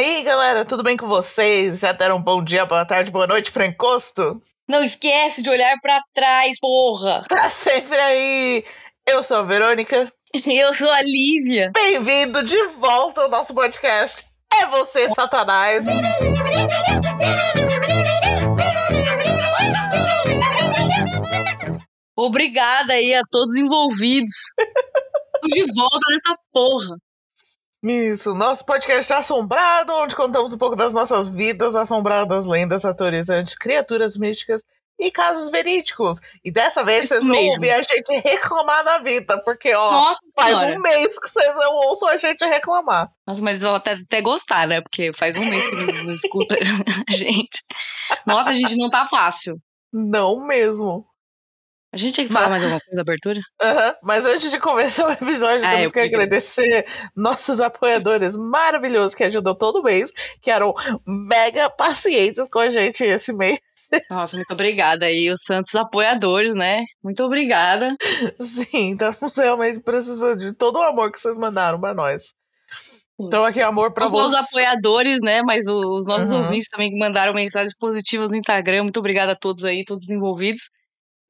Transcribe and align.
E 0.00 0.02
aí, 0.02 0.22
galera, 0.22 0.64
tudo 0.64 0.82
bem 0.82 0.96
com 0.96 1.06
vocês? 1.06 1.80
Já 1.80 1.92
deram 1.92 2.16
um 2.16 2.22
bom 2.22 2.42
dia, 2.42 2.64
boa 2.64 2.86
tarde, 2.86 3.10
boa 3.10 3.26
noite 3.26 3.52
pra 3.52 3.66
encosto? 3.66 4.40
Não 4.66 4.82
esquece 4.82 5.42
de 5.42 5.50
olhar 5.50 5.76
pra 5.82 6.00
trás, 6.14 6.58
porra! 6.58 7.22
Tá 7.28 7.50
sempre 7.50 7.98
aí! 7.98 8.64
Eu 9.06 9.22
sou 9.22 9.36
a 9.36 9.42
Verônica. 9.42 10.10
Eu 10.46 10.72
sou 10.72 10.90
a 10.90 11.02
Lívia. 11.02 11.70
Bem-vindo 11.74 12.42
de 12.42 12.56
volta 12.78 13.20
ao 13.20 13.28
nosso 13.28 13.52
podcast. 13.52 14.24
É 14.58 14.64
você, 14.68 15.12
Satanás! 15.12 15.84
Obrigada 22.16 22.94
aí 22.94 23.14
a 23.14 23.20
todos 23.30 23.54
envolvidos. 23.54 24.32
de 25.44 25.60
volta 25.74 26.06
nessa 26.10 26.38
porra. 26.50 26.96
Isso, 27.82 28.34
nosso 28.34 28.64
podcast 28.66 29.10
assombrado, 29.12 29.92
onde 29.94 30.14
contamos 30.14 30.52
um 30.52 30.58
pouco 30.58 30.76
das 30.76 30.92
nossas 30.92 31.28
vidas 31.28 31.74
assombradas, 31.74 32.44
lendas 32.44 32.84
atorizantes, 32.84 33.54
criaturas 33.54 34.18
místicas 34.18 34.62
e 34.98 35.10
casos 35.10 35.48
verídicos. 35.50 36.20
E 36.44 36.50
dessa 36.52 36.84
vez 36.84 37.04
Isso 37.04 37.14
vocês 37.14 37.26
vão 37.26 37.34
mesmo. 37.36 37.54
ouvir 37.54 37.70
a 37.70 37.80
gente 37.82 38.12
reclamar 38.20 38.84
da 38.84 38.98
vida, 38.98 39.40
porque, 39.42 39.72
ó, 39.74 39.90
Nossa 39.92 40.20
faz 40.36 40.58
senhora. 40.58 40.76
um 40.78 40.82
mês 40.82 41.18
que 41.18 41.30
vocês 41.30 41.56
não 41.56 41.74
ouçam 41.88 42.08
a 42.10 42.18
gente 42.18 42.44
reclamar. 42.44 43.10
Nossa, 43.26 43.40
mas 43.40 43.64
eu 43.64 43.74
até, 43.74 43.92
até 43.92 44.20
gostar, 44.20 44.66
né? 44.68 44.82
Porque 44.82 45.10
faz 45.14 45.34
um 45.36 45.46
mês 45.46 45.66
que 45.66 45.74
não, 45.76 46.04
não 46.04 46.12
escuta 46.12 46.54
a 47.08 47.12
gente. 47.12 47.62
Nossa, 48.26 48.50
a 48.50 48.54
gente 48.54 48.76
não 48.76 48.90
tá 48.90 49.06
fácil. 49.06 49.58
Não 49.90 50.46
mesmo. 50.46 51.06
A 51.92 51.96
gente 51.96 52.14
tinha 52.14 52.26
que 52.26 52.32
falar 52.32 52.48
mais 52.48 52.62
alguma 52.62 52.80
coisa 52.80 52.94
da 52.96 53.02
abertura? 53.02 53.40
Aham, 53.60 53.94
Mas 54.02 54.24
antes 54.24 54.50
de 54.50 54.60
começar 54.60 55.06
o 55.08 55.12
episódio, 55.12 55.66
Ah, 55.66 55.70
temos 55.70 55.86
eu 55.86 55.92
que 55.92 55.98
agradecer 56.00 56.86
nossos 57.16 57.60
apoiadores 57.60 58.36
maravilhosos 58.36 59.14
que 59.14 59.24
ajudam 59.24 59.56
todo 59.58 59.82
mês, 59.82 60.10
que 60.40 60.50
eram 60.52 60.72
mega 61.04 61.68
pacientes 61.68 62.48
com 62.48 62.60
a 62.60 62.70
gente 62.70 63.02
esse 63.02 63.32
mês. 63.32 63.58
Nossa, 64.08 64.36
muito 64.36 64.52
obrigada 64.52 65.06
aí, 65.06 65.28
os 65.32 65.42
santos 65.42 65.74
apoiadores, 65.74 66.54
né? 66.54 66.80
Muito 67.02 67.24
obrigada. 67.24 67.92
Sim, 68.40 68.92
estamos 68.92 69.34
realmente 69.36 69.80
precisando 69.80 70.38
de 70.38 70.52
todo 70.54 70.76
o 70.78 70.82
amor 70.82 71.10
que 71.10 71.18
vocês 71.18 71.36
mandaram 71.36 71.80
pra 71.80 71.92
nós. 71.92 72.22
Então 73.18 73.44
aqui, 73.44 73.60
amor 73.60 73.92
pra 73.92 74.04
Não 74.04 74.10
só 74.10 74.26
os 74.26 74.30
vocês. 74.32 74.44
apoiadores, 74.46 75.18
né? 75.20 75.42
Mas 75.42 75.66
os 75.66 76.06
nossos 76.06 76.30
Uhum. 76.30 76.44
ouvintes 76.44 76.68
também 76.68 76.88
que 76.88 76.98
mandaram 76.98 77.34
mensagens 77.34 77.76
positivas 77.76 78.30
no 78.30 78.36
Instagram. 78.36 78.84
Muito 78.84 79.00
obrigada 79.00 79.32
a 79.32 79.36
todos 79.36 79.64
aí, 79.64 79.84
todos 79.84 80.08
envolvidos. 80.08 80.70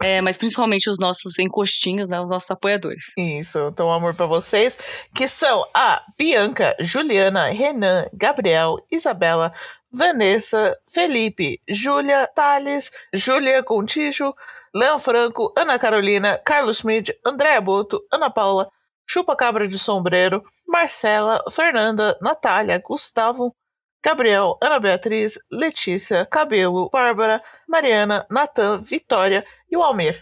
É, 0.03 0.21
mas 0.21 0.37
principalmente 0.37 0.89
os 0.89 0.99
nossos 0.99 1.39
encostinhos, 1.39 2.09
né? 2.09 2.21
Os 2.21 2.31
nossos 2.31 2.51
apoiadores. 2.51 3.13
Isso, 3.17 3.59
então 3.71 3.93
amor 3.93 4.15
pra 4.15 4.27
vocês, 4.27 4.77
que 5.15 5.29
são 5.29 5.65
a 5.75 6.03
Bianca, 6.17 6.75
Juliana, 6.81 7.51
Renan, 7.51 8.07
Gabriel, 8.13 8.79
Isabela, 8.91 9.53
Vanessa, 9.93 10.77
Felipe, 10.89 11.61
Júlia, 11.69 12.27
Thales, 12.35 12.91
Júlia 13.13 13.63
Contijo, 13.63 14.35
Leão 14.75 14.99
Franco, 14.99 15.53
Ana 15.57 15.79
Carolina, 15.79 16.39
Carlos 16.39 16.79
Schmidt, 16.79 17.13
Andréa 17.27 17.61
Boto, 17.61 18.01
Ana 18.11 18.31
Paula, 18.31 18.69
Chupa 19.07 19.35
Cabra 19.35 19.67
de 19.67 19.79
Sombreiro, 19.79 20.45
Marcela, 20.67 21.43
Fernanda, 21.51 22.17
Natália, 22.23 22.81
Gustavo, 22.83 23.55
Gabriel, 24.03 24.57
Ana 24.63 24.79
Beatriz, 24.81 25.39
Letícia, 25.51 26.27
Cabelo, 26.27 26.89
Bárbara, 26.91 27.43
Mariana, 27.69 28.27
Natan, 28.31 28.81
Vitória 28.83 29.45
e 29.71 29.77
o 29.77 29.83
Almir. 29.83 30.19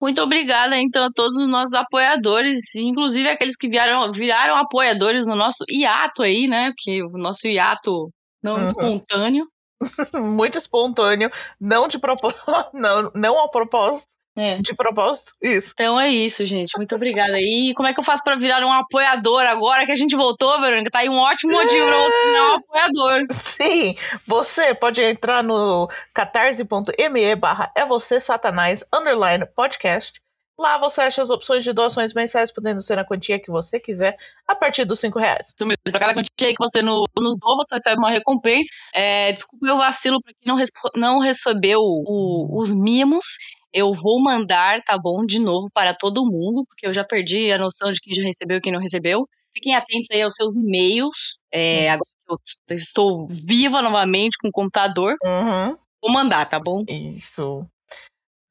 Muito 0.00 0.20
obrigada, 0.20 0.76
então, 0.76 1.04
a 1.04 1.12
todos 1.14 1.36
os 1.36 1.48
nossos 1.48 1.74
apoiadores, 1.74 2.74
inclusive 2.74 3.28
aqueles 3.28 3.56
que 3.56 3.68
viraram, 3.68 4.10
viraram 4.12 4.56
apoiadores 4.56 5.26
no 5.26 5.36
nosso 5.36 5.64
hiato 5.70 6.22
aí, 6.24 6.48
né? 6.48 6.70
Porque 6.70 7.02
o 7.04 7.16
nosso 7.16 7.46
hiato 7.46 8.10
não 8.42 8.56
Uhum. 8.56 8.64
espontâneo. 8.64 9.46
muito 10.14 10.58
espontâneo, 10.58 11.30
não 11.60 11.88
de 11.88 11.98
propósito, 11.98 12.42
não, 12.74 13.10
não 13.14 13.38
ao 13.38 13.50
propósito, 13.50 14.06
É. 14.34 14.56
de 14.62 14.74
propósito, 14.74 15.34
isso. 15.42 15.72
Então 15.74 16.00
é 16.00 16.08
isso, 16.08 16.42
gente. 16.46 16.72
Muito 16.78 16.94
obrigada. 16.94 17.38
E 17.38 17.74
como 17.74 17.86
é 17.86 17.92
que 17.92 18.00
eu 18.00 18.04
faço 18.04 18.24
pra 18.24 18.34
virar 18.34 18.64
um 18.64 18.72
apoiador 18.72 19.42
agora 19.42 19.84
que 19.84 19.92
a 19.92 19.96
gente 19.96 20.16
voltou, 20.16 20.58
Verônica? 20.60 20.90
Tá 20.90 21.00
aí 21.00 21.08
um 21.10 21.18
ótimo 21.18 21.52
motivo 21.52 21.86
pra 21.86 21.98
você 22.02 22.24
virar 22.26 22.50
um 22.50 22.54
apoiador. 22.54 23.26
Sim, 23.32 23.94
você 24.26 24.74
pode 24.74 25.02
entrar 25.02 25.42
no 25.42 25.86
catarse.me 26.14 27.34
barra 27.36 27.70
é 27.76 27.84
você 27.84 28.20
satanás 28.20 28.82
underline 28.92 29.44
podcast. 29.54 30.20
Lá 30.58 30.76
você 30.78 31.00
acha 31.00 31.22
as 31.22 31.30
opções 31.30 31.64
de 31.64 31.72
doações 31.72 32.12
mensais, 32.14 32.52
podendo 32.52 32.80
ser 32.82 32.96
na 32.96 33.04
quantia 33.04 33.38
que 33.40 33.50
você 33.50 33.80
quiser, 33.80 34.16
a 34.46 34.54
partir 34.54 34.84
dos 34.84 35.00
cinco 35.00 35.18
reais. 35.18 35.48
Isso 35.48 35.66
mesmo. 35.66 35.76
Pra 35.90 35.98
cada 35.98 36.14
quantia 36.14 36.54
que 36.54 36.58
você 36.58 36.82
no- 36.82 37.04
nos 37.18 37.36
doa, 37.38 37.56
você 37.66 37.74
recebe 37.74 37.96
uma 37.98 38.10
recompensa. 38.10 38.68
É, 38.94 39.32
desculpa 39.32 39.66
o 39.72 39.78
vacilo 39.78 40.20
pra 40.22 40.32
quem 40.32 40.52
não, 40.54 40.62
não 40.94 41.18
recebeu 41.20 41.80
o- 41.80 42.60
os 42.60 42.70
mimos. 42.70 43.24
Eu 43.72 43.92
vou 43.94 44.20
mandar, 44.22 44.82
tá 44.84 44.98
bom, 44.98 45.24
de 45.24 45.38
novo 45.38 45.68
para 45.72 45.94
todo 45.94 46.24
mundo, 46.26 46.64
porque 46.66 46.86
eu 46.86 46.92
já 46.92 47.02
perdi 47.04 47.50
a 47.52 47.58
noção 47.58 47.90
de 47.92 48.00
quem 48.00 48.14
já 48.14 48.22
recebeu 48.22 48.58
e 48.58 48.60
quem 48.60 48.72
não 48.72 48.80
recebeu. 48.80 49.26
Fiquem 49.54 49.74
atentos 49.74 50.08
aí 50.10 50.22
aos 50.22 50.34
seus 50.34 50.56
e-mails. 50.56 51.38
É, 51.50 51.90
agora 51.90 52.08
que 52.26 52.32
eu 52.72 52.76
estou 52.76 53.26
viva 53.28 53.80
novamente 53.82 54.36
com 54.40 54.48
o 54.48 54.52
computador, 54.52 55.14
Uhum, 55.24 55.76
vou 56.02 56.12
mandar, 56.12 56.48
tá 56.48 56.58
bom? 56.60 56.84
isso. 56.88 57.66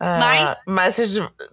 Ah, 0.03 0.17
Mas- 0.17 0.57
mas 0.67 0.95
se 0.95 1.03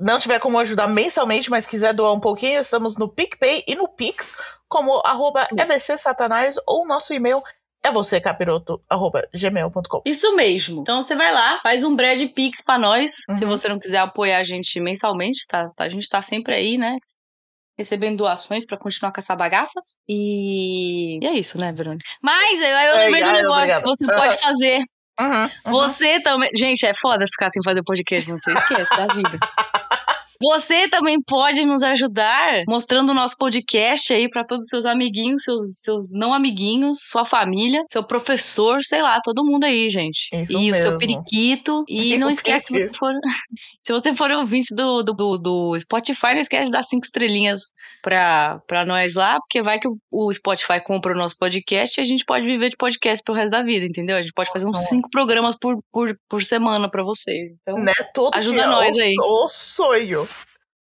não 0.00 0.18
tiver 0.18 0.38
como 0.40 0.58
ajudar 0.58 0.86
mensalmente, 0.88 1.50
mas 1.50 1.66
quiser 1.66 1.92
doar 1.92 2.14
um 2.14 2.20
pouquinho, 2.20 2.60
estamos 2.60 2.96
no 2.96 3.06
PicPay 3.06 3.62
e 3.66 3.74
no 3.74 3.86
Pix, 3.88 4.34
como 4.66 5.02
arroba 5.04 5.46
evcsatanás 5.52 6.56
ou 6.66 6.86
nosso 6.86 7.12
e-mail 7.12 7.42
é 7.84 7.90
você 7.90 8.20
capiroto 8.20 8.80
arroba 8.88 9.22
gmail.com. 9.34 10.02
Isso 10.04 10.34
mesmo. 10.36 10.80
Então 10.82 11.00
você 11.00 11.14
vai 11.14 11.32
lá, 11.32 11.60
faz 11.62 11.84
um 11.84 11.94
Brad 11.94 12.20
Pix 12.34 12.62
pra 12.64 12.78
nós. 12.78 13.12
Se 13.36 13.44
Uhum. 13.44 13.50
você 13.50 13.68
não 13.68 13.78
quiser 13.78 13.98
apoiar 13.98 14.38
a 14.38 14.42
gente 14.42 14.80
mensalmente, 14.80 15.46
tá? 15.48 15.66
A 15.78 15.88
gente 15.88 16.08
tá 16.08 16.20
sempre 16.22 16.54
aí, 16.54 16.76
né? 16.78 16.96
Recebendo 17.78 18.16
doações 18.18 18.66
pra 18.66 18.76
continuar 18.76 19.12
com 19.12 19.20
essa 19.20 19.36
bagaça. 19.36 19.78
E... 20.08 21.18
e 21.22 21.26
é 21.26 21.32
isso, 21.32 21.58
né, 21.58 21.72
Verônica? 21.72 22.04
Mas 22.20 22.60
eu 22.60 22.66
Ai, 22.76 23.04
lembrei 23.06 23.22
do 23.22 23.28
ai, 23.28 23.36
negócio 23.42 23.62
obrigada. 23.62 23.80
que 23.82 23.88
você 23.88 24.04
pode 24.06 24.36
fazer. 24.42 24.78
Uhum, 25.20 25.42
uhum. 25.66 25.72
Você 25.72 26.20
também. 26.20 26.50
Gente, 26.54 26.84
é 26.86 26.94
foda 26.94 27.24
ficar 27.30 27.50
sem 27.50 27.62
fazer 27.64 27.82
podcast, 27.84 28.28
não 28.30 28.38
você 28.38 28.52
esquece 28.52 28.96
da 28.96 29.06
vida. 29.14 29.38
Você 30.40 30.88
também 30.88 31.20
pode 31.20 31.66
nos 31.66 31.82
ajudar 31.82 32.62
mostrando 32.68 33.10
o 33.10 33.14
nosso 33.14 33.36
podcast 33.36 34.12
aí 34.12 34.28
pra 34.28 34.44
todos 34.44 34.64
os 34.64 34.70
seus 34.70 34.84
amiguinhos, 34.84 35.42
seus, 35.42 35.80
seus 35.80 36.10
não 36.10 36.32
amiguinhos, 36.32 36.98
sua 37.10 37.24
família, 37.24 37.82
seu 37.88 38.04
professor, 38.04 38.80
sei 38.82 39.02
lá, 39.02 39.20
todo 39.20 39.44
mundo 39.44 39.64
aí, 39.64 39.88
gente. 39.88 40.28
Isso 40.32 40.58
e 40.58 40.70
o 40.70 40.76
seu 40.76 40.92
mesmo. 40.92 40.98
periquito. 40.98 41.84
E 41.88 42.16
não 42.18 42.30
esquece 42.30 42.66
se 42.66 42.72
você 42.72 42.90
for. 42.94 43.12
Se 43.88 43.92
você 43.94 44.14
for 44.14 44.30
ouvinte 44.30 44.74
do, 44.74 45.02
do, 45.02 45.14
do, 45.14 45.38
do 45.38 45.80
Spotify, 45.80 46.34
não 46.34 46.40
esquece 46.40 46.66
de 46.66 46.72
dar 46.72 46.82
cinco 46.82 47.06
estrelinhas 47.06 47.62
pra, 48.02 48.60
pra 48.66 48.84
nós 48.84 49.14
lá, 49.14 49.40
porque 49.40 49.62
vai 49.62 49.78
que 49.80 49.88
o, 49.88 49.96
o 50.12 50.30
Spotify 50.30 50.78
compra 50.78 51.14
o 51.14 51.16
nosso 51.16 51.38
podcast 51.38 51.98
e 51.98 52.02
a 52.02 52.04
gente 52.04 52.22
pode 52.26 52.44
viver 52.44 52.68
de 52.68 52.76
podcast 52.76 53.24
pro 53.24 53.34
resto 53.34 53.52
da 53.52 53.62
vida, 53.62 53.86
entendeu? 53.86 54.18
A 54.18 54.20
gente 54.20 54.34
pode 54.34 54.50
fazer 54.52 54.66
uns 54.66 54.76
cinco 54.88 55.08
programas 55.08 55.56
por, 55.58 55.78
por, 55.90 56.14
por 56.28 56.42
semana 56.42 56.90
pra 56.90 57.02
vocês. 57.02 57.50
Então, 57.62 57.78
né? 57.78 57.94
Todo 58.12 58.34
Ajuda 58.34 58.66
nós 58.66 58.94
o, 58.94 59.00
aí. 59.00 59.14
O 59.22 59.48
sonho. 59.48 60.28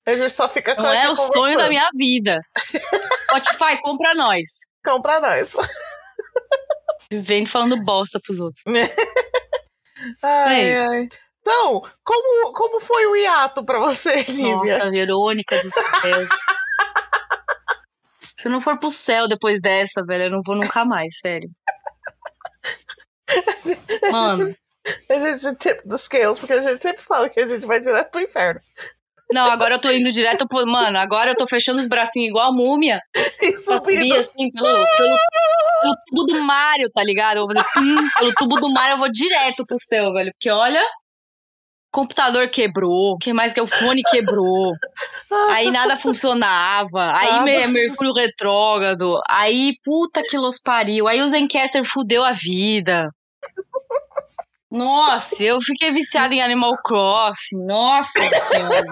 A 0.06 0.13
gente 0.13 0.34
só 0.34 0.50
fica 0.50 0.75
não 0.75 0.91
é 0.91 1.09
o 1.09 1.16
sonho 1.16 1.57
da 1.57 1.69
minha 1.69 1.88
vida. 1.96 2.41
Spotify, 3.23 3.81
compra 3.81 4.13
nós. 4.16 4.50
Compra 4.84 5.22
nós. 5.22 5.53
Vivendo 7.09 7.47
falando 7.47 7.82
bosta 7.85 8.20
pros 8.20 8.41
outros. 8.41 8.64
Ai, 10.22 10.72
É 10.72 10.78
ai. 10.78 11.09
Então, 11.47 11.82
como, 12.03 12.52
como 12.52 12.82
foi 12.82 13.05
o 13.05 13.16
hiato 13.16 13.64
pra 13.64 13.79
você, 13.79 14.22
Lívia? 14.28 14.53
Nossa, 14.55 14.91
Verônica 14.91 15.58
do 15.64 15.72
céu. 15.72 16.28
Se 18.38 18.49
eu 18.49 18.52
não 18.52 18.59
for 18.59 18.78
pro 18.78 18.90
céu 18.90 19.29
depois 19.29 19.61
dessa, 19.61 20.03
velho, 20.03 20.26
eu 20.26 20.29
não 20.29 20.40
vou 20.46 20.58
nunca 20.58 20.84
mais, 20.84 21.17
sério. 21.20 21.49
Mano, 24.11 24.53
A 25.09 25.20
gente 25.20 25.55
tip 25.55 25.82
the 25.88 25.97
scales, 25.97 26.38
porque 26.38 26.53
a 26.53 26.61
gente 26.61 26.82
sempre 26.82 27.02
fala 27.02 27.29
que 27.29 27.40
a 27.40 27.47
gente 27.47 27.66
vai 27.66 27.79
direto 27.79 28.11
pro 28.11 28.22
inferno. 28.22 28.59
não, 29.32 29.49
agora 29.49 29.76
eu 29.76 29.79
tô 29.79 29.90
indo 29.90 30.11
direto 30.11 30.46
pro. 30.47 30.66
Mano, 30.67 30.99
agora 30.99 31.32
eu 31.32 31.35
tô 31.35 31.47
fechando 31.47 31.79
os 31.79 31.88
bracinhos 31.88 32.29
igual 32.29 32.49
a 32.49 32.53
múmia. 32.53 33.02
E 33.41 33.53
Pra 33.64 33.78
subir 33.78 34.14
assim 34.17 34.52
pelo, 34.52 34.67
pelo, 34.67 35.17
pelo 35.82 35.96
tubo 36.08 36.23
do 36.26 36.41
Mario, 36.41 36.90
tá 36.94 37.03
ligado? 37.03 37.38
Eu 37.38 37.46
vou 37.47 37.55
fazer 37.55 37.66
tum, 37.73 38.09
pelo 38.20 38.34
tubo 38.35 38.59
do 38.59 38.70
Mario, 38.72 38.94
eu 38.94 38.97
vou 38.97 39.11
direto 39.11 39.66
pro 39.66 39.78
céu, 39.79 40.11
velho. 40.14 40.32
Porque 40.34 40.49
olha. 40.49 40.84
Computador 41.91 42.47
quebrou, 42.49 43.13
o 43.13 43.17
que 43.17 43.34
mais 43.34 43.53
que 43.53 43.59
é? 43.59 43.63
o 43.63 43.67
fone 43.67 44.01
quebrou. 44.03 44.73
Aí 45.51 45.72
nada 45.72 45.95
funcionava. 45.97 47.11
Aí 47.17 47.43
me- 47.43 47.67
Mercúrio 47.67 48.13
retrógrado. 48.13 49.19
Aí 49.28 49.73
puta 49.84 50.22
que 50.23 50.37
los 50.37 50.59
pariu. 50.59 51.07
Aí 51.07 51.22
o 51.22 51.28
Zencaster 51.28 51.84
fudeu 51.84 52.23
a 52.23 52.31
vida. 52.31 53.09
Nossa, 54.69 55.43
eu 55.43 55.59
fiquei 55.61 55.91
viciada 55.91 56.34
em 56.35 56.41
Animal 56.41 56.73
Crossing. 56.84 57.66
Nossa 57.66 58.19
senhora. 58.39 58.85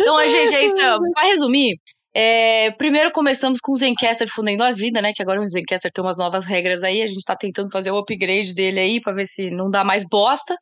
Então, 0.00 0.26
gente, 0.28 0.54
é 0.54 0.64
isso. 0.64 0.76
Pra 1.14 1.22
resumir, 1.24 1.76
É, 2.12 2.72
primeiro 2.72 3.12
começamos 3.12 3.60
com 3.60 3.70
o 3.72 3.76
Zencaster 3.76 4.26
Fundendo 4.28 4.64
a 4.64 4.72
Vida, 4.72 5.00
né? 5.00 5.12
Que 5.14 5.22
agora 5.22 5.40
o 5.40 5.48
Zencaster 5.48 5.92
tem 5.92 6.02
umas 6.02 6.18
novas 6.18 6.44
regras 6.44 6.82
aí. 6.82 7.02
A 7.02 7.06
gente 7.06 7.24
tá 7.24 7.36
tentando 7.36 7.70
fazer 7.70 7.92
o 7.92 7.98
upgrade 7.98 8.52
dele 8.52 8.80
aí 8.80 9.00
pra 9.00 9.12
ver 9.12 9.26
se 9.26 9.48
não 9.50 9.70
dá 9.70 9.84
mais 9.84 10.04
bosta. 10.10 10.56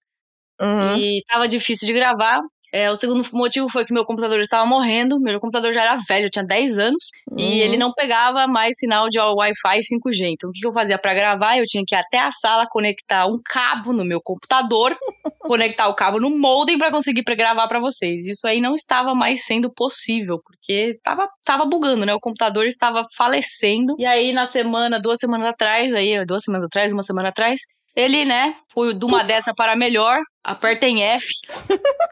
Uhum. 0.61 0.97
E 0.97 1.23
tava 1.27 1.47
difícil 1.47 1.87
de 1.87 1.93
gravar. 1.93 2.41
É, 2.73 2.91
o 2.91 2.97
segundo 2.97 3.25
motivo 3.33 3.69
foi 3.71 3.85
que 3.87 3.95
meu 3.95 4.05
computador 4.05 4.41
estava 4.41 4.67
morrendo. 4.67 5.19
Meu 5.19 5.41
computador 5.41 5.73
já 5.73 5.83
era 5.83 5.97
velho, 6.09 6.27
eu 6.27 6.31
tinha 6.31 6.45
10 6.45 6.77
anos. 6.79 7.03
Uhum. 7.31 7.39
E 7.39 7.61
ele 7.61 7.77
não 7.77 7.93
pegava 7.93 8.47
mais 8.47 8.77
sinal 8.77 9.09
de 9.09 9.19
Wi-Fi 9.19 9.81
5G. 9.81 10.33
Então, 10.33 10.51
o 10.51 10.53
que 10.53 10.67
eu 10.67 10.73
fazia 10.73 10.99
para 10.99 11.15
gravar? 11.15 11.57
Eu 11.57 11.65
tinha 11.65 11.83
que 11.87 11.95
ir 11.95 11.99
até 11.99 12.19
a 12.19 12.31
sala 12.31 12.67
conectar 12.69 13.27
um 13.27 13.41
cabo 13.43 13.93
no 13.93 14.05
meu 14.05 14.21
computador, 14.21 14.95
conectar 15.43 15.89
o 15.89 15.95
cabo 15.95 16.21
no 16.21 16.31
modem 16.39 16.77
para 16.77 16.91
conseguir 16.91 17.23
pra 17.23 17.35
gravar 17.35 17.67
para 17.69 17.81
vocês. 17.81 18.27
Isso 18.27 18.47
aí 18.47 18.61
não 18.61 18.75
estava 18.75 19.15
mais 19.15 19.47
sendo 19.47 19.73
possível, 19.73 20.39
porque 20.45 20.99
tava, 21.03 21.27
tava 21.47 21.65
bugando, 21.65 22.05
né? 22.05 22.15
O 22.15 22.21
computador 22.21 22.67
estava 22.67 23.07
falecendo. 23.17 23.95
E 23.99 24.05
aí, 24.05 24.33
na 24.33 24.45
semana, 24.45 25.01
duas 25.01 25.19
semanas 25.19 25.49
atrás, 25.49 25.95
aí, 25.95 26.23
duas 26.27 26.43
semanas 26.43 26.67
atrás, 26.67 26.93
uma 26.93 27.03
semana 27.03 27.31
atrás, 27.31 27.61
ele, 27.99 28.25
né, 28.25 28.55
foi 28.73 28.95
de 28.95 29.05
uma 29.05 29.25
dessa 29.25 29.53
para 29.53 29.75
melhor, 29.75 30.21
aperta 30.45 30.87
em 30.87 31.03
F. 31.03 31.27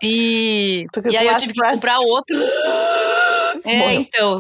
E, 0.03 0.85
e 1.09 1.17
aí 1.17 1.29
eu 1.29 1.37
tive 1.37 1.53
que 1.53 1.61
comprar 1.61 2.01
outro. 2.01 2.37
É, 3.65 3.95
então. 3.95 4.39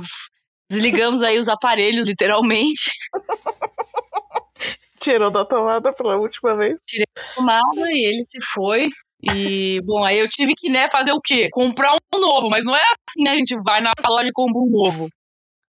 Desligamos 0.70 1.22
aí 1.22 1.38
os 1.38 1.48
aparelhos, 1.48 2.06
literalmente. 2.06 2.90
Tirou 5.00 5.30
da 5.30 5.44
tomada 5.44 5.92
pela 5.92 6.16
última 6.16 6.54
vez. 6.54 6.76
Tomada 7.34 7.90
e 7.90 8.04
ele 8.04 8.22
se 8.22 8.38
foi. 8.52 8.88
E, 9.22 9.80
bom, 9.84 10.04
aí 10.04 10.18
eu 10.18 10.28
tive 10.28 10.54
que, 10.54 10.68
né, 10.68 10.86
fazer 10.88 11.12
o 11.12 11.20
quê? 11.20 11.48
Comprar 11.50 11.94
um 12.14 12.20
novo. 12.20 12.50
Mas 12.50 12.64
não 12.64 12.76
é 12.76 12.82
assim, 12.82 13.24
né? 13.24 13.30
A 13.30 13.36
gente 13.36 13.56
vai 13.64 13.80
na 13.80 13.92
loja 14.06 14.28
e 14.28 14.32
compra 14.32 14.60
um 14.60 14.70
novo. 14.70 15.08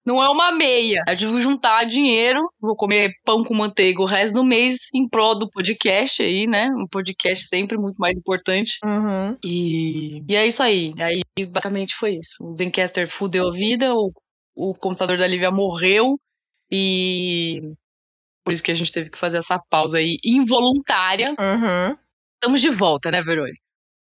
Não 0.07 0.23
é 0.23 0.29
uma 0.29 0.53
meia. 0.53 1.03
Eu 1.05 1.17
tive 1.17 1.33
que 1.33 1.41
juntar 1.41 1.83
dinheiro, 1.83 2.39
vou 2.61 2.77
comer 2.77 3.11
pão 3.25 3.43
com 3.43 3.53
manteiga 3.53 4.01
o 4.01 4.05
resto 4.05 4.35
do 4.35 4.43
mês 4.45 4.87
em 4.95 5.05
prol 5.05 5.37
do 5.37 5.49
podcast 5.49 6.23
aí, 6.23 6.47
né? 6.47 6.69
Um 6.77 6.87
podcast 6.87 7.43
sempre 7.43 7.77
muito 7.77 7.97
mais 7.97 8.17
importante. 8.17 8.79
Uhum. 8.85 9.35
E, 9.43 10.23
e 10.25 10.33
é 10.33 10.47
isso 10.47 10.63
aí. 10.63 10.93
Aí 10.97 11.21
basicamente 11.45 11.93
foi 11.93 12.15
isso. 12.15 12.37
O 12.41 12.53
Zencaster 12.53 13.11
fudeu 13.11 13.49
a 13.49 13.51
vida, 13.51 13.93
o, 13.93 14.13
o 14.55 14.73
computador 14.73 15.17
da 15.17 15.27
Lívia 15.27 15.51
morreu 15.51 16.17
e 16.71 17.59
por 18.45 18.53
isso 18.53 18.63
que 18.63 18.71
a 18.71 18.75
gente 18.75 18.93
teve 18.93 19.09
que 19.09 19.17
fazer 19.17 19.39
essa 19.39 19.59
pausa 19.69 19.97
aí 19.97 20.19
involuntária. 20.23 21.31
Uhum. 21.31 21.97
Estamos 22.35 22.61
de 22.61 22.69
volta, 22.69 23.11
né, 23.11 23.21
Verônica? 23.21 23.59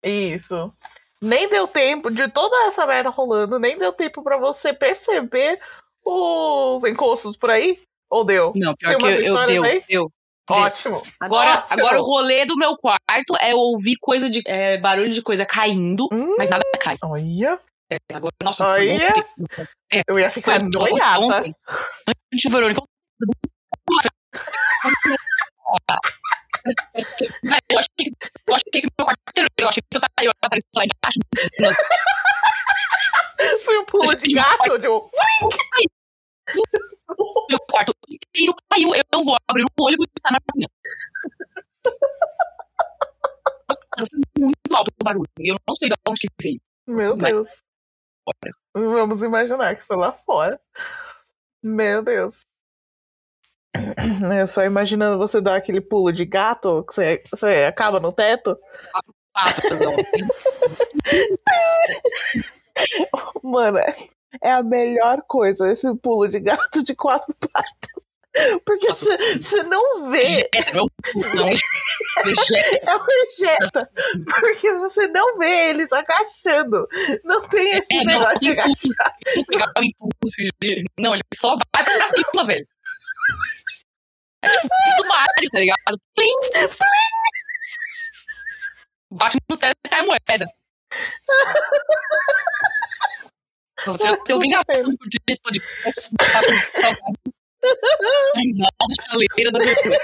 Isso. 0.03 0.73
Nem 1.21 1.47
deu 1.47 1.65
tempo 1.65 2.11
de 2.11 2.29
toda 2.29 2.67
essa 2.67 2.85
merda 2.85 3.09
rolando, 3.09 3.57
nem 3.57 3.77
deu 3.77 3.93
tempo 3.93 4.21
pra 4.21 4.37
você 4.37 4.73
perceber 4.73 5.57
os 6.05 6.83
encostos 6.83 7.35
por 7.37 7.49
aí? 7.49 7.79
Ou 8.09 8.23
deu? 8.23 8.51
Não, 8.55 8.75
pior 8.75 8.97
que 8.97 9.05
eu, 9.05 9.09
eu 9.09 9.45
deu, 9.47 9.63
aí? 9.63 9.83
deu. 9.89 10.11
Ótimo. 10.49 11.01
Agora, 11.19 11.51
Ótimo. 11.59 11.67
agora 11.71 11.99
o 11.99 12.03
rolê 12.03 12.45
do 12.45 12.55
meu 12.55 12.75
quarto 12.77 13.35
é 13.39 13.55
ouvir 13.55 13.95
coisa 13.99 14.29
de 14.29 14.43
é, 14.45 14.77
barulho 14.77 15.09
de 15.11 15.21
coisa 15.23 15.43
caindo, 15.45 16.07
Hum. 16.13 16.35
mas 16.37 16.49
nada 16.49 16.63
cai. 16.79 16.95
Olha, 17.03 17.59
É, 17.91 17.97
agora, 18.13 18.33
nossa, 18.43 18.63
Olha. 18.67 18.93
ontem- 18.93 19.23
eu 20.07 20.19
ia 20.19 20.29
ficar 20.29 20.61
noiada. 20.61 21.51
Antes 22.33 22.51
Verônica. 22.51 22.81
Eu 27.69 27.79
achei, 27.79 27.89
que- 27.97 28.11
eu 28.47 28.55
achei 28.55 28.71
que 28.71 28.81
meu 28.81 28.91
quarto 29.05 29.19
eu 29.57 29.69
achei 29.69 29.81
que 29.89 29.97
eu 29.97 30.01
tava 30.01 30.11
eu 30.21 30.31
apareci 30.43 30.65
lá 30.75 30.83
embaixo. 30.83 31.19
Foi 33.65 33.77
um 33.77 33.85
pulo 33.85 34.15
de 34.15 34.33
gato. 34.33 34.77
De... 34.79 34.87
Meu 37.49 37.59
quarto 37.71 37.93
inteiro 38.09 38.55
caiu. 38.69 38.93
Eu 38.95 39.23
vou 39.23 39.37
abrir 39.47 39.63
o 39.63 39.83
olho 39.83 39.97
e 40.01 40.21
tá 40.21 40.31
na 40.31 40.39
minha. 40.55 40.67
Muito 44.37 44.75
alto 44.75 44.89
o 44.89 45.03
barulho. 45.03 45.29
E 45.39 45.51
eu 45.51 45.57
não 45.67 45.75
sei 45.75 45.89
de 45.89 45.95
onde 46.07 46.21
que 46.21 46.27
veio. 46.41 46.61
Meu. 46.87 47.17
Deus. 47.17 47.49
Vamos 48.73 49.21
imaginar 49.23 49.75
que 49.75 49.83
foi 49.83 49.97
lá 49.97 50.11
fora. 50.11 50.59
Meu 51.63 52.03
Deus. 52.03 52.45
Eu 54.39 54.47
só 54.47 54.63
imaginando 54.63 55.17
você 55.17 55.41
dar 55.41 55.57
aquele 55.57 55.81
pulo 55.81 56.11
de 56.11 56.25
gato 56.25 56.83
que 56.85 56.93
você, 56.93 57.23
você 57.29 57.65
acaba 57.67 57.99
no 57.99 58.11
teto. 58.11 58.57
Patas. 59.33 59.79
Mano, 63.43 63.77
é- 64.41 64.49
é 64.49 64.51
a 64.51 64.63
melhor 64.63 65.21
coisa 65.27 65.71
esse 65.71 65.93
pulo 65.97 66.27
de 66.27 66.39
gato 66.39 66.83
de 66.83 66.95
quatro 66.95 67.33
patas. 67.51 67.95
Porque 68.65 68.87
você 68.89 69.63
não 69.63 70.11
vê, 70.11 70.49
É, 70.53 70.73
não. 70.73 70.85
Ejeta. 72.25 72.79
é 72.83 72.95
um 72.97 73.05
ejeta. 73.29 73.89
Porque 74.41 74.73
você 74.73 75.07
não 75.07 75.37
vê 75.37 75.69
eles 75.69 75.87
agachando. 75.93 76.85
Não 77.23 77.47
tem 77.47 77.77
esse 77.77 77.93
É, 77.93 78.03
não, 78.03 78.19
negócio 78.19 78.39
de 78.39 78.49
agachar. 78.51 79.15
Não 79.37 79.43
pegar 79.45 79.71
o 79.77 79.83
impulso 79.83 80.35
de. 80.61 80.83
Não, 80.99 81.13
ele 81.13 81.23
só 81.33 81.55
vai 81.73 81.83
pra 81.85 82.09
cima, 82.09 82.43
velho. 82.45 82.67
É 84.41 84.49
tipo 84.49 84.67
do 84.97 85.07
Mario, 85.07 85.49
tá 85.51 85.59
ligado? 85.59 86.01
Plim! 86.13 86.35
Bate 89.11 89.37
no 89.49 89.57
teto 89.57 89.77
e 89.85 89.89
cai 89.89 90.01
a 90.01 90.05
moeda. 90.05 90.45
Você 93.85 94.07
já 94.07 94.17
tem 94.23 94.35
obrigação 94.35 94.89
de 94.89 94.97
curtir 94.97 95.19
esse 95.27 95.41
podcast. 95.41 96.09
Tá 96.81 96.95
com. 96.97 97.13
Risada, 98.35 98.69
chaleira 99.09 99.51
da 99.51 99.59
abertura. 99.59 99.97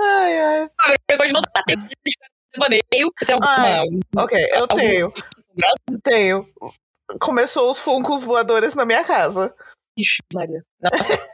Ai, 0.00 0.40
ai. 0.40 0.68
Hoje 1.20 1.32
não 1.32 1.40
dá 1.42 1.62
tempo 1.66 1.82
de 1.86 2.12
devaneio. 2.54 2.82
Você 3.16 3.24
tem 3.26 3.34
alguma. 3.34 3.54
Ai, 3.56 3.86
Ok, 4.16 4.48
eu 4.52 4.60
algum- 4.62 4.76
tenho. 4.76 5.12
Tenho. 6.02 6.48
Começou 7.20 7.70
os 7.70 7.78
funcos 7.78 8.24
voadores 8.24 8.74
na 8.74 8.84
minha 8.86 9.04
casa. 9.04 9.54
Ixi, 9.98 10.18
Maria. 10.32 10.64
Nossa, 10.80 11.28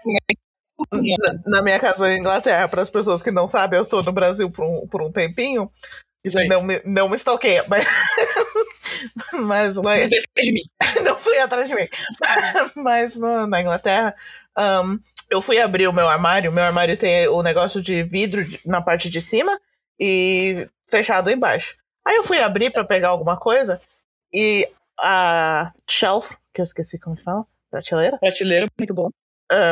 Na, 1.46 1.62
minha 1.62 1.78
casa 1.78 1.99
na 2.00 2.16
Inglaterra, 2.16 2.68
para 2.68 2.83
as 2.83 2.90
pessoas 2.90 3.23
que 3.23 3.30
não 3.30 3.49
sabem, 3.49 3.78
eu 3.78 3.83
estou 3.83 4.02
no 4.02 4.12
Brasil 4.12 4.50
por 4.50 4.64
um, 4.64 4.87
por 4.88 5.02
um 5.02 5.12
tempinho. 5.12 5.71
isso. 6.25 6.37
Não 6.49 6.62
me, 6.62 6.80
não 6.85 7.09
me 7.09 7.16
stalkeia, 7.16 7.64
mas. 7.68 7.87
Mas, 9.33 9.75
Você 9.75 10.21
fez 10.35 10.47
de 10.47 10.52
mim. 10.52 10.62
não 11.05 11.19
fui 11.19 11.38
atrás 11.38 11.69
de 11.69 11.75
mim. 11.75 11.88
mas 12.76 13.17
no- 13.17 13.47
na 13.47 13.61
Inglaterra, 13.61 14.14
ahn, 14.57 14.99
eu 15.31 15.40
fui 15.43 15.61
abrir 15.61 15.88
o 15.88 15.93
meu 15.93 16.09
armário. 16.09 16.52
Meu 16.52 16.64
armário 16.64 16.97
tem 16.97 17.28
o 17.28 17.43
negócio 17.43 17.83
de 17.83 18.02
vidro 18.02 18.45
na 18.64 18.81
parte 18.83 19.09
de 19.11 19.21
cima 19.21 19.59
e 19.99 20.67
fechado 20.88 21.31
embaixo. 21.31 21.76
Aí 22.07 22.17
eu 22.17 22.25
fui 22.25 22.38
abrir 22.40 22.71
para 22.71 22.85
pegar 22.85 23.09
alguma 23.09 23.37
coisa 23.37 23.81
e 24.33 24.69
a 24.99 25.73
shelf, 25.88 26.33
que 26.55 26.61
eu 26.61 26.64
esqueci 26.64 26.99
como 26.99 27.17
que 27.17 27.23
fala, 27.23 27.43
prateleira, 27.71 28.19
Prateleira, 28.19 28.67
muito 28.78 28.95
bom. 28.95 29.11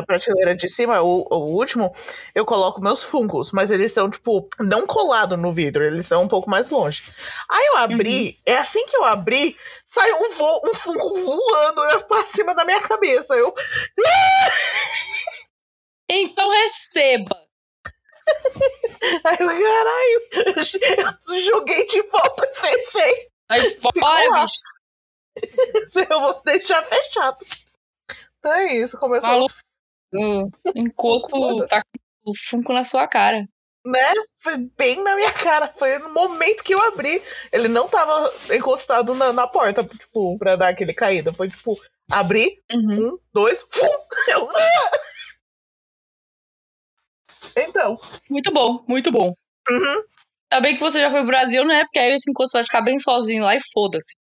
Prateleira 0.07 0.55
de 0.55 0.69
cima, 0.69 1.01
o, 1.03 1.27
o 1.31 1.55
último, 1.55 1.93
eu 2.35 2.45
coloco 2.45 2.81
meus 2.81 3.05
funcos, 3.05 3.53
mas 3.53 3.71
eles 3.71 3.87
estão, 3.87 4.11
tipo, 4.11 4.49
não 4.59 4.87
colados 4.87 5.39
no 5.39 5.53
vidro, 5.53 5.85
eles 5.85 6.01
estão 6.01 6.23
um 6.23 6.29
pouco 6.29 6.49
mais 6.49 6.71
longe. 6.71 7.03
Aí 7.51 7.67
eu 7.67 7.77
abri, 7.77 8.39
é 8.47 8.57
assim 8.57 8.85
que 8.87 8.97
eu 8.97 9.05
abri, 9.05 9.57
saiu 9.87 10.17
um, 10.17 10.31
vo 10.31 10.61
um 10.65 10.75
funko 10.75 11.21
voando 11.21 12.05
pra 12.07 12.27
cima 12.27 12.55
da 12.55 12.65
minha 12.65 12.81
cabeça. 12.81 13.35
Eu, 13.35 13.55
Então 16.09 16.49
receba. 16.51 17.37
aí 19.25 19.37
eu, 19.39 19.49
caralho, 19.49 20.23
eu 21.29 21.39
joguei 21.45 21.87
de 21.87 22.03
volta 22.03 22.47
e 22.47 22.55
fechei. 22.55 23.29
Aí 23.49 23.79
fora, 23.81 24.43
bicho. 24.43 24.77
Eu 26.11 26.21
vou 26.21 26.43
deixar 26.45 26.83
fechado. 26.85 27.39
Então 28.39 28.53
é 28.53 28.75
isso, 28.75 28.99
começou, 28.99 29.29
Falou. 29.29 29.49
O 30.15 30.51
encosto 30.75 31.67
tá 31.69 31.83
com 31.83 32.31
o 32.31 32.35
funko 32.37 32.73
na 32.73 32.85
sua 32.85 33.07
cara. 33.09 33.47
né? 33.85 34.13
Foi 34.41 34.57
bem 34.77 35.03
na 35.03 35.15
minha 35.17 35.33
cara. 35.33 35.73
Foi 35.77 35.99
no 35.99 36.13
momento 36.13 36.63
que 36.65 36.75
eu 36.75 36.83
abri. 36.83 37.23
Ele 37.53 37.69
não 37.69 37.89
tava 37.89 38.33
encostado 38.55 39.15
na, 39.15 39.33
na 39.33 39.47
porta, 39.47 39.85
tipo, 39.85 40.37
pra 40.39 40.57
dar 40.57 40.69
aquele 40.69 40.93
caída. 40.95 41.33
Foi 41.33 41.49
tipo, 41.49 41.77
abri, 42.11 42.61
Uhum. 42.73 43.15
um, 43.15 43.19
dois, 43.33 43.65
fum! 43.71 43.87
Eu! 44.29 44.49
Então, 47.57 47.97
Muito 48.29 48.53
bom, 48.53 48.85
muito 48.87 49.11
bom. 49.11 49.33
uhum, 49.71 50.03
Tá 50.49 50.61
bem 50.61 50.75
que 50.75 50.81
você 50.81 51.01
já 51.01 51.11
foi 51.11 51.21
pro 51.21 51.29
Brasil, 51.29 51.65
né? 51.65 51.83
Porque 51.85 51.99
aí 51.99 52.13
esse 52.13 52.31
encosto 52.31 52.53
vai 52.53 52.65
ficar 52.65 52.83
bem 52.83 52.99
sozinho 52.99 53.45
lá 53.45 53.57
e 53.57 53.61
foda-se. 53.73 54.15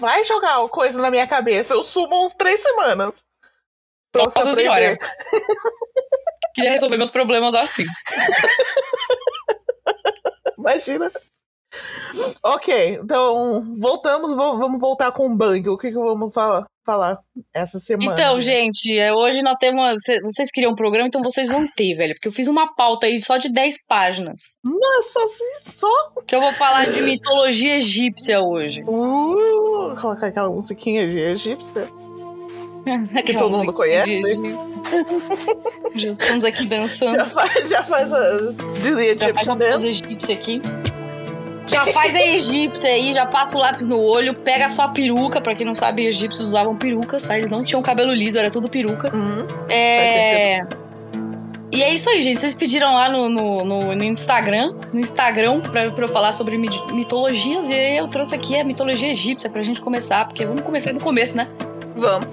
vai 0.00 0.24
jogar 0.24 0.66
coisa 0.68 1.00
na 1.00 1.10
minha 1.10 1.26
cabeça. 1.26 1.74
Eu 1.74 1.84
sumo 1.84 2.24
uns 2.24 2.34
três 2.34 2.60
semanas. 2.62 3.12
Você 4.14 4.40
Nossa 4.40 4.54
senhora. 4.54 4.96
Queria 6.54 6.70
resolver 6.70 6.96
meus 6.96 7.10
problemas 7.10 7.54
assim. 7.54 7.84
Imagina. 10.56 11.10
ok, 12.44 13.00
então 13.02 13.74
voltamos, 13.76 14.32
vamos 14.32 14.80
voltar 14.80 15.10
com 15.10 15.26
o 15.26 15.36
Bang. 15.36 15.68
O 15.68 15.76
que, 15.76 15.88
que 15.88 15.94
vamos 15.94 16.32
falar, 16.32 16.64
falar 16.86 17.18
essa 17.52 17.80
semana? 17.80 18.12
Então, 18.12 18.40
gente, 18.40 18.96
é, 18.96 19.12
hoje 19.12 19.42
nós 19.42 19.56
temos. 19.58 20.00
Vocês 20.22 20.52
queriam 20.52 20.70
um 20.70 20.76
programa, 20.76 21.08
então 21.08 21.22
vocês 21.22 21.48
vão 21.48 21.66
ter, 21.66 21.96
velho. 21.96 22.14
Porque 22.14 22.28
eu 22.28 22.32
fiz 22.32 22.46
uma 22.46 22.72
pauta 22.72 23.06
aí 23.06 23.20
só 23.20 23.36
de 23.36 23.52
10 23.52 23.84
páginas. 23.88 24.42
Nossa, 24.62 25.20
só? 25.64 26.12
Que 26.24 26.36
eu 26.36 26.40
vou 26.40 26.52
falar 26.52 26.86
de 26.86 27.02
mitologia 27.02 27.78
egípcia 27.78 28.40
hoje. 28.40 28.84
Uh, 28.84 30.00
colocar 30.00 30.28
aquela 30.28 30.48
musiquinha 30.48 31.10
de 31.10 31.18
egípcia. 31.18 31.88
Que 33.24 33.34
todo 33.34 33.56
mundo 33.56 33.72
conhece. 33.72 34.20
já 35.96 36.12
estamos 36.12 36.44
aqui 36.44 36.66
dançando. 36.66 37.16
Já 37.16 37.24
faz, 37.26 37.68
já 37.68 37.82
faz 37.82 38.12
a 38.12 38.52
Disney 38.82 39.16
Já 39.18 39.32
faz 39.32 39.48
a 39.48 39.56
pose 39.56 39.88
egípcia 39.88 40.34
aqui. 40.34 40.62
Já 41.66 41.86
faz 41.86 42.14
a 42.14 42.20
egípcia 42.20 42.90
aí, 42.90 43.12
já 43.14 43.24
passa 43.24 43.56
o 43.56 43.60
lápis 43.60 43.86
no 43.86 43.98
olho, 43.98 44.34
pega 44.34 44.66
a 44.66 44.68
sua 44.68 44.88
peruca. 44.88 45.40
Pra 45.40 45.54
quem 45.54 45.66
não 45.66 45.74
sabe, 45.74 46.06
egípcios 46.06 46.48
usavam 46.48 46.76
perucas, 46.76 47.22
tá? 47.22 47.38
Eles 47.38 47.50
não 47.50 47.64
tinham 47.64 47.80
cabelo 47.80 48.12
liso, 48.12 48.38
era 48.38 48.50
tudo 48.50 48.68
peruca. 48.68 49.10
Uhum. 49.14 49.46
É. 49.68 50.60
E 51.72 51.82
é 51.82 51.92
isso 51.92 52.08
aí, 52.08 52.20
gente. 52.20 52.38
Vocês 52.38 52.54
pediram 52.54 52.94
lá 52.94 53.08
no, 53.08 53.28
no, 53.28 53.64
no, 53.64 53.94
no 53.96 54.04
Instagram, 54.04 54.74
no 54.92 55.00
Instagram, 55.00 55.60
pra, 55.60 55.90
pra, 55.90 56.04
eu 56.04 56.08
falar 56.08 56.32
sobre 56.32 56.56
mitologias. 56.56 57.70
E 57.70 57.74
aí 57.74 57.96
eu 57.96 58.06
trouxe 58.08 58.34
aqui 58.34 58.56
a 58.56 58.62
mitologia 58.62 59.10
egípcia 59.10 59.50
pra 59.50 59.62
gente 59.62 59.80
começar, 59.80 60.26
porque 60.26 60.44
vamos 60.44 60.62
começar 60.62 60.92
do 60.92 61.02
começo, 61.02 61.36
né? 61.36 61.48
Vamos. 61.96 62.28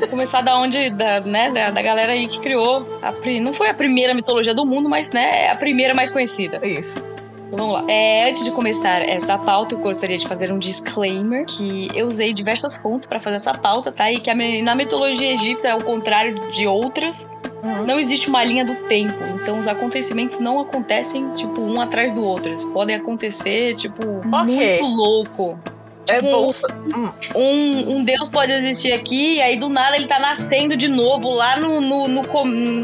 Vou 0.00 0.08
começar 0.08 0.42
da 0.42 0.56
onde, 0.58 0.90
da, 0.90 1.20
né, 1.20 1.50
da, 1.50 1.70
da 1.70 1.82
galera 1.82 2.12
aí 2.12 2.28
que 2.28 2.40
criou. 2.40 2.86
A, 3.02 3.12
não 3.40 3.52
foi 3.52 3.68
a 3.68 3.74
primeira 3.74 4.14
mitologia 4.14 4.54
do 4.54 4.66
mundo, 4.66 4.88
mas 4.88 5.12
né, 5.12 5.46
é 5.46 5.50
a 5.50 5.56
primeira 5.56 5.94
mais 5.94 6.10
conhecida. 6.10 6.64
Isso. 6.66 6.98
Então 7.46 7.58
vamos 7.58 7.72
lá. 7.72 7.84
É, 7.90 8.28
antes 8.28 8.44
de 8.44 8.50
começar 8.50 9.00
esta 9.00 9.38
pauta, 9.38 9.74
eu 9.74 9.78
gostaria 9.78 10.18
de 10.18 10.28
fazer 10.28 10.52
um 10.52 10.58
disclaimer 10.58 11.46
que 11.46 11.88
eu 11.94 12.06
usei 12.06 12.34
diversas 12.34 12.76
fontes 12.76 13.08
para 13.08 13.18
fazer 13.18 13.36
essa 13.36 13.54
pauta, 13.54 13.90
tá? 13.90 14.12
E 14.12 14.20
que 14.20 14.30
a, 14.30 14.34
na 14.62 14.74
mitologia 14.74 15.32
egípcia, 15.32 15.72
ao 15.72 15.80
contrário 15.80 16.50
de 16.50 16.66
outras, 16.66 17.28
uhum. 17.62 17.86
não 17.86 17.98
existe 17.98 18.28
uma 18.28 18.44
linha 18.44 18.64
do 18.64 18.74
tempo. 18.86 19.22
Então 19.40 19.58
os 19.58 19.66
acontecimentos 19.66 20.38
não 20.38 20.60
acontecem, 20.60 21.30
tipo, 21.30 21.62
um 21.62 21.80
atrás 21.80 22.12
do 22.12 22.22
outro. 22.22 22.50
Eles 22.50 22.64
podem 22.66 22.96
acontecer, 22.96 23.74
tipo, 23.76 24.02
okay. 24.18 24.82
muito 24.82 24.84
louco. 24.84 25.58
É 26.08 26.22
tipo, 26.22 26.30
bom. 26.30 26.50
Um, 27.34 27.96
um 27.96 28.04
Deus 28.04 28.28
pode 28.28 28.52
existir 28.52 28.92
aqui, 28.92 29.36
e 29.36 29.42
aí 29.42 29.56
do 29.56 29.68
nada 29.68 29.96
ele 29.96 30.06
tá 30.06 30.18
nascendo 30.18 30.76
de 30.76 30.88
novo 30.88 31.30
lá 31.30 31.56
no, 31.56 31.80
no, 31.80 32.08
no 32.08 32.22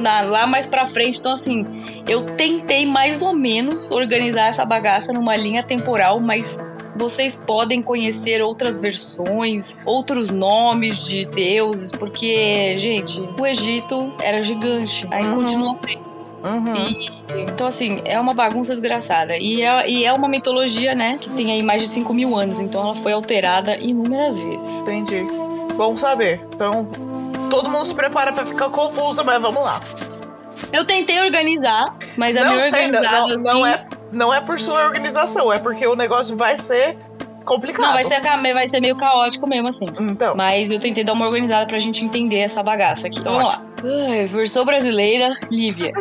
na, 0.00 0.20
lá 0.22 0.46
mais 0.46 0.66
pra 0.66 0.86
frente. 0.86 1.18
Então, 1.18 1.32
assim, 1.32 1.64
eu 2.08 2.22
tentei 2.36 2.84
mais 2.86 3.22
ou 3.22 3.32
menos 3.32 3.90
organizar 3.90 4.48
essa 4.48 4.64
bagaça 4.64 5.12
numa 5.12 5.34
linha 5.36 5.62
temporal, 5.62 6.20
mas 6.20 6.58
vocês 6.96 7.34
podem 7.34 7.82
conhecer 7.82 8.42
outras 8.42 8.76
versões, 8.76 9.76
outros 9.84 10.30
nomes 10.30 11.04
de 11.04 11.24
deuses, 11.24 11.90
porque, 11.90 12.76
gente, 12.76 13.20
o 13.38 13.46
Egito 13.46 14.12
era 14.20 14.42
gigante, 14.42 15.06
aí 15.10 15.24
uhum. 15.24 15.36
continua 15.36 15.74
sendo. 15.74 16.13
Uhum. 16.44 16.74
E, 16.76 17.10
então, 17.50 17.66
assim, 17.66 18.02
é 18.04 18.20
uma 18.20 18.34
bagunça 18.34 18.72
desgraçada. 18.72 19.36
E 19.36 19.62
é, 19.62 19.88
e 19.88 20.04
é 20.04 20.12
uma 20.12 20.28
mitologia, 20.28 20.94
né, 20.94 21.16
que 21.18 21.30
tem 21.30 21.50
aí 21.50 21.62
mais 21.62 21.80
de 21.80 21.88
5 21.88 22.12
mil 22.12 22.36
anos. 22.36 22.60
Então 22.60 22.82
ela 22.82 22.94
foi 22.94 23.12
alterada 23.12 23.76
inúmeras 23.76 24.36
vezes. 24.36 24.80
Entendi. 24.80 25.26
Bom 25.74 25.96
saber. 25.96 26.40
Então, 26.54 26.86
todo 27.50 27.70
mundo 27.70 27.86
se 27.86 27.94
prepara 27.94 28.32
para 28.32 28.44
ficar 28.44 28.68
confuso, 28.68 29.24
mas 29.24 29.40
vamos 29.40 29.62
lá. 29.62 29.80
Eu 30.70 30.84
tentei 30.84 31.18
organizar, 31.20 31.96
mas 32.16 32.36
é 32.36 32.44
meio 32.44 32.62
organizado. 32.62 33.28
Não, 33.28 33.34
assim... 33.34 33.44
não, 33.44 33.66
é, 33.66 33.86
não 34.12 34.34
é 34.34 34.40
por 34.40 34.60
sua 34.60 34.84
organização, 34.84 35.52
é 35.52 35.58
porque 35.58 35.86
o 35.86 35.96
negócio 35.96 36.36
vai 36.36 36.58
ser 36.60 36.96
complicado. 37.44 37.86
Não, 37.86 37.92
vai 37.92 38.04
ser, 38.04 38.20
vai 38.20 38.66
ser 38.66 38.80
meio 38.80 38.96
caótico 38.96 39.46
mesmo, 39.46 39.68
assim. 39.68 39.86
Então. 39.98 40.34
Mas 40.36 40.70
eu 40.70 40.78
tentei 40.78 41.04
dar 41.04 41.14
uma 41.14 41.26
organizada 41.26 41.66
pra 41.66 41.78
gente 41.78 42.04
entender 42.04 42.38
essa 42.38 42.62
bagaça 42.62 43.06
aqui. 43.06 43.18
Então, 43.18 43.32
vamos 43.32 43.48
lá. 43.48 43.73
Ai, 43.84 44.26
versão 44.26 44.64
brasileira, 44.64 45.36
Lívia. 45.50 45.92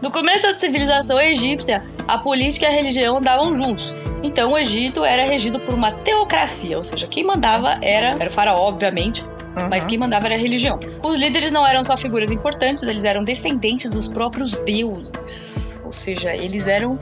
No 0.00 0.10
começo 0.10 0.46
da 0.46 0.52
civilização 0.54 1.20
egípcia, 1.20 1.82
a 2.08 2.18
política 2.18 2.66
e 2.66 2.68
a 2.68 2.72
religião 2.72 3.18
andavam 3.18 3.54
juntos. 3.54 3.94
Então 4.22 4.52
o 4.52 4.58
Egito 4.58 5.04
era 5.04 5.24
regido 5.24 5.60
por 5.60 5.74
uma 5.74 5.92
teocracia, 5.92 6.76
ou 6.76 6.84
seja, 6.84 7.06
quem 7.06 7.24
mandava 7.24 7.78
era, 7.82 8.16
era 8.18 8.28
o 8.28 8.32
faraó, 8.32 8.66
obviamente, 8.66 9.24
Uhum. 9.56 9.68
Mas 9.68 9.84
quem 9.84 9.98
mandava 9.98 10.26
era 10.26 10.34
a 10.34 10.38
religião. 10.38 10.80
Os 11.02 11.18
líderes 11.18 11.50
não 11.50 11.66
eram 11.66 11.84
só 11.84 11.96
figuras 11.96 12.30
importantes, 12.30 12.82
eles 12.82 13.04
eram 13.04 13.22
descendentes 13.22 13.90
dos 13.90 14.08
próprios 14.08 14.54
deuses. 14.54 15.80
Ou 15.84 15.92
seja, 15.92 16.34
eles 16.34 16.66
eram 16.66 16.98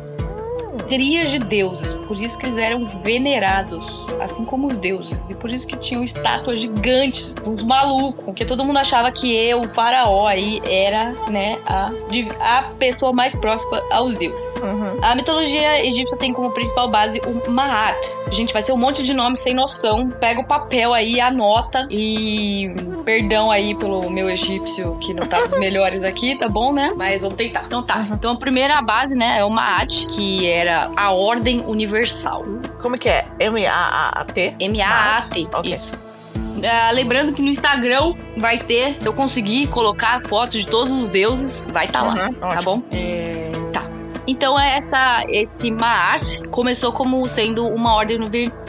crias 0.91 1.31
de 1.31 1.39
deuses, 1.39 1.95
por 1.95 2.21
isso 2.21 2.37
que 2.37 2.47
eles 2.47 2.59
eram 2.59 2.85
venerados, 3.05 4.09
assim 4.21 4.45
como 4.45 4.67
os 4.67 4.77
deuses, 4.77 5.31
e 5.31 5.35
por 5.37 5.49
isso 5.49 5.67
que 5.67 5.77
tinham 5.77 6.03
estátuas 6.03 6.59
gigantes, 6.59 7.37
uns 7.47 7.63
malucos, 7.63 8.25
porque 8.25 8.45
todo 8.45 8.65
mundo 8.65 8.79
achava 8.79 9.11
que 9.13 9.33
eu, 9.33 9.61
o 9.61 9.69
faraó 9.69 10.27
aí, 10.27 10.61
era, 10.65 11.15
né, 11.31 11.59
a, 11.65 11.93
a 12.41 12.63
pessoa 12.77 13.13
mais 13.13 13.37
próxima 13.37 13.81
aos 13.93 14.17
deuses. 14.17 14.45
Uhum. 14.61 14.99
A 15.01 15.15
mitologia 15.15 15.85
egípcia 15.87 16.17
tem 16.17 16.33
como 16.33 16.51
principal 16.51 16.89
base 16.89 17.21
o 17.21 17.51
Maat. 17.51 17.97
Gente, 18.31 18.53
vai 18.53 18.63
ser 18.63 18.73
um 18.73 18.77
monte 18.77 19.03
de 19.03 19.15
nome 19.15 19.37
sem 19.37 19.55
noção. 19.55 20.09
Pega 20.09 20.41
o 20.41 20.47
papel 20.47 20.93
aí, 20.93 21.21
anota 21.21 21.87
e 21.91 22.73
perdão 23.05 23.51
aí 23.51 23.75
pelo 23.75 24.09
meu 24.11 24.29
egípcio 24.29 24.97
que 25.01 25.13
não 25.15 25.27
tá 25.27 25.41
dos 25.41 25.59
melhores 25.59 26.05
aqui, 26.05 26.37
tá 26.37 26.49
bom, 26.49 26.73
né? 26.73 26.93
Mas 26.97 27.23
vamos 27.23 27.37
tentar. 27.37 27.65
Então 27.67 27.83
tá. 27.83 27.99
Uhum. 27.99 28.15
Então 28.15 28.33
a 28.33 28.37
primeira 28.37 28.81
base, 28.83 29.17
né, 29.17 29.39
é 29.39 29.45
o 29.45 29.51
Maat, 29.51 30.07
que 30.07 30.47
era 30.47 30.80
a 30.97 31.13
Ordem 31.13 31.61
Universal. 31.67 32.45
Como 32.81 32.97
que 32.97 33.09
é? 33.09 33.27
M-A-A-T? 33.39 34.57
M-A-A-T, 34.59 35.49
okay. 35.53 35.75
isso. 35.75 35.95
Uh, 35.95 36.95
lembrando 36.95 37.33
que 37.33 37.41
no 37.41 37.49
Instagram 37.49 38.15
vai 38.37 38.59
ter, 38.59 38.99
eu 39.05 39.13
consegui 39.13 39.67
colocar 39.67 40.21
fotos 40.27 40.61
de 40.61 40.67
todos 40.67 40.93
os 40.93 41.09
deuses, 41.09 41.67
vai 41.73 41.87
estar 41.87 42.03
tá 42.03 42.09
uhum, 42.09 42.15
lá, 42.15 42.25
ótimo. 42.25 42.55
tá 42.55 42.63
bom? 42.63 42.83
É, 42.93 43.51
tá. 43.73 43.83
Então 44.27 44.59
essa, 44.59 45.25
esse 45.29 45.71
Maat 45.71 46.47
começou 46.51 46.93
como 46.93 47.27
sendo 47.29 47.67
uma 47.67 47.95
ordem 47.95 48.19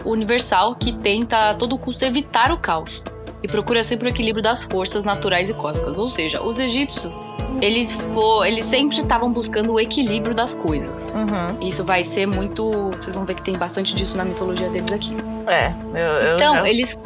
universal 0.05 0.75
que 0.75 0.93
tenta 0.93 1.49
a 1.49 1.53
todo 1.53 1.77
custo 1.77 2.05
evitar 2.05 2.51
o 2.51 2.57
caos 2.57 3.03
e 3.43 3.47
procura 3.47 3.83
sempre 3.83 4.07
o 4.07 4.09
equilíbrio 4.09 4.41
das 4.41 4.63
forças 4.63 5.03
naturais 5.03 5.49
e 5.49 5.53
cósmicas. 5.53 5.97
Ou 5.97 6.07
seja, 6.07 6.41
os 6.41 6.59
egípcios 6.59 7.13
eles, 7.61 7.91
for, 7.91 8.45
eles 8.45 8.65
sempre 8.65 8.97
estavam 8.97 9.31
buscando 9.31 9.73
o 9.73 9.79
equilíbrio 9.79 10.33
das 10.33 10.53
coisas. 10.53 11.13
Uhum. 11.13 11.67
Isso 11.67 11.83
vai 11.83 12.03
ser 12.03 12.25
muito. 12.25 12.71
Vocês 12.91 13.15
vão 13.15 13.23
ver 13.23 13.35
que 13.35 13.43
tem 13.43 13.55
bastante 13.55 13.95
disso 13.95 14.17
na 14.17 14.25
mitologia 14.25 14.69
deles 14.69 14.91
aqui. 14.91 15.15
É, 15.47 15.73
eu, 15.93 16.27
eu 16.29 16.35
então, 16.35 16.65
eles. 16.65 16.97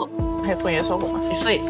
Reconheço 0.45 0.93
algumas. 0.93 1.25
Isso 1.29 1.47
aí. 1.47 1.61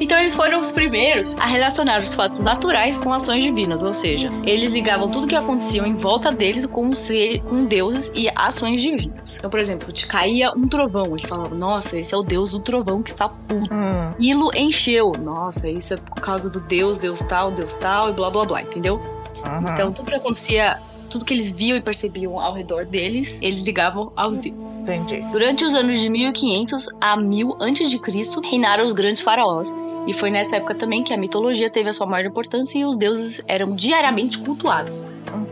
Então 0.00 0.18
eles 0.18 0.34
foram 0.34 0.60
os 0.60 0.72
primeiros 0.72 1.36
a 1.38 1.46
relacionar 1.46 2.02
os 2.02 2.14
fatos 2.14 2.40
naturais 2.40 2.98
com 2.98 3.12
ações 3.12 3.42
divinas, 3.42 3.82
ou 3.82 3.94
seja, 3.94 4.30
eles 4.44 4.72
ligavam 4.72 5.10
tudo 5.10 5.26
que 5.26 5.36
acontecia 5.36 5.86
em 5.86 5.94
volta 5.94 6.32
deles 6.32 6.66
com, 6.66 6.92
ser, 6.92 7.40
com 7.42 7.64
deuses 7.64 8.10
e 8.14 8.28
ações 8.34 8.80
divinas. 8.80 9.38
Então, 9.38 9.50
por 9.50 9.60
exemplo, 9.60 9.92
te 9.92 10.06
caía 10.06 10.52
um 10.56 10.68
trovão, 10.68 11.06
eles 11.16 11.26
falavam, 11.26 11.56
nossa, 11.56 11.98
esse 11.98 12.14
é 12.14 12.16
o 12.16 12.22
deus 12.22 12.50
do 12.50 12.60
trovão 12.60 13.02
que 13.02 13.10
está 13.10 13.28
puto. 13.28 13.72
Hum. 13.72 14.12
Nilo 14.18 14.50
encheu, 14.54 15.12
nossa, 15.12 15.68
isso 15.68 15.94
é 15.94 15.96
por 15.96 16.20
causa 16.20 16.50
do 16.50 16.60
deus, 16.60 16.98
deus 16.98 17.20
tal, 17.20 17.50
deus 17.50 17.74
tal 17.74 18.10
e 18.10 18.12
blá 18.12 18.30
blá 18.30 18.44
blá, 18.44 18.62
entendeu? 18.62 19.00
Uhum. 19.44 19.72
Então, 19.72 19.92
tudo 19.92 20.06
que 20.06 20.14
acontecia 20.14 20.78
tudo 21.14 21.24
que 21.24 21.32
eles 21.32 21.48
viam 21.48 21.78
e 21.78 21.80
percebiam 21.80 22.40
ao 22.40 22.52
redor 22.52 22.84
deles, 22.84 23.38
eles 23.40 23.64
ligavam 23.64 24.12
aos 24.16 24.40
deuses. 24.40 24.60
Entendi. 24.80 25.20
Durante 25.30 25.64
os 25.64 25.72
anos 25.72 26.00
de 26.00 26.10
1500 26.10 26.88
a 27.00 27.16
1000 27.16 27.56
a.C., 27.60 28.40
reinaram 28.42 28.84
os 28.84 28.92
grandes 28.92 29.22
faraós. 29.22 29.72
E 30.08 30.12
foi 30.12 30.28
nessa 30.28 30.56
época 30.56 30.74
também 30.74 31.04
que 31.04 31.14
a 31.14 31.16
mitologia 31.16 31.70
teve 31.70 31.88
a 31.88 31.92
sua 31.92 32.04
maior 32.04 32.26
importância 32.26 32.80
e 32.80 32.84
os 32.84 32.96
deuses 32.96 33.40
eram 33.46 33.76
diariamente 33.76 34.38
cultuados. 34.38 34.92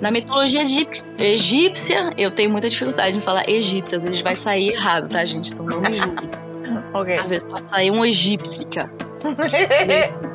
Na 0.01 0.11
mitologia 0.11 0.63
egípcia, 0.63 2.13
eu 2.19 2.33
tenho 2.33 2.51
muita 2.51 2.69
dificuldade 2.69 3.17
em 3.17 3.21
falar 3.21 3.49
egípcia, 3.49 3.99
às 3.99 4.05
vezes 4.05 4.21
vai 4.21 4.35
sair 4.35 4.73
errado, 4.73 5.09
tá, 5.11 5.25
gente? 5.25 5.53
Então 5.53 5.65
não 5.65 5.81
me 5.81 5.95
julguem. 5.95 6.29
okay. 6.93 7.19
Às 7.19 7.29
vezes 7.29 7.45
pode 7.45 7.71
sair 7.71 7.93
um 7.93 8.05
egípsica. 8.05 8.91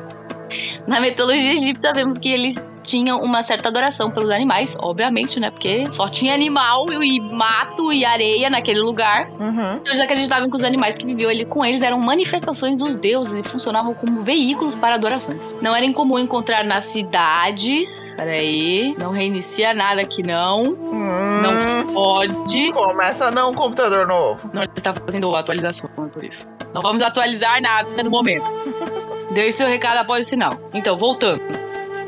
Na 0.86 1.00
mitologia 1.00 1.52
egípcia, 1.52 1.90
sabemos 1.90 2.18
que 2.18 2.28
eles 2.28 2.74
tinham 2.82 3.20
uma 3.22 3.42
certa 3.42 3.68
adoração 3.68 4.10
pelos 4.10 4.30
animais, 4.30 4.76
obviamente, 4.80 5.38
né? 5.38 5.50
Porque 5.50 5.86
só 5.92 6.08
tinha 6.08 6.32
animal 6.32 6.90
e 7.02 7.20
mato 7.20 7.92
e 7.92 8.04
areia 8.04 8.48
naquele 8.48 8.80
lugar. 8.80 9.28
Uhum. 9.38 9.76
Então 9.76 9.92
eles 9.92 10.00
acreditavam 10.00 10.48
que 10.48 10.56
os 10.56 10.62
animais 10.62 10.94
que 10.94 11.04
viviam 11.04 11.30
ali 11.30 11.44
com 11.44 11.64
eles 11.64 11.82
eram 11.82 11.98
manifestações 11.98 12.78
dos 12.78 12.96
deuses 12.96 13.34
e 13.34 13.42
funcionavam 13.42 13.92
como 13.94 14.22
veículos 14.22 14.74
para 14.74 14.94
adorações. 14.94 15.56
Não 15.60 15.76
era 15.76 15.84
incomum 15.84 16.18
encontrar 16.18 16.64
nas 16.64 16.86
cidades. 16.86 18.14
Peraí, 18.16 18.94
não 18.98 19.10
reinicia 19.10 19.74
nada 19.74 20.00
aqui 20.00 20.22
não. 20.22 20.68
Hum. 20.68 21.42
Não 21.42 21.92
pode. 21.92 22.72
Começa 22.72 23.30
não 23.30 23.52
computador 23.52 24.06
novo. 24.06 24.50
Não, 24.52 24.62
ele 24.62 24.70
tá 24.82 24.94
fazendo 24.94 25.34
atualização, 25.34 25.90
por 26.12 26.24
isso. 26.24 26.48
Não 26.72 26.80
vamos 26.80 27.02
atualizar 27.02 27.60
nada 27.60 28.02
no 28.02 28.10
momento. 28.10 28.46
Deu 29.32 29.50
seu 29.52 29.68
recado 29.68 29.98
após 29.98 30.26
o 30.26 30.28
sinal. 30.28 30.58
Então, 30.72 30.96
voltando. 30.96 31.40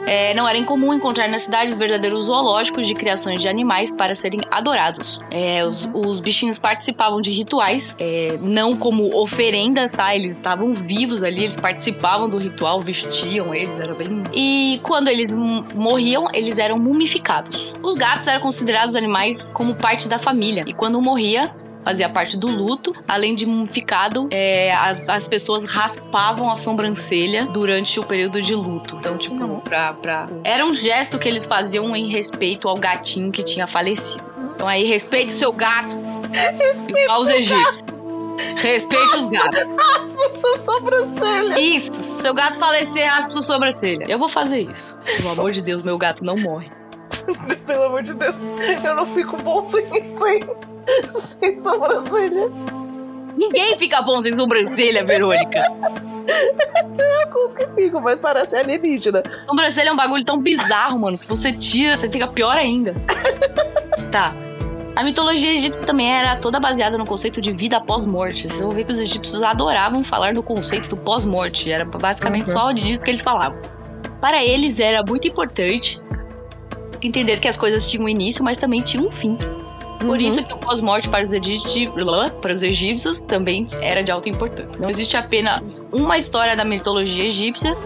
é, 0.07 0.35
não 0.35 0.49
era 0.49 0.59
incomum 0.59 0.93
encontrar 0.93 1.29
nas 1.29 1.43
cidades 1.43 1.77
verdadeiros 1.77 2.25
zoológicos 2.25 2.87
de 2.87 2.95
criações 2.95 3.41
de 3.41 3.49
animais 3.49 3.91
para 3.91 4.15
serem 4.15 4.41
adorados. 4.51 5.21
É, 5.31 5.65
os, 5.65 5.89
os, 5.95 6.21
bichinhos 6.21 6.59
participavam 6.59 7.21
de 7.21 7.31
rituais, 7.31 7.97
é, 7.99 8.37
não 8.41 8.75
como 8.77 9.15
oferendas, 9.23 9.93
tá? 9.93 10.15
Eles 10.15 10.33
estavam 10.35 10.73
vivos 10.73 11.23
ali, 11.23 11.45
eles 11.45 11.57
participavam 11.57 12.29
do 12.29 12.39
ritual, 12.39 12.81
vestiam 12.81 13.55
eles, 13.55 13.79
era 13.79 13.95
bem. 13.95 14.23
E 14.33 14.81
quando 14.83 15.09
eles 15.09 15.33
morriam, 15.75 16.29
eles 16.33 16.59
eram 16.59 16.79
mumificados. 16.79 17.75
Os 17.83 17.95
gatos 17.95 18.27
eram 18.27 18.41
considerados 18.41 18.97
animais 18.97 19.53
como 19.53 19.75
parte 19.75 20.09
da 20.09 20.19
família, 20.19 20.65
e 20.67 20.73
quando 20.73 21.01
morria, 21.01 21.53
fazia 21.91 22.09
parte 22.09 22.37
do 22.37 22.47
luto. 22.47 22.95
Além 23.09 23.35
de 23.35 23.45
mumificado, 23.45 24.29
é, 24.31 24.73
as, 24.73 25.03
as 25.09 25.27
pessoas 25.27 25.65
raspavam 25.65 26.49
a 26.49 26.55
sobrancelha 26.55 27.47
durante 27.47 27.99
o 27.99 28.05
período 28.05 28.41
de 28.41 28.55
luto. 28.55 28.97
Então, 28.97 29.19
tipo, 29.19 29.43
uhum. 29.43 29.61
pra, 29.61 29.93
pra... 29.95 30.29
Era 30.45 30.65
um 30.65 30.73
gesto 30.73 31.19
que 31.19 31.29
eles 31.29 31.45
faziam 31.45 31.95
em 31.97 32.09
respeito 32.09 32.69
ao 32.69 32.77
gatinho 32.77 33.33
que 33.33 33.43
tinha 33.43 33.67
falecido. 33.67 34.23
Então 34.55 34.69
aí, 34.69 34.85
respeite 34.85 35.33
o 35.33 35.37
seu 35.37 35.53
gato. 35.53 35.97
Igual 36.89 37.21
os 37.21 37.29
egípcios. 37.29 37.83
Respeite 38.57 39.17
os 39.17 39.27
gatos. 39.27 39.73
Raspa 39.77 40.41
sua 40.41 40.59
sobrancelha. 40.59 41.61
Isso. 41.61 41.93
Seu 41.93 42.35
gato 42.35 42.59
falecer, 42.59 43.09
raspa 43.09 43.33
sua 43.33 43.43
sobrancelha. 43.43 44.05
Eu 44.07 44.19
vou 44.19 44.29
fazer 44.29 44.61
isso. 44.61 44.97
Pelo 45.17 45.31
amor 45.33 45.51
de 45.51 45.63
Deus, 45.63 45.83
meu 45.83 45.99
gato 45.99 46.25
não 46.25 46.37
morre. 46.37 46.71
Pelo 47.67 47.85
amor 47.85 48.03
de 48.03 48.15
Deus, 48.15 48.35
eu 48.85 48.95
não 48.95 49.07
fico 49.07 49.37
bom 49.39 49.69
sem, 49.71 49.87
sem, 49.89 50.45
sem 51.21 51.61
sobrancelha. 51.61 52.49
Ninguém 53.37 53.79
fica 53.79 54.03
bom 54.03 54.21
sem 54.21 54.33
sobrancelha, 54.33 55.05
Verônica. 55.05 55.63
Eu 57.33 57.49
que 57.51 57.67
fico, 57.75 58.01
mas 58.01 58.19
parece 58.19 58.55
alienígena. 58.55 59.23
Sobrancelha 59.47 59.89
é 59.89 59.93
um 59.93 59.97
bagulho 59.97 60.25
tão 60.25 60.41
bizarro, 60.41 60.99
mano, 60.99 61.17
que 61.17 61.27
você 61.27 61.53
tira, 61.53 61.97
você 61.97 62.09
fica 62.11 62.27
pior 62.27 62.57
ainda. 62.57 62.95
tá. 64.13 64.35
A 64.97 65.05
mitologia 65.05 65.53
egípcia 65.53 65.87
também 65.87 66.13
era 66.13 66.37
toda 66.37 66.61
baseada 66.61 66.99
no 66.99 67.07
conceito 67.07 67.41
de 67.41 67.53
vida 67.53 67.77
após 67.77 68.05
morte. 68.05 68.49
Vocês 68.49 68.61
vão 68.61 68.73
ver 68.73 68.85
que 68.85 68.93
os 68.93 68.99
egípcios 68.99 69.41
adoravam 69.43 70.03
falar 70.03 70.35
do 70.35 70.43
conceito 70.43 70.89
do 70.89 70.97
pós-morte. 70.97 71.71
Era 71.71 71.85
basicamente 71.85 72.49
uhum. 72.49 72.53
só 72.53 72.73
disso 72.73 73.03
que 73.05 73.11
eles 73.11 73.23
falavam. 73.23 73.59
Para 74.21 74.45
eles 74.45 74.79
era 74.81 75.03
muito 75.03 75.27
importante 75.27 75.99
entender 77.01 77.41
que 77.41 77.49
as 77.49 77.57
coisas 77.57 77.89
tinham 77.89 78.05
um 78.05 78.09
início, 78.09 78.45
mas 78.45 78.59
também 78.59 78.83
tinham 78.83 79.07
um 79.07 79.11
fim. 79.11 79.39
Por 80.01 80.09
uhum. 80.09 80.17
isso 80.17 80.43
que 80.43 80.53
o 80.53 80.59
pós-morte 80.59 81.09
para 81.09 81.23
os, 81.23 81.31
para 82.41 82.53
os 82.53 82.63
egípcios 82.63 83.21
também 83.21 83.67
era 83.81 84.03
de 84.03 84.11
alta 84.11 84.29
importância. 84.29 84.81
Não 84.81 84.89
existe 84.89 85.17
apenas 85.17 85.87
uma 85.93 86.17
história 86.17 86.57
da 86.57 86.65
mitologia 86.65 87.25
egípcia, 87.25 87.77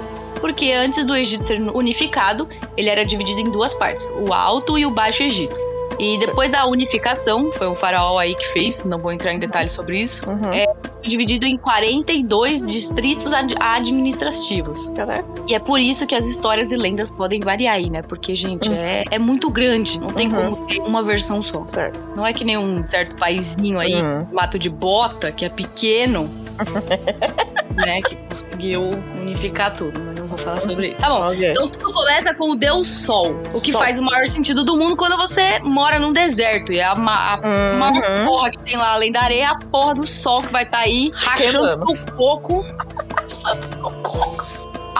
porque 0.40 0.72
antes 0.72 1.04
do 1.04 1.16
Egito 1.16 1.46
ser 1.46 1.60
unificado, 1.60 2.48
ele 2.76 2.88
era 2.88 3.04
dividido 3.04 3.40
em 3.40 3.50
duas 3.50 3.74
partes, 3.74 4.10
o 4.16 4.32
Alto 4.32 4.78
e 4.78 4.86
o 4.86 4.90
Baixo 4.90 5.22
Egito. 5.22 5.58
E 5.98 6.18
depois 6.18 6.50
da 6.50 6.66
unificação, 6.66 7.52
foi 7.52 7.68
um 7.68 7.74
faraó 7.74 8.18
aí 8.18 8.34
que 8.34 8.46
fez, 8.52 8.84
não 8.84 8.98
vou 8.98 9.12
entrar 9.12 9.32
em 9.32 9.38
detalhes 9.38 9.72
sobre 9.72 10.00
isso, 10.00 10.28
uhum. 10.28 10.52
é 10.52 10.66
dividido 11.02 11.46
em 11.46 11.56
42 11.56 12.66
distritos 12.66 13.32
ad 13.32 13.54
administrativos. 13.58 14.90
Caraca. 14.92 15.24
E 15.46 15.54
é 15.54 15.58
por 15.58 15.78
isso 15.78 16.06
que 16.06 16.14
as 16.14 16.26
histórias 16.26 16.72
e 16.72 16.76
lendas 16.76 17.10
podem 17.10 17.40
variar 17.40 17.76
aí, 17.76 17.90
né? 17.90 18.02
Porque, 18.02 18.34
gente, 18.34 18.68
uhum. 18.68 18.74
é, 18.74 19.04
é 19.10 19.18
muito 19.18 19.50
grande, 19.50 19.98
não 20.00 20.12
tem 20.12 20.28
uhum. 20.28 20.54
como 20.54 20.66
ter 20.66 20.80
uma 20.80 21.02
versão 21.02 21.42
só. 21.42 21.66
Certo. 21.66 22.00
Não 22.16 22.26
é 22.26 22.32
que 22.32 22.44
nem 22.44 22.56
um 22.56 22.86
certo 22.86 23.16
paizinho 23.16 23.78
aí, 23.78 23.94
uhum. 23.94 24.26
mato 24.32 24.58
de 24.58 24.70
bota, 24.70 25.30
que 25.30 25.44
é 25.44 25.48
pequeno, 25.48 26.28
né? 27.74 28.02
Que 28.02 28.16
conseguiu 28.16 28.90
unificar 29.20 29.74
tudo 29.76 30.14
vou 30.34 30.38
falar 30.38 30.60
sobre 30.60 30.88
isso. 30.88 30.98
Tá 30.98 31.08
bom. 31.08 31.32
Okay. 31.32 31.50
Então 31.50 31.68
tudo 31.68 31.92
começa 31.92 32.34
com 32.34 32.50
o 32.50 32.56
Deus 32.56 32.88
Sol. 32.88 33.34
O 33.52 33.60
que 33.60 33.72
Sol. 33.72 33.80
faz 33.80 33.98
o 33.98 34.02
maior 34.02 34.26
sentido 34.26 34.64
do 34.64 34.76
mundo 34.76 34.96
quando 34.96 35.16
você 35.16 35.58
mora 35.60 35.98
num 35.98 36.12
deserto. 36.12 36.72
E 36.72 36.80
a, 36.80 36.92
a, 36.92 36.94
uhum. 36.94 37.78
maior 37.78 38.24
porra 38.24 38.50
que 38.50 38.58
tem 38.58 38.76
lá 38.76 38.92
além 38.92 39.12
da 39.12 39.22
areia 39.22 39.42
é 39.42 39.46
a 39.46 39.54
porra 39.54 39.94
do 39.94 40.06
sol 40.06 40.42
que 40.42 40.52
vai 40.52 40.64
estar 40.64 40.78
tá 40.78 40.84
aí 40.84 41.10
rachando 41.14 41.70
seu 41.70 41.98
coco. 42.16 42.64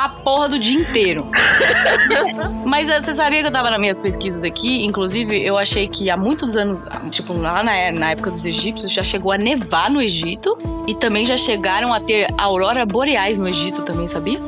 a 0.05 0.09
porra 0.09 0.49
do 0.51 0.59
dia 0.59 0.81
inteiro. 0.81 1.29
Mas 2.64 2.88
eh, 2.88 3.01
você 3.01 3.12
sabia 3.12 3.43
que 3.43 3.49
eu 3.49 3.53
tava 3.53 3.71
nas 3.71 3.81
minhas 3.81 4.01
pesquisas 4.01 4.43
aqui? 4.43 4.85
Inclusive, 4.85 5.43
eu 5.45 5.57
achei 5.57 5.88
que 5.88 6.11
há 6.11 6.17
muitos 6.17 6.57
anos, 6.57 6.79
tipo, 7.11 7.33
lá 7.33 7.62
na, 7.62 7.93
na 7.93 8.11
época 8.11 8.31
dos 8.31 8.45
egípcios, 8.45 8.90
já 8.90 9.03
chegou 9.03 9.33
a 9.33 9.38
nevar 9.38 9.90
no 9.90 10.01
Egito. 10.01 10.59
E 10.87 10.95
também 10.95 11.25
já 11.25 11.37
chegaram 11.37 11.95
a 11.95 12.01
ter 12.01 12.27
aurora 12.37 12.85
boreais 12.85 13.38
no 13.38 13.49
Egito 13.49 13.83
também, 13.83 14.07
sabia? 14.07 14.38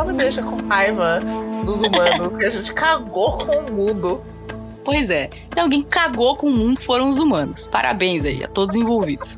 só 0.00 0.04
me 0.04 0.12
deixa 0.12 0.42
com 0.42 0.56
raiva 0.66 1.18
dos 1.64 1.80
humanos, 1.80 2.36
que 2.36 2.46
a 2.46 2.50
gente 2.50 2.72
cagou 2.72 3.38
com 3.38 3.56
o 3.56 3.72
mundo. 3.72 4.22
Pois 4.84 5.10
é. 5.10 5.28
Se 5.52 5.60
alguém 5.60 5.82
cagou 5.82 6.36
com 6.36 6.46
o 6.46 6.50
mundo, 6.50 6.80
foram 6.80 7.08
os 7.08 7.18
humanos. 7.18 7.68
Parabéns 7.70 8.24
aí 8.24 8.42
a 8.42 8.48
todos 8.48 8.76
envolvidos. 8.76 9.36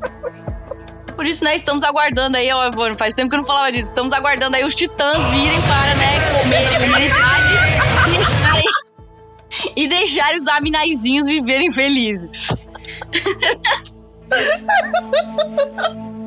Por 1.15 1.25
isso, 1.25 1.43
né, 1.43 1.55
estamos 1.55 1.83
aguardando 1.83 2.37
aí, 2.37 2.51
ó, 2.51 2.71
faz 2.95 3.13
tempo 3.13 3.29
que 3.29 3.35
eu 3.35 3.39
não 3.39 3.45
falava 3.45 3.71
disso, 3.71 3.89
estamos 3.89 4.13
aguardando 4.13 4.55
aí 4.55 4.63
os 4.63 4.73
titãs 4.75 5.25
virem 5.27 5.61
para, 5.61 5.95
né, 5.95 6.41
comerem 6.41 6.75
a 6.75 6.79
humanidade 6.79 7.53
e 8.07 8.11
deixarem, 8.17 8.63
e 9.75 9.87
deixarem 9.87 10.37
os 10.37 10.47
aminaizinhos 10.47 11.27
viverem 11.27 11.71
felizes. 11.71 12.47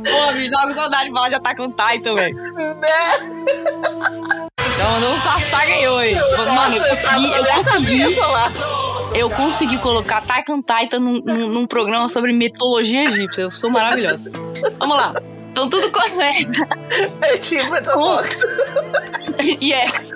Pô, 0.07 0.33
me 0.33 0.47
joga 0.47 0.75
saudade 0.75 1.07
de 1.07 1.13
falar 1.13 1.29
de 1.29 1.35
Attack 1.35 1.61
on 1.61 1.73
Titan, 1.73 2.15
velho. 2.15 2.37
Então, 4.77 5.01
não 5.01 5.17
Sassá 5.17 5.65
ganhou 5.65 5.97
aí. 5.97 6.15
Mano, 6.15 6.77
eu 6.77 6.85
consegui, 6.85 7.33
eu 7.33 7.65
consegui, 7.65 9.19
eu 9.19 9.31
consegui 9.31 9.79
colocar 9.79 10.19
Attack 10.19 10.53
on 10.53 10.61
Titan 10.61 11.01
num, 11.01 11.21
num, 11.23 11.67
programa 11.67 12.07
sobre 12.11 12.31
mitologia 12.31 13.05
egípcia. 13.05 13.43
Eu 13.43 13.51
sou 13.51 13.71
maravilhosa. 13.71 14.31
Vamos 14.79 14.97
lá. 14.97 15.15
Então 15.51 15.71
tudo 15.71 15.91
começa. 15.91 16.69
É 17.23 17.39
tipo, 17.39 17.71
com... 17.95 19.65
yes. 19.65 20.13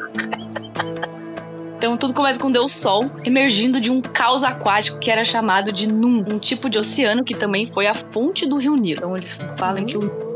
Então 1.79 1.97
tudo 1.97 2.13
começa 2.13 2.39
com 2.39 2.51
Deus 2.53 2.73
Sol 2.73 3.11
emergindo 3.25 3.81
de 3.81 3.91
um 3.91 4.03
caos 4.03 4.45
aquático 4.45 4.99
que 4.99 5.11
era 5.11 5.25
chamado 5.25 5.73
de 5.73 5.87
Num, 5.87 6.19
um 6.19 6.39
tipo 6.39 6.69
de 6.69 6.79
oceano 6.79 7.25
que 7.25 7.35
também 7.35 7.65
foi 7.65 7.87
a 7.87 7.95
fonte 7.95 8.45
do 8.47 8.59
rio 8.59 8.77
Nilo. 8.77 8.99
Então 8.99 9.17
eles 9.17 9.39
falam 9.57 9.87
que 9.87 9.97
o 9.97 10.30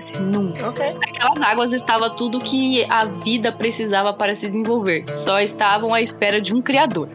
esse 0.00 0.18
Num. 0.18 0.52
Okay. 0.70 0.94
Naquelas 0.94 1.40
águas 1.42 1.72
estava 1.72 2.10
tudo 2.10 2.38
que 2.38 2.84
a 2.90 3.04
vida 3.04 3.52
precisava 3.52 4.12
para 4.12 4.34
se 4.34 4.46
desenvolver. 4.46 5.04
Só 5.14 5.40
estavam 5.40 5.94
à 5.94 6.00
espera 6.00 6.40
de 6.40 6.52
um 6.52 6.60
criador. 6.60 7.08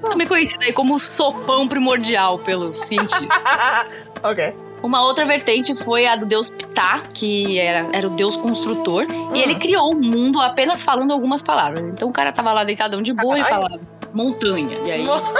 Também 0.00 0.26
conhecido 0.26 0.64
aí 0.64 0.72
como 0.72 0.98
sopão 0.98 1.68
primordial 1.68 2.38
pelos 2.38 2.76
cientistas. 2.76 3.28
ok. 4.24 4.52
Uma 4.82 5.04
outra 5.04 5.24
vertente 5.24 5.76
foi 5.76 6.06
a 6.06 6.16
do 6.16 6.26
deus 6.26 6.50
Ptah, 6.50 7.02
que 7.14 7.56
era, 7.58 7.88
era 7.92 8.06
o 8.06 8.10
deus 8.10 8.36
construtor. 8.36 9.04
Uhum. 9.04 9.36
E 9.36 9.40
ele 9.40 9.54
criou 9.54 9.92
o 9.92 9.94
mundo 9.94 10.40
apenas 10.40 10.82
falando 10.82 11.12
algumas 11.12 11.40
palavras. 11.40 11.84
Então 11.92 12.08
o 12.08 12.12
cara 12.12 12.32
tava 12.32 12.52
lá 12.52 12.64
deitadão 12.64 13.00
de 13.00 13.12
boa 13.12 13.38
e 13.38 13.44
falava 13.44 13.78
montanha. 14.12 14.76
E 14.84 14.90
aí. 14.90 15.04
Nossa, 15.06 15.32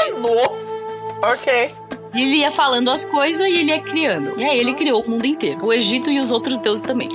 ok. 1.23 1.75
Ele 2.15 2.37
ia 2.37 2.51
falando 2.51 2.91
as 2.91 3.05
coisas 3.05 3.47
e 3.47 3.57
ele 3.57 3.71
ia 3.71 3.81
criando. 3.81 4.39
E 4.39 4.45
aí 4.45 4.59
ele 4.59 4.75
criou 4.75 5.03
o 5.03 5.11
mundo 5.11 5.27
inteiro. 5.27 5.65
O 5.65 5.73
Egito 5.73 6.11
e 6.11 6.21
os 6.21 6.31
outros 6.31 6.59
deuses 6.59 6.83
também. 6.83 7.09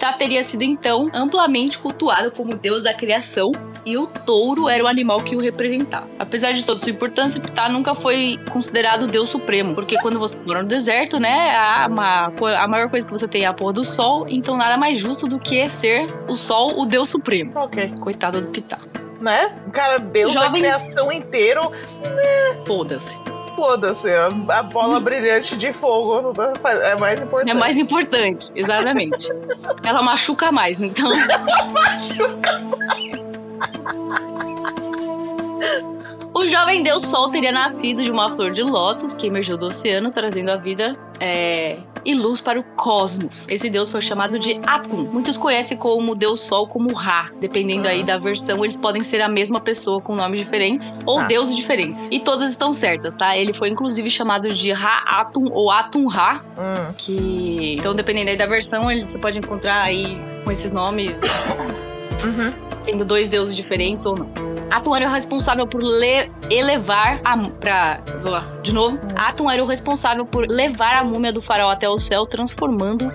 Ptah 0.00 0.14
teria 0.14 0.42
sido 0.42 0.62
então 0.62 1.10
amplamente 1.12 1.78
cultuado 1.78 2.30
como 2.30 2.56
deus 2.56 2.82
da 2.82 2.94
criação 2.94 3.52
e 3.84 3.98
o 3.98 4.06
touro 4.06 4.66
era 4.66 4.82
o 4.82 4.86
animal 4.86 5.18
que 5.18 5.36
o 5.36 5.40
representava. 5.40 6.08
Apesar 6.18 6.52
de 6.52 6.64
toda 6.64 6.80
sua 6.80 6.90
importância, 6.90 7.38
Ptah 7.38 7.68
nunca 7.68 7.94
foi 7.94 8.40
considerado 8.50 9.02
o 9.02 9.06
deus 9.06 9.28
supremo, 9.28 9.74
porque 9.74 9.98
quando 9.98 10.18
você 10.18 10.34
mora 10.46 10.62
no 10.62 10.68
deserto, 10.68 11.20
né, 11.20 11.54
a, 11.54 11.86
uma, 11.86 12.32
a 12.58 12.66
maior 12.66 12.88
coisa 12.88 13.06
que 13.06 13.12
você 13.12 13.28
tem 13.28 13.42
é 13.42 13.46
a 13.46 13.52
porra 13.52 13.74
do 13.74 13.84
sol, 13.84 14.26
então 14.26 14.56
nada 14.56 14.78
mais 14.78 14.98
justo 14.98 15.26
do 15.26 15.38
que 15.38 15.68
ser 15.68 16.06
o 16.26 16.34
sol 16.34 16.80
o 16.80 16.86
deus 16.86 17.10
supremo. 17.10 17.52
Ok. 17.54 17.92
Coitado 18.00 18.40
do 18.40 18.48
Ptah. 18.48 18.78
Né? 19.20 19.54
O 19.66 19.70
cara, 19.70 19.98
deus 19.98 20.32
Jovem... 20.32 20.62
da 20.62 20.78
criação 20.78 21.12
inteiro, 21.12 21.70
né? 21.70 22.62
Foda-se 22.66 23.18
foda-se. 23.60 24.08
A 24.48 24.62
bola 24.62 24.98
brilhante 25.00 25.54
de 25.56 25.70
fogo 25.72 26.32
é 26.64 26.98
mais 26.98 27.20
importante. 27.20 27.50
É 27.50 27.54
mais 27.54 27.78
importante, 27.78 28.52
exatamente. 28.56 29.28
Ela 29.84 30.02
machuca 30.02 30.50
mais, 30.50 30.80
então. 30.80 31.10
machuca 31.70 32.58
mais. 32.58 34.49
O 36.40 36.46
jovem 36.46 36.82
Deus 36.82 37.06
Sol 37.06 37.28
teria 37.28 37.52
nascido 37.52 38.02
de 38.02 38.10
uma 38.10 38.32
flor 38.32 38.50
de 38.50 38.62
lótus 38.62 39.14
que 39.14 39.26
emergiu 39.26 39.58
do 39.58 39.66
oceano, 39.66 40.10
trazendo 40.10 40.50
a 40.50 40.56
vida 40.56 40.96
é, 41.20 41.76
e 42.02 42.14
luz 42.14 42.40
para 42.40 42.58
o 42.58 42.62
cosmos. 42.62 43.46
Esse 43.46 43.68
deus 43.68 43.90
foi 43.90 44.00
chamado 44.00 44.38
de 44.38 44.58
Atum. 44.66 45.02
Muitos 45.12 45.36
conhecem 45.36 45.76
como 45.76 46.14
Deus 46.14 46.40
Sol 46.40 46.66
como 46.66 46.94
Ra. 46.94 47.28
Dependendo 47.38 47.86
aí 47.86 48.02
da 48.02 48.16
versão, 48.16 48.64
eles 48.64 48.78
podem 48.78 49.02
ser 49.02 49.20
a 49.20 49.28
mesma 49.28 49.60
pessoa 49.60 50.00
com 50.00 50.14
nomes 50.14 50.40
diferentes 50.40 50.96
ou 51.04 51.20
ah. 51.20 51.24
deuses 51.24 51.54
diferentes. 51.54 52.08
E 52.10 52.18
todas 52.18 52.48
estão 52.48 52.72
certas, 52.72 53.14
tá? 53.14 53.36
Ele 53.36 53.52
foi 53.52 53.68
inclusive 53.68 54.08
chamado 54.08 54.48
de 54.48 54.72
Ra 54.72 55.02
Atum 55.06 55.44
ou 55.50 55.70
Atum 55.70 56.06
Ra. 56.06 56.40
Hum. 56.56 56.94
Que. 56.96 57.76
Então, 57.78 57.94
dependendo 57.94 58.30
aí 58.30 58.36
da 58.38 58.46
versão, 58.46 58.84
você 58.84 59.18
pode 59.18 59.38
encontrar 59.38 59.84
aí 59.84 60.16
com 60.42 60.50
esses 60.50 60.72
nomes 60.72 61.20
Uhum. 62.24 62.52
Tendo 62.84 63.04
dois 63.04 63.28
deuses 63.28 63.54
diferentes 63.54 64.04
ou 64.04 64.16
não. 64.16 64.49
Atum 64.70 64.94
era 64.96 65.06
o 65.08 65.12
responsável 65.12 65.66
por 65.66 65.82
le- 65.82 66.30
elevar 66.50 67.20
a. 67.24 67.36
Pra, 67.36 68.00
vou 68.22 68.30
lá, 68.32 68.44
de 68.62 68.72
novo. 68.72 68.98
Atum 69.16 69.50
era 69.50 69.62
o 69.62 69.66
responsável 69.66 70.24
por 70.24 70.46
levar 70.48 70.96
a 70.96 71.04
múmia 71.04 71.32
do 71.32 71.42
faraó 71.42 71.70
até 71.70 71.88
o 71.88 71.98
céu, 71.98 72.26
transformando 72.26 73.12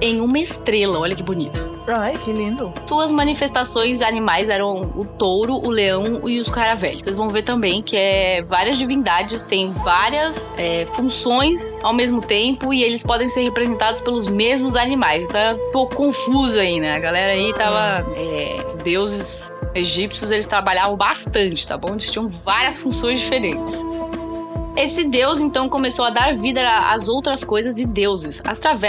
em 0.00 0.20
uma 0.20 0.38
estrela. 0.38 0.98
Olha 0.98 1.14
que 1.14 1.22
bonito. 1.22 1.68
Ai, 1.90 2.18
que 2.18 2.30
lindo. 2.32 2.70
Suas 2.86 3.10
manifestações 3.10 4.02
animais 4.02 4.50
eram 4.50 4.82
o 4.94 5.06
touro, 5.06 5.54
o 5.54 5.70
leão 5.70 6.28
e 6.28 6.38
os 6.38 6.50
caravelhos. 6.50 7.02
Vocês 7.04 7.16
vão 7.16 7.30
ver 7.30 7.42
também 7.44 7.82
que 7.82 7.96
é, 7.96 8.42
várias 8.42 8.76
divindades 8.76 9.42
têm 9.42 9.72
várias 9.72 10.54
é, 10.58 10.84
funções 10.92 11.82
ao 11.82 11.94
mesmo 11.94 12.20
tempo 12.20 12.74
e 12.74 12.82
eles 12.84 13.02
podem 13.02 13.26
ser 13.26 13.42
representados 13.42 14.02
pelos 14.02 14.28
mesmos 14.28 14.76
animais. 14.76 15.24
Então 15.24 15.40
é 15.40 15.54
um 15.54 15.70
pouco 15.72 15.96
confuso 15.96 16.58
aí, 16.58 16.78
né? 16.78 16.94
A 16.94 16.98
galera 16.98 17.32
aí 17.32 17.54
tava. 17.54 18.06
É, 18.14 18.58
deuses 18.84 19.50
egípcios 19.74 20.30
eles 20.30 20.46
trabalhavam 20.46 20.96
bastante, 20.96 21.66
tá 21.66 21.76
bom? 21.76 21.92
Eles 21.92 22.10
tinham 22.10 22.28
várias 22.28 22.76
funções 22.76 23.20
diferentes. 23.20 23.84
Esse 24.76 25.02
deus 25.02 25.40
então 25.40 25.68
começou 25.68 26.04
a 26.04 26.10
dar 26.10 26.36
vida 26.36 26.60
às 26.92 27.08
outras 27.08 27.42
coisas 27.42 27.78
e 27.78 27.84
deuses 27.84 28.40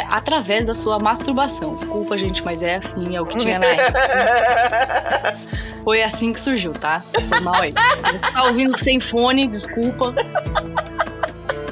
através 0.10 0.64
da 0.64 0.76
sua 0.76 1.00
masturbação. 1.00 1.74
Desculpa, 1.74 2.16
gente, 2.16 2.44
mas 2.46 2.62
é 2.62 2.76
assim, 2.76 3.16
é 3.16 3.20
o 3.20 3.26
que 3.26 3.38
tinha 3.40 3.58
na 3.58 3.66
época. 3.66 5.38
Foi 5.84 6.04
assim 6.04 6.32
que 6.32 6.40
surgiu, 6.40 6.74
tá? 6.74 7.04
Foi 7.28 7.40
mal 7.40 7.60
aí. 7.60 7.74
Você 7.74 8.20
tá 8.20 8.44
ouvindo 8.44 8.78
sem 8.78 9.00
fone, 9.00 9.48
desculpa. 9.48 10.14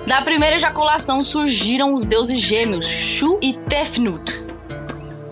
Da 0.08 0.22
primeira 0.24 0.56
ejaculação 0.56 1.22
surgiram 1.22 1.93
os 1.93 2.04
deuses 2.04 2.39
gêmeos, 2.39 2.88
Shu 2.88 3.38
e 3.39 3.54
Tefnut. 3.54 4.46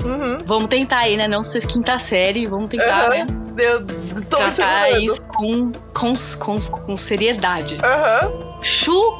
Uhum. 0.06 0.38
Vamos 0.46 0.70
tentar 0.70 1.00
aí, 1.00 1.18
né? 1.18 1.28
Não 1.28 1.44
ser 1.44 1.66
quinta 1.66 1.98
série, 1.98 2.46
vamos 2.46 2.70
tentar, 2.70 3.10
né? 3.10 3.26
Eu 3.58 3.86
tô 4.30 4.38
Tratar 4.38 4.92
isso 5.00 5.22
com, 5.22 5.72
com, 5.94 6.14
com, 6.40 6.60
com 6.86 6.98
seriedade. 6.98 7.78
Aham. 7.84 8.32
Shu 8.62 9.18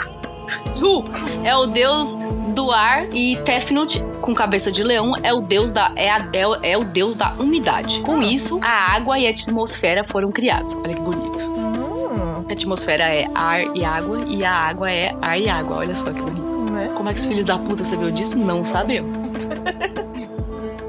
é 1.44 1.56
o 1.56 1.66
deus 1.66 2.18
do 2.54 2.72
ar 2.72 3.08
e 3.14 3.36
Tefnut, 3.38 4.04
com 4.22 4.34
cabeça 4.36 4.72
de 4.72 4.84
leão, 4.84 5.14
é 5.24 5.34
o 5.34 5.42
deus 5.42 5.72
da 5.72 5.92
é, 5.96 6.10
a- 6.12 6.28
é 6.34 6.72
é 6.72 6.78
o 6.78 6.84
deus 6.84 7.16
da 7.16 7.32
umidade. 7.40 8.02
Com 8.02 8.22
isso, 8.22 8.60
a 8.62 8.94
água 8.96 9.18
e 9.18 9.26
a 9.26 9.30
atmosfera 9.32 10.04
foram 10.04 10.32
criados. 10.32 10.76
Olha 10.76 10.94
que 10.94 11.02
bonito. 11.02 11.40
Hum, 11.44 12.46
A 12.48 12.54
atmosfera 12.54 13.04
é 13.06 13.28
ar 13.34 13.62
e 13.76 13.84
água 13.84 14.20
e 14.28 14.44
a 14.46 14.54
água 14.54 14.92
é 14.92 15.16
ar 15.22 15.40
e 15.40 15.50
água. 15.50 15.78
Olha 15.78 15.96
só 15.96 16.12
que 16.12 16.22
bonito. 16.22 16.72
né? 16.72 16.92
Como 16.96 17.10
é 17.10 17.14
que 17.14 17.20
os 17.20 17.26
filhos 17.26 17.46
da 17.46 17.58
puta 17.58 17.84
sabeu 17.84 18.12
disso? 18.12 18.38
Não 18.38 18.64
sabemos. 18.66 19.32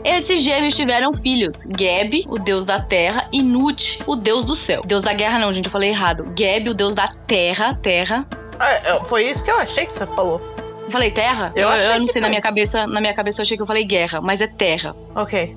Esses 0.07 0.41
gêmeos 0.41 0.77
tiveram 0.77 1.13
filhos: 1.13 1.67
Geb, 1.77 2.25
o 2.29 2.39
deus 2.39 2.65
da 2.65 2.79
terra, 2.81 3.29
e 3.33 3.43
Nut, 3.43 4.01
o 4.07 4.15
deus 4.15 4.45
do 4.45 4.55
céu. 4.55 4.83
Deus 4.87 5.03
da 5.03 5.13
guerra, 5.13 5.37
não, 5.39 5.53
gente, 5.53 5.65
eu 5.65 5.71
falei 5.71 5.91
errado. 5.91 6.33
Geb, 6.39 6.69
o 6.71 6.75
deus 6.75 6.95
da 6.95 7.09
terra, 7.09 7.75
terra. 7.75 8.25
Ah, 8.59 8.71
é, 8.71 9.01
foi 9.07 9.29
isso 9.29 9.43
que 9.43 9.51
eu 9.51 9.59
achei 9.59 9.85
que 9.85 9.93
você 9.93 10.07
falou. 10.07 10.41
Eu 10.85 10.91
falei 10.91 11.11
terra? 11.11 11.53
Eu 11.57 11.63
Eu, 11.63 11.69
achei 11.71 11.95
eu 11.95 11.99
não 11.99 12.07
sei, 12.07 12.23
na 12.23 12.29
minha 12.29 12.41
cabeça, 12.41 12.87
na 12.87 13.01
minha 13.01 13.13
cabeça 13.13 13.41
eu 13.41 13.43
achei 13.43 13.57
que 13.57 13.63
eu 13.63 13.67
falei 13.67 13.85
guerra, 13.85 14.21
mas 14.21 14.41
é 14.41 14.47
terra. 14.47 14.95
Ok. 15.17 15.57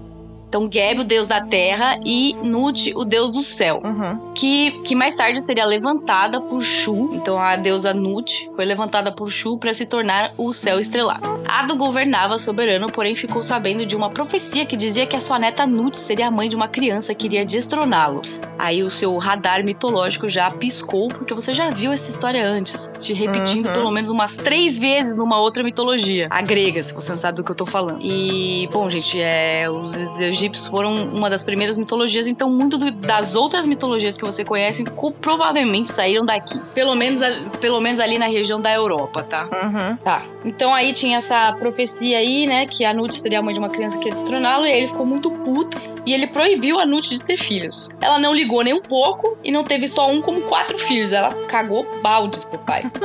Então, 0.49 0.67
Geb, 0.69 1.01
o 1.01 1.03
deus 1.03 1.27
da 1.27 1.45
terra, 1.45 1.99
e 2.03 2.35
Nut, 2.43 2.91
o 2.95 3.05
deus 3.05 3.29
do 3.29 3.43
céu. 3.43 3.79
Uhum. 3.83 4.33
Que, 4.33 4.71
que 4.83 4.95
mais 4.95 5.13
tarde 5.13 5.39
seria 5.41 5.63
levantada 5.63 6.41
por 6.41 6.59
Shu. 6.61 7.11
Então, 7.13 7.37
a 7.39 7.55
deusa 7.55 7.93
Nut 7.93 8.49
foi 8.55 8.65
levantada 8.65 9.11
por 9.11 9.29
Shu 9.29 9.59
para 9.59 9.71
se 9.73 9.85
tornar 9.85 10.31
o 10.37 10.51
céu 10.51 10.79
estrelado. 10.79 11.39
Ado 11.47 11.75
governava 11.77 12.39
soberano, 12.39 12.91
porém 12.91 13.15
ficou 13.15 13.43
sabendo 13.43 13.85
de 13.85 13.95
uma 13.95 14.09
profecia 14.09 14.65
que 14.65 14.75
dizia 14.75 15.05
que 15.05 15.15
a 15.15 15.21
sua 15.21 15.37
neta 15.37 15.67
Nut 15.67 15.97
seria 15.99 16.27
a 16.27 16.31
mãe 16.31 16.49
de 16.49 16.55
uma 16.55 16.67
criança 16.67 17.13
que 17.13 17.27
iria 17.27 17.45
destroná-lo. 17.45 18.23
Aí 18.57 18.83
o 18.83 18.89
seu 18.89 19.15
radar 19.17 19.63
mitológico 19.63 20.27
já 20.27 20.49
piscou, 20.49 21.07
porque 21.07 21.33
você 21.33 21.53
já 21.53 21.69
viu 21.69 21.93
essa 21.93 22.09
história 22.09 22.45
antes, 22.45 22.91
te 22.99 23.13
repetindo 23.13 23.67
Uhum. 23.67 23.73
pelo 23.73 23.91
menos 23.91 24.09
umas 24.09 24.35
três 24.35 24.77
vezes 24.77 25.15
numa 25.15 25.39
outra 25.39 25.63
mitologia. 25.63 26.27
A 26.29 26.41
grega, 26.41 26.81
se 26.83 26.93
você 26.93 27.09
não 27.11 27.17
sabe 27.17 27.37
do 27.37 27.43
que 27.43 27.51
eu 27.51 27.55
tô 27.55 27.65
falando. 27.65 27.99
E, 28.01 28.67
bom, 28.71 28.89
gente, 28.89 29.21
é, 29.21 29.69
os 29.69 29.93
egípcios 30.39 30.67
foram 30.67 30.95
uma 30.95 31.29
das 31.29 31.43
primeiras 31.43 31.77
mitologias, 31.77 32.27
então 32.27 32.49
muito 32.49 32.77
do- 32.77 32.91
das 32.91 33.35
outras 33.35 33.67
mitologias 33.67 34.15
que 34.15 34.23
você 34.23 34.43
conhece 34.45 34.83
co- 34.85 35.11
provavelmente 35.11 35.91
saíram 35.91 36.25
daqui. 36.25 36.57
Pelo 36.73 36.95
menos, 36.95 37.19
pelo 37.59 37.79
menos 37.81 37.99
ali 37.99 38.17
na 38.17 38.27
região 38.27 38.59
da 38.61 38.71
Europa, 38.73 39.23
tá? 39.23 39.43
Uhum. 39.43 39.97
Tá. 39.97 40.23
Então 40.45 40.73
aí 40.73 40.93
tinha 40.93 41.17
essa 41.17 41.51
profecia 41.53 42.17
aí, 42.17 42.45
né? 42.47 42.65
Que 42.65 42.85
a 42.85 42.93
Nut 42.93 43.19
seria 43.19 43.39
a 43.39 43.41
mãe 43.41 43.53
de 43.53 43.59
uma 43.59 43.69
criança 43.69 43.97
que 43.97 44.07
ia 44.09 44.13
destroná-lo. 44.13 44.65
E 44.65 44.71
aí 44.71 44.77
ele 44.79 44.87
ficou 44.87 45.05
muito 45.05 45.29
puto. 45.31 45.77
E 46.05 46.13
ele 46.13 46.27
proibiu 46.27 46.79
a 46.79 46.85
Nut 46.85 47.09
de 47.09 47.21
ter 47.21 47.37
filhos. 47.37 47.89
Ela 48.01 48.17
não 48.17 48.33
ligou 48.33 48.63
nem 48.63 48.73
um 48.73 48.81
pouco. 48.81 49.37
E 49.43 49.51
não 49.51 49.63
teve 49.63 49.87
só 49.87 50.09
um, 50.09 50.21
como 50.21 50.41
quatro 50.41 50.77
filhos. 50.79 51.11
Ela 51.11 51.33
cagou 51.47 51.85
baldes 52.01 52.43
pro 52.43 52.57
pai. 52.59 52.83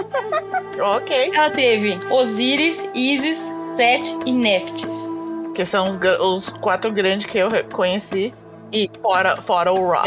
Ok. 0.97 1.31
Ela 1.33 1.51
teve 1.51 1.97
Osíris, 2.11 2.85
Isis, 2.94 3.53
Set 3.77 4.16
e 4.27 4.33
Neftis. 4.33 5.12
Que 5.55 5.64
são 5.64 5.88
os, 5.88 5.99
os 6.21 6.49
quatro 6.49 6.93
grandes 6.93 7.27
que 7.27 7.38
eu 7.38 7.49
conheci. 7.73 8.35
E- 8.73 8.90
Fora, 9.01 9.37
fora 9.37 9.73
o 9.73 9.88
Ra. 9.88 10.03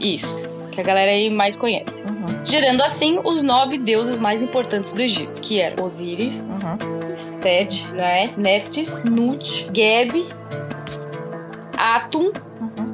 Isso. 0.00 0.36
Que 0.72 0.80
a 0.80 0.84
galera 0.84 1.10
aí 1.12 1.30
mais 1.30 1.56
conhece. 1.56 2.04
Uhum. 2.04 2.44
Gerando 2.44 2.82
assim 2.82 3.20
os 3.24 3.42
nove 3.42 3.78
deuses 3.78 4.18
mais 4.20 4.42
importantes 4.42 4.92
do 4.92 5.00
Egito. 5.00 5.40
Que 5.40 5.60
eram 5.60 5.84
Osíris, 5.84 6.40
Uhum. 6.40 7.16
Set, 7.16 7.86
né? 7.92 8.30
Neftis, 8.36 9.02
Nut, 9.04 9.68
Geb, 9.72 10.24
Atum. 11.76 12.32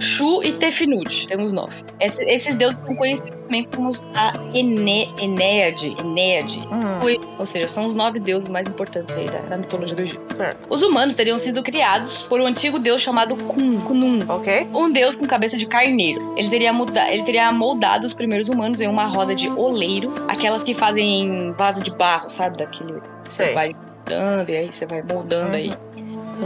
Shu 0.04 0.42
e 0.42 0.52
Tefnut. 0.52 1.26
Temos 1.26 1.52
nove. 1.52 1.82
Esse- 1.98 2.24
esses 2.24 2.54
deuses 2.54 2.78
são 2.84 2.94
conhecidos 2.94 3.30
também 3.40 3.64
como 3.74 3.88
a 4.16 4.32
Ene, 4.56 5.08
Enéade. 5.20 5.94
Enéade. 5.98 6.60
Uhum. 6.70 7.20
Ou 7.38 7.46
seja, 7.46 7.66
são 7.68 7.86
os 7.86 7.94
nove 7.94 8.18
deuses 8.20 8.48
mais 8.50 8.68
importantes 8.68 9.14
aí 9.16 9.28
da, 9.28 9.38
da 9.40 9.56
mitologia 9.56 9.96
do 9.96 10.02
Egito. 10.02 10.36
Certo. 10.36 10.66
Os 10.70 10.82
humanos 10.82 11.14
teriam 11.14 11.38
sido 11.38 11.62
criados 11.62 12.22
por 12.22 12.40
um 12.40 12.46
antigo 12.46 12.78
deus 12.78 13.00
chamado 13.00 13.34
Kun, 13.36 13.80
Kunun. 13.80 14.24
Ok. 14.28 14.68
Um 14.74 14.90
deus 14.92 15.16
com 15.16 15.26
cabeça 15.26 15.56
de 15.56 15.66
carneiro. 15.66 16.34
Ele 16.36 16.48
teria, 16.48 16.72
muda, 16.72 17.10
ele 17.10 17.22
teria 17.22 17.50
moldado 17.52 18.06
os 18.06 18.14
primeiros 18.14 18.48
humanos 18.48 18.80
em 18.80 18.88
uma 18.88 19.06
roda 19.06 19.34
de 19.34 19.48
oleiro. 19.50 20.12
Aquelas 20.28 20.62
que 20.62 20.74
fazem 20.74 21.22
em 21.22 21.52
vaso 21.52 21.82
de 21.82 21.90
barro, 21.90 22.28
sabe? 22.28 22.58
Daquele 22.58 22.92
que 22.94 23.32
você 23.32 23.44
Sei. 23.46 23.54
vai 23.54 23.74
moldando 24.06 24.50
e 24.50 24.56
aí 24.56 24.70
você 24.72 24.84
vai 24.86 25.02
moldando 25.02 25.48
Uhum. 25.50 25.54
aí. 25.54 25.72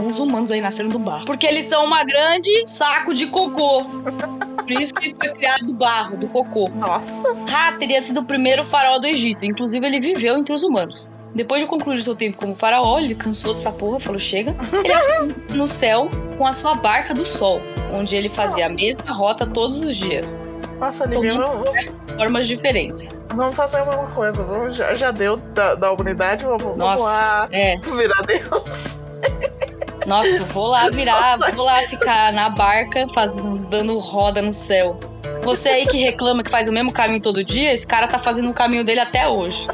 Os 0.07 0.19
humanos 0.19 0.51
aí 0.51 0.61
nasceram 0.61 0.89
do 0.89 0.99
barro. 0.99 1.25
Porque 1.25 1.45
eles 1.47 1.65
são 1.65 1.83
uma 1.85 2.03
grande 2.03 2.49
saco 2.67 3.13
de 3.13 3.27
cocô. 3.27 3.83
Por 3.83 4.71
isso 4.71 4.93
que 4.93 5.15
foi 5.15 5.29
criado 5.33 5.65
do 5.65 5.73
barro, 5.73 6.17
do 6.17 6.27
cocô. 6.27 6.69
Nossa. 6.75 7.05
Ra 7.47 7.71
teria 7.73 7.99
sido 8.01 8.19
o 8.21 8.23
primeiro 8.23 8.63
faraó 8.63 8.99
do 8.99 9.07
Egito. 9.07 9.45
Inclusive, 9.45 9.85
ele 9.85 9.99
viveu 9.99 10.37
entre 10.37 10.53
os 10.53 10.63
humanos. 10.63 11.11
Depois 11.33 11.61
de 11.61 11.67
concluir 11.67 11.99
seu 12.01 12.15
tempo 12.15 12.37
como 12.37 12.55
faraó, 12.55 12.99
ele 12.99 13.13
cansou 13.15 13.53
dessa 13.53 13.71
porra, 13.71 13.99
falou: 13.99 14.17
chega. 14.19 14.55
Ele 14.83 14.93
achou 14.93 15.27
no 15.55 15.67
céu 15.67 16.09
com 16.37 16.45
a 16.47 16.53
sua 16.53 16.73
barca 16.75 17.13
do 17.13 17.25
sol, 17.25 17.61
onde 17.93 18.15
ele 18.15 18.29
fazia 18.29 18.65
a 18.65 18.69
mesma 18.69 19.11
rota 19.13 19.45
todos 19.45 19.79
os 19.81 19.95
dias, 19.95 20.41
Nossa, 20.79 21.07
Tomando- 21.07 21.37
vamos, 21.45 21.65
vamos- 21.65 21.93
formas 22.17 22.47
diferentes. 22.47 23.19
vamos 23.35 23.55
fazer 23.55 23.77
a 23.77 23.85
mesma 23.85 24.07
coisa. 24.07 24.43
Vamos, 24.43 24.75
já, 24.75 24.95
já 24.95 25.11
deu 25.11 25.37
da, 25.37 25.75
da 25.75 25.91
humanidade, 25.91 26.43
vamos, 26.45 26.63
vamos 26.63 26.77
Nossa, 26.79 27.03
lá 27.03 27.47
é. 27.51 27.77
virar 27.77 28.21
Deus. 28.25 28.99
Nossa, 30.09 30.43
vou 30.45 30.67
lá 30.67 30.89
virar, 30.89 31.37
vou 31.55 31.63
lá 31.65 31.81
ficar 31.83 32.33
na 32.33 32.49
barca, 32.49 33.05
fazendo, 33.07 33.59
dando 33.67 33.97
roda 33.99 34.41
no 34.41 34.51
céu. 34.51 34.99
Você 35.43 35.69
aí 35.69 35.85
que 35.87 35.97
reclama 35.97 36.43
que 36.43 36.49
faz 36.49 36.67
o 36.67 36.71
mesmo 36.71 36.91
caminho 36.91 37.21
todo 37.21 37.43
dia, 37.45 37.71
esse 37.71 37.85
cara 37.85 38.07
tá 38.07 38.17
fazendo 38.17 38.49
o 38.49 38.53
caminho 38.53 38.83
dele 38.83 38.99
até 39.01 39.27
hoje. 39.27 39.67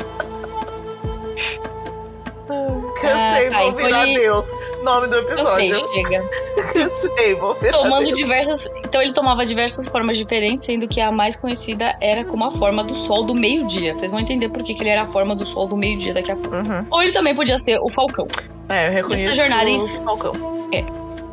Cansei, 3.01 3.47
Ah, 3.47 3.51
tá, 3.51 3.59
vou 3.63 3.71
virar 3.73 4.07
ele- 4.07 4.19
Deus. 4.19 4.45
Nome 4.85 5.07
do 5.07 5.15
Eu 5.15 5.45
sei, 5.47 5.71
episódio. 5.71 5.93
chega. 5.93 6.23
Cansei, 6.71 7.35
vou 7.35 7.55
virar 7.55 7.77
Tomando 7.79 8.13
diversas. 8.13 8.69
Então 8.83 9.01
ele 9.01 9.11
tomava 9.13 9.45
diversas 9.45 9.87
formas 9.87 10.15
diferentes, 10.15 10.65
sendo 10.65 10.87
que 10.87 11.01
a 11.01 11.11
mais 11.11 11.35
conhecida 11.35 11.97
era 11.99 12.23
como 12.23 12.45
a 12.45 12.51
forma 12.51 12.83
do 12.83 12.93
sol 12.95 13.23
do 13.23 13.33
meio-dia. 13.33 13.97
Vocês 13.97 14.11
vão 14.11 14.19
entender 14.19 14.49
por 14.49 14.61
que, 14.61 14.75
que 14.75 14.83
ele 14.83 14.91
era 14.91 15.01
a 15.01 15.07
forma 15.07 15.35
do 15.35 15.45
sol 15.45 15.67
do 15.67 15.75
meio-dia 15.75 16.13
daqui 16.13 16.31
a 16.31 16.35
pouco. 16.35 16.55
Uhum. 16.55 16.85
Ou 16.91 17.01
ele 17.01 17.11
também 17.11 17.33
podia 17.35 17.57
ser 17.57 17.79
o 17.81 17.89
falcão. 17.89 18.27
É, 18.69 18.87
eu 18.87 18.91
reconheço 18.91 19.33
jornada, 19.33 19.67
hein? 19.67 19.81
o 19.81 19.87
Falcão. 19.87 20.69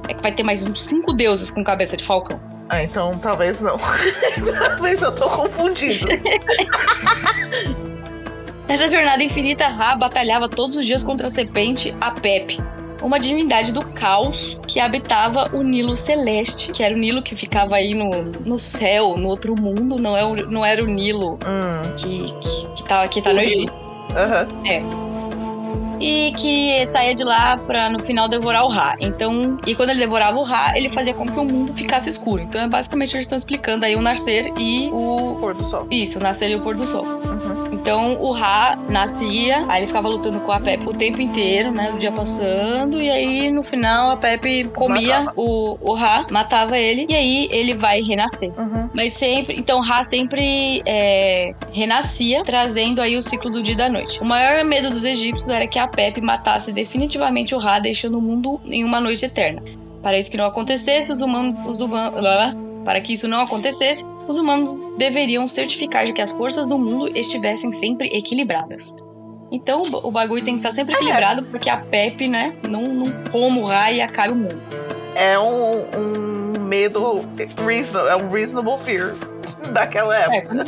É 0.09 0.15
que 0.15 0.23
vai 0.23 0.33
ter 0.33 0.43
mais 0.43 0.65
uns 0.65 0.81
cinco 0.81 1.12
deuses 1.12 1.51
com 1.51 1.62
cabeça 1.62 1.97
de 1.97 2.05
falcão. 2.05 2.41
Ah, 2.69 2.83
então 2.83 3.19
talvez 3.19 3.61
não. 3.61 3.77
talvez 4.59 5.03
eu 5.03 5.15
tô 5.15 5.29
confundido. 5.29 6.07
Nessa 8.69 8.88
jornada 8.88 9.23
infinita, 9.23 9.69
Ra 9.69 9.95
batalhava 9.97 10.49
todos 10.49 10.79
os 10.79 10.87
dias 10.87 11.05
contra 11.05 11.27
a 11.27 11.31
serpente 11.31 11.95
Apep, 12.01 12.59
uma 13.03 13.19
divindade 13.19 13.73
do 13.73 13.83
caos 13.85 14.59
que 14.67 14.79
habitava 14.81 15.51
o 15.53 15.62
Nilo 15.62 15.97
Celeste, 15.97 16.71
que 16.73 16.83
era 16.83 16.95
o 16.95 16.99
Nilo 16.99 17.23
que 17.23 17.35
ficava 17.35 17.77
aí 17.77 17.95
no, 17.95 18.23
no 18.45 18.59
céu, 18.59 19.17
no 19.17 19.29
outro 19.29 19.55
mundo, 19.61 19.99
não, 19.99 20.17
é 20.17 20.25
o, 20.25 20.35
não 20.51 20.65
era 20.65 20.83
o 20.83 20.87
Nilo 20.87 21.35
hum, 21.35 21.95
que, 21.97 22.33
que, 22.41 22.67
que, 22.77 22.85
tá, 22.85 23.07
que 23.09 23.23
tá 23.23 23.33
no 23.33 23.38
O. 23.41 23.43
Egito. 23.43 23.73
aham. 24.17 24.49
e 26.01 26.33
que 26.33 26.85
saía 26.88 27.15
de 27.15 27.23
lá 27.23 27.57
pra 27.59 27.88
no 27.88 27.99
final 28.01 28.27
devorar 28.29 28.65
o 28.65 28.69
Ra. 28.69 28.97
Então, 28.99 29.57
e 29.65 29.75
quando 29.75 29.91
ele 29.91 30.01
devorava 30.01 30.37
o 30.37 30.43
Ra, 30.43 30.77
ele 30.77 30.88
fazia 30.88 31.15
com 31.15 31.25
que 31.27 31.38
o 31.38 31.45
mundo 31.45 31.73
ficasse 31.73 32.09
escuro. 32.09 32.43
Então, 32.43 32.61
é 32.61 32.67
basicamente 32.69 33.15
eles 33.15 33.25
estão 33.25 33.38
explicando 33.38 33.85
aí 33.85 33.95
o 33.95 34.03
nascer 34.03 34.53
e 34.59 34.88
o 34.93 35.37
Pôr 35.38 35.55
do 35.55 35.65
sol. 35.65 35.87
isso, 35.91 36.19
o 36.19 36.23
nascer 36.23 36.51
e 36.51 36.57
o 36.57 36.61
pôr 36.61 36.75
do 36.75 36.85
sol. 36.85 37.07
Então 37.83 38.16
o 38.21 38.31
Ra 38.31 38.79
nascia, 38.88 39.64
aí 39.68 39.81
ele 39.81 39.88
ficava 39.88 40.09
lutando 40.09 40.38
com 40.38 40.53
a 40.53 40.61
Pepe 40.61 40.88
o 40.88 40.95
tempo 40.95 41.21
inteiro, 41.21 41.73
né? 41.73 41.90
O 41.92 41.99
dia 41.99 42.12
passando, 42.12 43.03
e 43.03 43.11
aí 43.11 43.51
no 43.51 43.64
final 43.64 44.12
a 44.12 44.16
Pepe 44.16 44.71
comia 44.73 45.18
Matava. 45.18 45.33
o, 45.37 45.79
o 45.81 45.92
Ra, 45.92 46.25
matava 46.31 46.79
ele, 46.79 47.07
e 47.09 47.14
aí 47.14 47.49
ele 47.51 47.75
vai 47.75 48.01
renascer. 48.01 48.53
Uhum. 48.57 48.88
Mas 48.95 49.14
sempre. 49.14 49.59
Então 49.59 49.81
Ra 49.81 50.05
sempre 50.05 50.81
é, 50.87 51.53
renascia, 51.73 52.45
trazendo 52.45 53.03
aí 53.03 53.16
o 53.16 53.23
ciclo 53.23 53.51
do 53.51 53.61
dia 53.61 53.75
e 53.75 53.77
da 53.77 53.88
noite. 53.88 54.21
O 54.23 54.25
maior 54.25 54.64
medo 54.64 54.88
dos 54.88 55.03
egípcios 55.03 55.49
era 55.49 55.66
que 55.66 55.79
a 55.79 55.88
Pepe 55.88 56.21
matasse 56.21 56.71
definitivamente 56.71 57.53
o 57.53 57.59
Ra, 57.59 57.81
deixando 57.81 58.16
o 58.16 58.23
mundo 58.23 58.61
em 58.64 58.85
uma 58.85 59.01
noite 59.01 59.25
eterna. 59.25 59.61
Para 60.01 60.16
isso 60.16 60.31
que 60.31 60.37
não 60.37 60.47
acontecesse, 60.47 61.11
os 61.11 61.21
humanos. 61.21 61.59
Os 61.66 61.81
humanos 61.81 62.14
para 62.85 63.01
que 63.01 63.12
isso 63.12 63.29
não 63.29 63.40
acontecesse, 63.40 64.05
os 64.27 64.38
humanos 64.38 64.75
deveriam 64.97 65.47
certificar 65.49 66.05
de 66.05 66.12
que 66.12 66.23
as 66.23 66.33
forças 66.33 66.66
do 66.66 66.79
mundo 66.79 67.16
estivessem 67.16 67.73
sempre 67.73 68.09
equilibradas. 68.09 68.95
Então 69.51 69.83
o 69.83 70.11
bagulho 70.11 70.42
tem 70.42 70.55
que 70.55 70.61
estar 70.61 70.73
sempre 70.73 70.95
equilibrado, 70.95 71.42
porque 71.45 71.68
a 71.68 71.77
Pepe, 71.77 72.27
né, 72.27 72.57
não, 72.68 72.83
não 72.83 73.07
coma 73.31 73.61
o 73.61 73.64
Ra 73.64 73.92
e 73.92 74.01
acabe 74.01 74.33
o 74.33 74.37
mundo. 74.37 74.61
É 75.14 75.38
um, 75.38 75.85
um 75.95 76.64
medo 76.64 77.23
reasonable, 77.62 78.11
é 78.11 78.16
um 78.16 78.31
reasonable 78.31 78.83
fear 78.83 79.14
daquela 79.73 80.16
época. 80.16 80.37
É, 80.37 80.40
quando, 80.40 80.64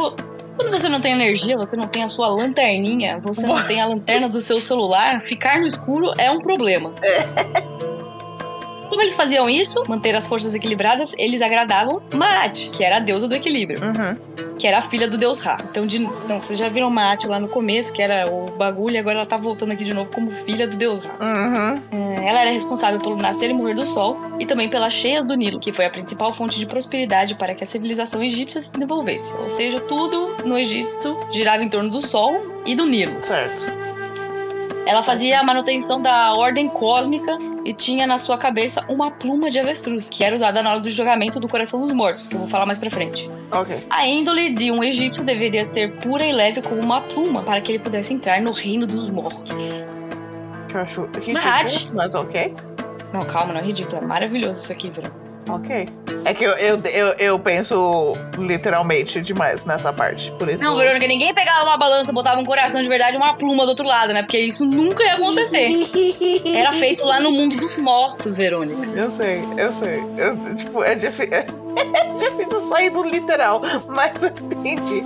quando 0.58 0.70
você 0.70 0.88
não 0.88 1.00
tem 1.00 1.14
energia, 1.14 1.56
você 1.56 1.76
não 1.76 1.86
tem 1.86 2.02
a 2.02 2.08
sua 2.08 2.28
lanterninha, 2.28 3.18
você 3.22 3.46
não 3.46 3.64
tem 3.64 3.80
a 3.80 3.86
lanterna 3.86 4.28
do 4.28 4.40
seu 4.40 4.60
celular, 4.60 5.18
ficar 5.20 5.58
no 5.58 5.66
escuro 5.66 6.12
é 6.18 6.30
um 6.30 6.38
problema. 6.38 6.92
Como 8.88 9.00
eles 9.02 9.14
faziam 9.14 9.48
isso, 9.48 9.82
manter 9.88 10.14
as 10.14 10.26
forças 10.26 10.54
equilibradas, 10.54 11.14
eles 11.18 11.42
agradavam 11.42 12.00
Maat, 12.14 12.70
que 12.70 12.84
era 12.84 12.96
a 12.96 13.00
deusa 13.00 13.26
do 13.28 13.34
equilíbrio, 13.34 13.78
Uhum. 13.82 14.16
que 14.58 14.66
era 14.66 14.78
a 14.78 14.82
filha 14.82 15.08
do 15.08 15.18
deus 15.18 15.40
Ra. 15.40 15.58
Então, 15.70 15.86
de, 15.86 15.98
vocês 16.28 16.58
já 16.58 16.68
viram 16.68 16.90
Maat 16.90 17.24
lá 17.26 17.38
no 17.40 17.48
começo, 17.48 17.92
que 17.92 18.00
era 18.02 18.30
o 18.30 18.46
bagulho, 18.56 18.96
e 18.96 18.98
agora 18.98 19.16
ela 19.18 19.26
tá 19.26 19.36
voltando 19.36 19.72
aqui 19.72 19.84
de 19.84 19.92
novo 19.94 20.12
como 20.12 20.30
filha 20.30 20.66
do 20.68 20.76
deus 20.76 21.04
Ra. 21.06 21.14
Uhum. 21.20 21.82
É, 22.22 22.28
Ela 22.28 22.40
era 22.40 22.50
responsável 22.50 22.98
pelo 23.00 23.16
nascer 23.16 23.50
e 23.50 23.52
morrer 23.52 23.74
do 23.74 23.84
sol 23.84 24.16
e 24.38 24.46
também 24.46 24.68
pelas 24.68 24.92
cheias 24.92 25.24
do 25.24 25.34
Nilo, 25.34 25.58
que 25.60 25.72
foi 25.72 25.84
a 25.84 25.90
principal 25.90 26.32
fonte 26.32 26.58
de 26.58 26.66
prosperidade 26.66 27.34
para 27.34 27.54
que 27.54 27.62
a 27.62 27.66
civilização 27.66 28.22
egípcia 28.22 28.60
se 28.60 28.72
desenvolvesse. 28.72 29.34
Ou 29.38 29.48
seja, 29.48 29.80
tudo 29.80 30.36
no 30.44 30.58
Egito 30.58 31.18
girava 31.30 31.62
em 31.62 31.68
torno 31.68 31.90
do 31.90 32.00
sol 32.00 32.62
e 32.64 32.74
do 32.74 32.86
Nilo. 32.86 33.16
Certo. 33.22 33.66
Ela 34.86 35.02
fazia 35.02 35.40
a 35.40 35.42
manutenção 35.42 36.00
da 36.00 36.34
ordem 36.34 36.68
cósmica 36.68 37.36
e 37.64 37.72
tinha 37.72 38.06
na 38.06 38.18
sua 38.18 38.36
cabeça 38.36 38.84
uma 38.88 39.10
pluma 39.10 39.50
de 39.50 39.58
avestruz, 39.58 40.10
que 40.10 40.22
era 40.22 40.36
usada 40.36 40.62
na 40.62 40.72
hora 40.72 40.80
do 40.80 40.90
julgamento 40.90 41.40
do 41.40 41.48
coração 41.48 41.80
dos 41.80 41.90
mortos, 41.90 42.28
que 42.28 42.34
eu 42.34 42.40
vou 42.40 42.48
falar 42.48 42.66
mais 42.66 42.78
pra 42.78 42.90
frente. 42.90 43.28
Ok. 43.50 43.78
A 43.88 44.06
índole 44.06 44.52
de 44.52 44.70
um 44.70 44.84
egípcio 44.84 45.24
deveria 45.24 45.64
ser 45.64 45.90
pura 45.96 46.24
e 46.26 46.32
leve 46.32 46.60
como 46.60 46.80
uma 46.82 47.00
pluma, 47.00 47.42
para 47.42 47.60
que 47.62 47.72
ele 47.72 47.78
pudesse 47.78 48.12
entrar 48.12 48.40
no 48.42 48.52
reino 48.52 48.86
dos 48.86 49.08
mortos. 49.08 49.64
Que 50.68 50.76
eu 50.76 50.80
acho 50.82 51.02
ridículo, 51.06 51.34
Mas- 51.42 51.90
mas 51.92 52.14
ok. 52.14 52.54
Não, 53.12 53.22
calma, 53.22 53.54
não 53.54 53.60
é 53.60 53.64
ridículo, 53.64 53.96
é 53.98 54.00
maravilhoso 54.04 54.60
isso 54.64 54.72
aqui, 54.72 54.90
Verão. 54.90 55.23
Ok. 55.48 55.88
É 56.24 56.32
que 56.32 56.44
eu, 56.44 56.52
eu, 56.52 56.80
eu, 56.84 57.08
eu 57.18 57.38
penso 57.38 58.12
literalmente 58.38 59.20
demais 59.20 59.64
nessa 59.64 59.92
parte. 59.92 60.32
Por 60.38 60.48
isso. 60.48 60.62
Não, 60.62 60.76
Verônica, 60.76 61.06
ninguém 61.06 61.34
pegava 61.34 61.64
uma 61.64 61.76
balança, 61.76 62.12
botava 62.12 62.40
um 62.40 62.44
coração 62.44 62.82
de 62.82 62.88
verdade 62.88 63.16
e 63.16 63.18
uma 63.18 63.34
pluma 63.34 63.64
do 63.64 63.70
outro 63.70 63.86
lado, 63.86 64.12
né? 64.12 64.22
Porque 64.22 64.38
isso 64.38 64.64
nunca 64.64 65.02
ia 65.04 65.14
acontecer. 65.14 65.68
Era 66.56 66.72
feito 66.72 67.04
lá 67.04 67.20
no 67.20 67.30
mundo 67.30 67.56
dos 67.56 67.76
mortos, 67.76 68.36
Verônica. 68.36 68.88
Eu 68.98 69.10
sei, 69.12 69.42
eu 69.58 69.72
sei. 69.72 70.02
Eu, 70.16 70.54
tipo, 70.56 70.82
é 70.82 70.94
difícil. 70.94 71.32
É 71.74 72.04
difícil 72.16 72.68
sair 72.68 72.90
do 72.90 73.02
literal, 73.02 73.60
mas 73.88 74.12
eu 74.22 74.28
entendi. 74.28 75.00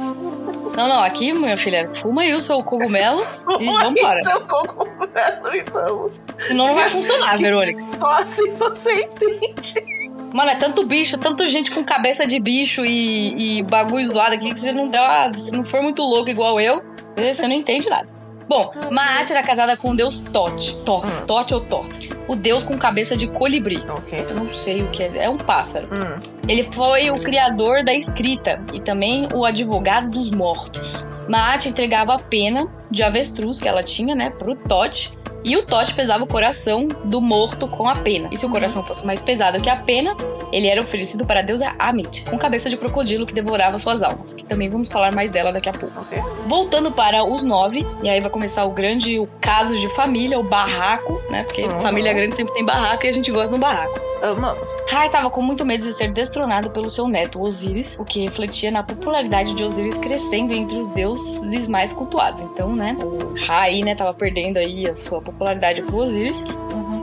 Não, 0.77 0.87
não, 0.87 1.03
aqui, 1.03 1.33
minha 1.33 1.57
filha, 1.57 1.89
fuma 1.95 2.23
aí 2.23 2.35
o 2.35 2.41
seu 2.41 2.63
cogumelo 2.63 3.27
e 3.59 3.67
vambora. 3.67 4.21
Então, 4.21 4.47
cogumelo, 4.47 5.55
então. 5.55 6.11
Senão 6.47 6.69
não 6.69 6.75
vai 6.75 6.89
funcionar, 6.89 7.37
Verônica. 7.39 7.83
Só 7.99 8.23
assim 8.23 8.55
você 8.55 9.03
entende. 9.03 10.08
Mano, 10.33 10.51
é 10.51 10.57
tanto 10.57 10.85
bicho, 10.87 11.17
tanto 11.19 11.47
gente 11.47 11.71
com 11.71 11.85
cabeça 11.85 12.27
de 12.27 12.39
bicho 12.39 12.85
e, 12.85 13.59
e 13.59 13.63
bagulho 13.63 14.05
zoado 14.05 14.35
aqui 14.35 14.53
que 14.53 14.59
você 14.59 14.73
não 14.73 14.89
dá. 14.89 15.33
Se 15.35 15.53
não 15.53 15.65
for 15.65 15.83
muito 15.83 16.03
louco 16.03 16.31
igual 16.31 16.61
eu, 16.61 16.83
você 17.17 17.47
não 17.47 17.55
entende 17.55 17.89
nada. 17.89 18.19
Bom, 18.49 18.73
Maat 18.91 19.31
era 19.31 19.43
casada 19.43 19.77
com 19.77 19.91
o 19.91 19.97
deus 19.97 20.21
Tot. 20.21 20.75
Tot, 20.85 21.07
Hum. 21.07 21.27
Tot 21.27 21.55
ou 21.55 21.61
Tot. 21.61 22.11
O 22.27 22.35
deus 22.35 22.65
com 22.65 22.79
cabeça 22.79 23.15
de 23.15 23.27
colibri. 23.29 23.79
Ok. 23.91 24.19
Eu 24.19 24.35
não 24.35 24.49
sei 24.49 24.81
o 24.81 24.89
que 24.89 25.03
é. 25.03 25.25
É 25.25 25.29
um 25.29 25.37
pássaro. 25.37 25.87
Hum. 25.93 26.21
Ele 26.49 26.63
foi 26.63 27.11
o 27.11 27.19
criador 27.19 27.85
da 27.85 27.93
escrita 27.93 28.65
e 28.73 28.81
também 28.81 29.29
o 29.35 29.45
advogado 29.45 30.09
dos 30.11 30.31
mortos. 30.31 31.07
Maat 31.29 31.67
entregava 31.67 32.15
a 32.15 32.19
pena 32.19 32.67
de 32.91 33.03
avestruz 33.03 33.61
que 33.61 33.69
ela 33.69 33.83
tinha, 33.83 34.15
né, 34.15 34.31
pro 34.31 34.57
Tot. 34.57 35.13
E 35.45 35.57
o 35.57 35.63
Tot 35.63 35.95
pesava 35.95 36.25
o 36.25 36.27
coração 36.27 36.89
do 37.05 37.21
morto 37.21 37.69
com 37.69 37.89
a 37.89 37.95
pena. 37.95 38.29
E 38.33 38.37
se 38.37 38.45
o 38.45 38.51
coração 38.51 38.83
fosse 38.85 39.07
mais 39.07 39.23
pesado 39.23 39.63
que 39.63 39.71
a 39.71 39.77
pena, 39.77 40.17
ele 40.53 40.67
era 40.67 40.81
oferecido 40.81 41.25
para 41.25 41.41
a 41.41 41.43
deusa 41.43 41.73
Amit, 41.79 42.25
com 42.29 42.37
cabeça 42.37 42.69
de 42.69 42.77
crocodilo 42.77 43.25
que 43.25 43.33
devorava 43.33 43.79
suas 43.79 44.03
almas. 44.03 44.35
Que 44.35 44.45
também 44.45 44.69
vamos 44.69 44.89
falar 44.89 45.13
mais 45.15 45.31
dela 45.31 45.53
daqui 45.53 45.69
a 45.69 45.73
pouco. 45.73 46.01
Ok. 46.01 46.19
Voltando 46.47 46.91
para 46.91 47.25
os 47.25 47.45
nove, 47.45 47.87
e 48.03 48.09
aí 48.09 48.21
vai 48.21 48.31
começar 48.31 48.65
o 48.65 48.71
grande 48.71 49.19
o 49.19 49.27
caso 49.41 49.79
de 49.79 49.89
família, 49.91 50.39
o 50.39 50.43
barraco, 50.43 51.23
né? 51.31 51.45
Porque 51.45 51.63
Uhum. 51.63 51.81
família 51.83 52.13
grande 52.13 52.35
sempre 52.37 52.55
tem 52.55 52.65
barraco 52.65 53.07
e 53.07 53.09
a 53.09 53.13
gente 53.13 53.31
gosta 53.31 53.51
de 53.51 53.55
um 53.57 53.61
barraco. 53.61 54.08
Amamos. 54.23 54.69
Ra 54.91 55.07
estava 55.07 55.31
com 55.31 55.41
muito 55.43 55.65
medo 55.65 55.83
de 55.83 55.93
ser 55.93 56.13
destronado 56.13 56.71
pelo 56.71 56.91
seu 56.91 57.07
neto 57.07 57.41
Osíris, 57.41 57.97
o 57.99 58.05
que 58.05 58.21
refletia 58.21 58.71
na 58.71 58.83
popularidade 58.83 59.55
de 59.55 59.63
Osíris 59.63 59.97
crescendo 59.97 60.53
entre 60.53 60.79
os 60.79 60.87
deuses 60.89 61.69
mais 61.69 61.93
cultuados. 61.93 62.41
Então, 62.41 62.75
né, 62.75 62.97
o 63.01 63.35
Ra 63.47 63.61
aí, 63.61 63.83
né, 63.83 63.95
tava 63.95 64.13
perdendo 64.13 64.57
aí 64.59 64.89
a 64.89 64.95
sua 64.95 65.21
popularidade 65.23 65.83
pro 65.83 65.99
Osíris. 65.99 66.45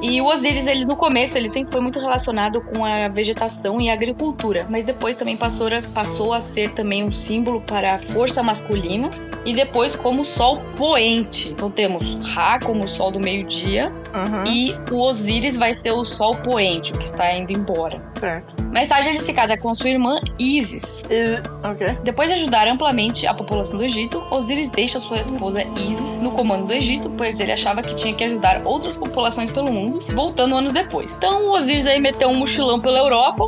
E 0.05 0.21
o 0.21 0.25
Osíris, 0.25 0.67
ele 0.67 0.85
no 0.85 0.95
começo, 0.95 1.37
ele 1.37 1.49
sempre 1.49 1.71
foi 1.71 1.81
muito 1.81 1.99
relacionado 1.99 2.61
com 2.61 2.85
a 2.85 3.07
vegetação 3.07 3.81
e 3.81 3.89
a 3.89 3.93
agricultura, 3.93 4.65
mas 4.69 4.85
depois 4.85 5.15
também 5.15 5.35
passou 5.35 5.67
a, 5.67 5.71
passou 5.93 6.33
a 6.33 6.41
ser 6.41 6.71
também 6.73 7.03
um 7.03 7.11
símbolo 7.11 7.59
para 7.61 7.95
a 7.95 7.99
força 7.99 8.43
masculina 8.43 9.09
e 9.45 9.53
depois 9.53 9.95
como 9.95 10.23
sol 10.23 10.61
poente. 10.77 11.49
Então 11.51 11.69
temos 11.71 12.15
Ra 12.33 12.59
como 12.59 12.83
o 12.83 12.87
sol 12.87 13.11
do 13.11 13.19
meio-dia 13.19 13.91
Uhum. 14.15 14.45
e 14.47 14.73
o 14.91 15.01
Osíris 15.01 15.57
vai 15.57 15.73
ser 15.73 15.91
o 15.91 16.05
sol 16.05 16.33
poente, 16.37 16.93
o 16.93 16.97
que 16.97 17.03
está 17.03 17.35
indo 17.35 17.51
embora. 17.51 18.01
Certo. 18.17 18.63
Mais 18.71 18.87
tarde 18.87 19.09
ele 19.09 19.19
se 19.19 19.33
casa 19.33 19.57
com 19.57 19.73
sua 19.73 19.89
irmã 19.89 20.17
Isis. 20.39 21.03
E- 21.09 21.35
Ok. 21.67 21.85
Depois 22.03 22.29
de 22.29 22.35
ajudar 22.37 22.65
amplamente 22.67 23.27
a 23.27 23.33
população 23.33 23.77
do 23.77 23.83
Egito, 23.83 24.23
Osíris 24.31 24.69
deixa 24.69 24.99
sua 25.01 25.19
esposa 25.19 25.63
Isis 25.89 26.19
no 26.21 26.31
comando 26.31 26.65
do 26.67 26.73
Egito, 26.73 27.09
pois 27.17 27.39
ele 27.41 27.51
achava 27.51 27.81
que 27.81 27.93
tinha 27.93 28.13
que 28.13 28.23
ajudar 28.23 28.61
outras 28.63 28.95
populações 28.95 29.51
pelo 29.51 29.71
mundo, 29.71 29.94
voltando 30.13 30.55
anos 30.55 30.71
depois. 30.73 31.17
Então 31.17 31.45
o 31.45 31.51
Osíris 31.51 31.85
aí 31.85 31.99
meteu 31.99 32.29
um 32.29 32.35
mochilão 32.35 32.79
pela 32.79 32.99
Europa 32.99 33.45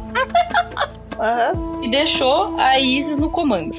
Aham. 1.19 1.81
e 1.83 1.89
deixou 1.89 2.55
a 2.57 2.79
Isis 2.79 3.17
no 3.17 3.29
comando. 3.29 3.75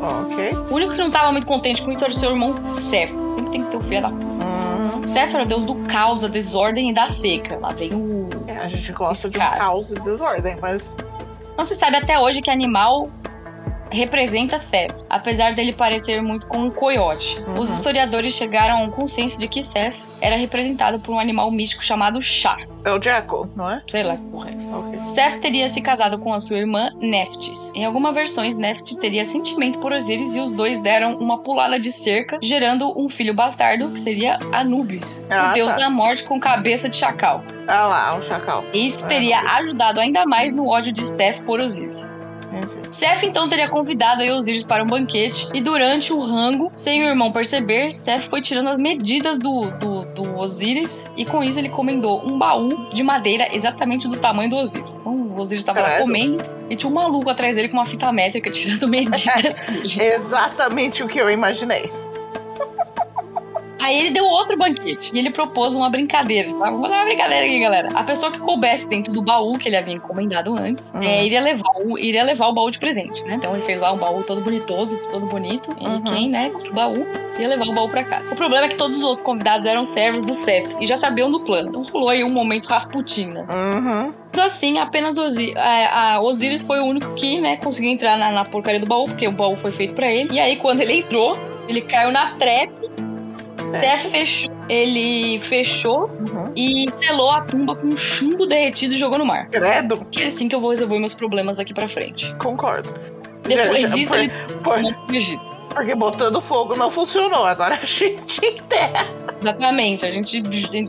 Ok. 0.00 0.52
O 0.70 0.74
único 0.74 0.92
que 0.92 0.98
não 0.98 1.08
estava 1.08 1.32
muito 1.32 1.46
contente 1.46 1.82
com 1.82 1.90
isso 1.90 2.04
era 2.04 2.12
o 2.12 2.16
seu 2.16 2.30
irmão 2.30 2.54
Seth. 2.74 3.10
Sempre 3.34 3.50
tem 3.50 3.64
que 3.64 3.70
ter 3.70 3.76
um 3.76 3.80
filho 3.80 4.02
da... 4.02 4.08
Uhum. 4.08 5.06
Seth 5.06 5.34
era 5.34 5.42
o 5.42 5.46
deus 5.46 5.64
do 5.64 5.74
caos, 5.86 6.20
da 6.20 6.28
desordem 6.28 6.90
e 6.90 6.92
da 6.94 7.08
seca. 7.08 7.58
Lá 7.58 7.72
vem 7.72 7.94
o 7.94 8.28
É, 8.46 8.58
a 8.58 8.68
gente 8.68 8.92
gosta 8.92 9.28
de 9.30 9.38
um 9.38 9.40
caos 9.40 9.90
e 9.90 9.94
desordem, 10.00 10.56
mas. 10.60 10.82
Não 11.56 11.64
se 11.64 11.74
sabe 11.74 11.96
até 11.96 12.18
hoje 12.18 12.42
que 12.42 12.50
animal 12.50 13.08
representa 13.90 14.58
Seth, 14.60 14.94
apesar 15.08 15.54
dele 15.54 15.72
parecer 15.72 16.22
muito 16.22 16.46
com 16.46 16.58
um 16.58 16.70
coiote. 16.70 17.38
Uhum. 17.46 17.60
Os 17.60 17.70
historiadores 17.70 18.32
chegaram 18.34 18.78
a 18.78 18.80
um 18.82 18.90
consenso 18.90 19.38
de 19.40 19.48
que 19.48 19.62
Seth 19.64 19.96
era 20.20 20.34
representado 20.36 20.98
por 20.98 21.12
um 21.14 21.18
animal 21.18 21.50
místico 21.50 21.84
chamado 21.84 22.20
Shah. 22.22 22.56
É 22.84 22.90
o 22.92 23.02
Jackal, 23.02 23.48
não 23.54 23.70
é? 23.70 23.82
Sei 23.86 24.02
lá 24.02 24.16
que 24.16 24.22
porra 24.30 24.50
é 24.50 24.54
essa. 24.54 24.74
Ok. 24.74 24.98
Seth 25.06 25.40
teria 25.40 25.68
se 25.68 25.80
casado 25.82 26.18
com 26.18 26.32
a 26.32 26.40
sua 26.40 26.56
irmã 26.58 26.90
Nephthys. 27.00 27.70
Em 27.74 27.84
algumas 27.84 28.14
versões, 28.14 28.56
Nephthys 28.56 28.96
teria 28.98 29.24
sentimento 29.24 29.78
por 29.78 29.92
Osíris 29.92 30.34
e 30.34 30.40
os 30.40 30.50
dois 30.52 30.78
deram 30.78 31.16
uma 31.18 31.38
pulada 31.42 31.78
de 31.78 31.92
cerca, 31.92 32.38
gerando 32.42 32.98
um 32.98 33.08
filho 33.08 33.34
bastardo 33.34 33.90
que 33.90 34.00
seria 34.00 34.38
Anubis, 34.52 35.24
Ah, 35.28 35.50
o 35.50 35.54
deus 35.54 35.72
tá. 35.72 35.78
da 35.78 35.90
morte 35.90 36.24
com 36.24 36.40
cabeça 36.40 36.88
de 36.88 36.96
chacal. 36.96 37.42
Ah 37.68 37.86
lá, 37.86 38.16
o 38.16 38.22
Chacal. 38.22 38.64
E 38.72 38.86
isso 38.86 39.04
Ah, 39.04 39.08
teria 39.08 39.38
Anubis. 39.40 39.54
ajudado 39.58 40.00
ainda 40.00 40.24
mais 40.24 40.54
no 40.54 40.68
ódio 40.68 40.92
de 40.92 41.02
Seth 41.02 41.40
por 41.42 41.60
Osíris. 41.60 42.12
Entendi. 42.52 42.80
Seth 42.90 43.22
então 43.22 43.48
teria 43.48 43.68
convidado 43.68 44.22
aí 44.22 44.30
Osíris 44.30 44.64
para 44.64 44.82
um 44.82 44.86
banquete 44.86 45.48
e 45.52 45.60
durante 45.60 46.12
o 46.12 46.20
rango, 46.20 46.70
sem 46.74 47.02
o 47.02 47.08
irmão 47.08 47.32
perceber, 47.32 47.90
Seth 47.90 48.22
foi 48.22 48.40
tirando 48.40 48.68
as 48.68 48.78
medidas 48.78 49.38
do, 49.38 49.60
do, 49.72 50.04
do 50.06 50.38
Osíris 50.38 51.06
e 51.16 51.24
com 51.24 51.42
isso 51.42 51.58
ele 51.58 51.68
encomendou 51.68 52.22
um 52.24 52.38
baú 52.38 52.90
de 52.92 53.02
madeira 53.02 53.48
exatamente 53.52 54.08
do 54.08 54.16
tamanho 54.16 54.50
do 54.50 54.56
Osíris. 54.56 54.96
Então 54.96 55.12
o 55.12 55.38
Osíris 55.38 55.62
estava 55.62 55.80
lá 55.80 55.98
comendo 55.98 56.44
e 56.70 56.76
tinha 56.76 56.90
um 56.90 56.94
maluco 56.94 57.30
atrás 57.30 57.56
dele 57.56 57.68
com 57.68 57.76
uma 57.76 57.86
fita 57.86 58.10
métrica 58.12 58.50
tirando 58.50 58.86
medida. 58.88 59.56
Exatamente 59.82 61.02
o 61.02 61.08
que 61.08 61.18
eu 61.18 61.30
imaginei. 61.30 61.90
Aí 63.86 63.98
ele 64.00 64.10
deu 64.10 64.24
outro 64.24 64.56
banquete 64.56 65.12
e 65.14 65.18
ele 65.20 65.30
propôs 65.30 65.76
uma 65.76 65.88
brincadeira. 65.88 66.48
Vamos 66.50 66.80
fazer 66.80 66.94
uma 66.94 67.04
brincadeira 67.04 67.46
aqui, 67.46 67.60
galera. 67.60 67.88
A 67.94 68.02
pessoa 68.02 68.32
que 68.32 68.40
coubesse 68.40 68.88
dentro 68.88 69.12
do 69.12 69.22
baú 69.22 69.56
que 69.56 69.68
ele 69.68 69.76
havia 69.76 69.94
encomendado 69.94 70.56
antes, 70.58 70.92
Hum. 70.92 71.00
é, 71.00 71.24
iria, 71.24 71.40
levar 71.40 71.70
o, 71.84 71.96
iria 71.96 72.24
levar 72.24 72.48
o 72.48 72.52
baú 72.52 72.68
de 72.68 72.80
presente, 72.80 73.22
né? 73.22 73.34
Então 73.34 73.54
ele 73.54 73.62
fez 73.62 73.80
lá 73.80 73.92
um 73.92 73.96
baú 73.96 74.24
todo 74.24 74.40
bonitoso, 74.40 74.98
todo 75.12 75.26
bonito. 75.26 75.70
Uhum. 75.80 75.98
E 75.98 76.00
quem, 76.02 76.28
né, 76.28 76.50
o 76.52 76.74
baú, 76.74 77.06
ia 77.38 77.46
levar 77.46 77.66
o 77.66 77.72
baú 77.72 77.88
pra 77.88 78.02
casa. 78.02 78.32
O 78.32 78.36
problema 78.36 78.66
é 78.66 78.68
que 78.68 78.74
todos 78.76 78.96
os 78.96 79.04
outros 79.04 79.24
convidados 79.24 79.66
eram 79.66 79.84
servos 79.84 80.24
do 80.24 80.34
Seth 80.34 80.66
e 80.80 80.86
já 80.86 80.96
sabiam 80.96 81.30
do 81.30 81.40
plano. 81.44 81.68
Então 81.68 81.82
rolou 81.84 82.08
aí 82.08 82.24
um 82.24 82.30
momento 82.30 82.66
Rasputin, 82.66 83.26
né? 83.26 83.46
Uhum. 83.48 84.12
Sendo 84.32 84.44
assim, 84.44 84.78
apenas 84.78 85.16
Osi 85.16 85.52
é, 85.56 85.86
a 85.86 86.20
Osiris 86.20 86.60
foi 86.62 86.80
o 86.80 86.84
único 86.84 87.14
que, 87.14 87.40
né, 87.40 87.56
conseguiu 87.56 87.90
entrar 87.92 88.18
na, 88.18 88.32
na 88.32 88.44
porcaria 88.44 88.80
do 88.80 88.86
baú, 88.86 89.04
porque 89.04 89.28
o 89.28 89.32
baú 89.32 89.54
foi 89.56 89.70
feito 89.70 89.94
pra 89.94 90.10
ele. 90.10 90.34
E 90.34 90.40
aí, 90.40 90.56
quando 90.56 90.80
ele 90.80 90.94
entrou, 90.98 91.36
ele 91.68 91.80
caiu 91.80 92.10
na 92.10 92.32
trap. 92.32 92.70
Seth 93.64 94.10
fechou. 94.10 94.52
Ele 94.68 95.40
fechou 95.40 96.10
Uhum. 96.32 96.52
e 96.56 96.86
selou 96.96 97.30
a 97.30 97.40
tumba 97.40 97.74
com 97.76 97.86
um 97.88 97.96
chumbo 97.96 98.46
derretido 98.46 98.94
e 98.94 98.96
jogou 98.96 99.18
no 99.18 99.24
mar. 99.26 99.48
Credo, 99.48 100.04
Que 100.10 100.22
é 100.24 100.26
assim 100.26 100.48
que 100.48 100.54
eu 100.54 100.60
vou 100.60 100.70
resolver 100.70 100.98
meus 100.98 101.14
problemas 101.14 101.56
daqui 101.56 101.72
pra 101.74 101.88
frente. 101.88 102.34
concordo. 102.36 102.94
Depois 103.46 103.82
Já- 103.82 103.88
já- 103.88 103.94
disso, 103.94 104.10
por- 104.10 104.18
ele 104.18 104.32
por-. 104.62 105.56
Porque 105.74 105.94
botando 105.94 106.40
fogo 106.40 106.74
não 106.74 106.90
funcionou, 106.90 107.44
agora 107.44 107.78
a 107.82 107.86
gente 107.86 108.40
enterra. 108.44 109.06
Exatamente. 109.40 110.04
A 110.06 110.10
gente, 110.10 110.42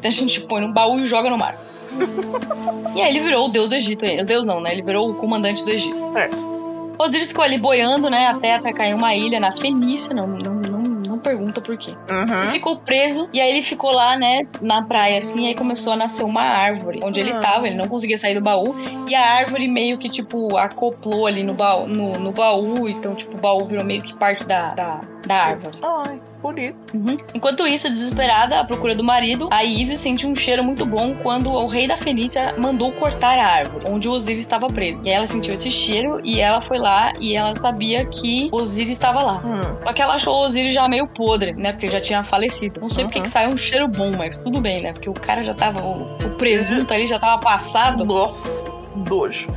a 0.03 0.09
gente 0.09 0.41
põe 0.41 0.61
no 0.61 0.73
baú 0.73 0.97
e 0.99 1.05
joga 1.05 1.29
no 1.29 1.37
mar. 1.37 1.55
e 2.95 3.01
aí 3.01 3.09
ele 3.09 3.19
virou 3.19 3.45
o 3.45 3.49
deus 3.49 3.69
do 3.69 3.75
Egito. 3.75 4.05
O 4.05 4.23
deus 4.25 4.45
não, 4.45 4.59
né? 4.61 4.71
Ele 4.71 4.81
virou 4.83 5.09
o 5.09 5.13
comandante 5.15 5.63
do 5.63 5.71
Egito. 5.71 5.97
Certo. 6.13 6.57
Osiris 6.99 7.27
ficou 7.27 7.43
ali 7.43 7.57
boiando, 7.59 8.09
né? 8.09 8.27
Até 8.27 8.55
atracar 8.55 8.87
em 8.87 8.93
uma 8.93 9.13
ilha 9.13 9.39
na 9.39 9.51
Fenícia. 9.51 10.15
Não, 10.15 10.25
não, 10.25 10.53
não, 10.55 10.76
não 11.17 11.21
pergunta 11.23 11.59
por 11.59 11.75
quê. 11.77 11.91
Ele 12.07 12.17
Uhum. 12.45 12.51
ficou 12.51 12.77
preso 12.77 13.27
e 13.33 13.41
aí 13.41 13.49
ele 13.51 13.61
ficou 13.63 13.91
lá, 13.91 14.15
né, 14.15 14.47
na 14.61 14.83
praia, 14.83 15.17
assim, 15.17 15.45
e 15.45 15.47
aí 15.47 15.55
começou 15.55 15.93
a 15.93 15.95
nascer 15.95 16.23
uma 16.23 16.41
árvore 16.41 16.99
onde 17.03 17.19
ele 17.19 17.31
Ah. 17.31 17.39
tava, 17.39 17.67
ele 17.67 17.75
não 17.75 17.87
conseguia 17.87 18.17
sair 18.17 18.33
do 18.35 18.41
baú, 18.41 18.75
e 19.07 19.15
a 19.15 19.33
árvore 19.35 19.67
meio 19.67 19.97
que, 19.97 20.07
tipo, 20.09 20.55
acoplou 20.57 21.25
ali 21.27 21.43
no 21.43 21.53
baú, 21.53 21.87
no, 21.87 22.17
no 22.19 22.31
baú, 22.31 22.87
então, 22.87 23.15
tipo, 23.15 23.35
o 23.35 23.39
baú 23.39 23.63
virou 23.65 23.83
meio 23.83 24.01
que 24.01 24.13
parte 24.13 24.43
da, 24.45 24.73
da, 24.73 25.01
da 25.25 25.35
árvore. 25.35 25.77
Ai, 25.81 26.21
bonito. 26.41 26.77
Uhum. 26.93 27.17
Enquanto 27.33 27.65
isso, 27.67 27.89
desesperada, 27.89 28.59
à 28.59 28.63
procura 28.63 28.93
do 28.95 29.03
marido, 29.03 29.47
a 29.51 29.63
Isis 29.63 29.99
sentiu 29.99 30.29
um 30.29 30.35
cheiro 30.35 30.63
muito 30.63 30.85
bom 30.85 31.15
quando 31.23 31.49
o 31.51 31.67
rei 31.67 31.87
da 31.87 31.97
Fenícia 31.97 32.53
mandou 32.57 32.91
cortar 32.91 33.37
a 33.39 33.45
árvore, 33.45 33.85
onde 33.89 34.07
o 34.07 34.11
Osiris 34.11 34.39
estava 34.39 34.67
preso. 34.67 34.99
E 35.03 35.09
aí 35.09 35.15
ela 35.15 35.25
sentiu 35.27 35.53
esse 35.53 35.69
cheiro 35.71 36.19
e 36.23 36.39
ela 36.39 36.61
foi 36.61 36.77
lá 36.77 37.11
e 37.19 37.35
ela 37.35 37.53
sabia 37.53 38.05
que 38.05 38.49
Osiris 38.51 38.91
estava 38.91 39.21
lá. 39.21 39.41
Hum. 39.43 39.77
Só 39.85 39.93
que 39.93 40.01
ela 40.01 40.13
achou 40.15 40.33
o 40.35 40.45
Osiris 40.45 40.73
já 40.73 40.87
meio 40.87 41.07
podre, 41.07 41.53
né? 41.53 41.71
Porque 41.71 41.87
já 41.87 41.99
tinha 41.99 42.23
falecido. 42.23 42.79
Não 42.81 42.89
sei 42.89 43.03
porque 43.03 43.19
Uhum. 43.19 43.23
que 43.25 43.29
saiu 43.31 43.49
um 43.49 43.57
cheiro 43.57 43.87
bom, 43.87 44.11
mas 44.17 44.37
tudo 44.39 44.61
bem, 44.61 44.81
né? 44.81 44.93
Porque 44.93 45.09
o 45.09 45.13
cara 45.13 45.43
já 45.43 45.53
tava. 45.53 45.81
O, 45.81 46.03
o 46.25 46.29
presunto 46.37 46.93
ali 46.93 47.07
já 47.07 47.17
tava 47.19 47.39
passado. 47.41 48.05
Nossa, 48.05 48.63
dojo. 48.95 49.47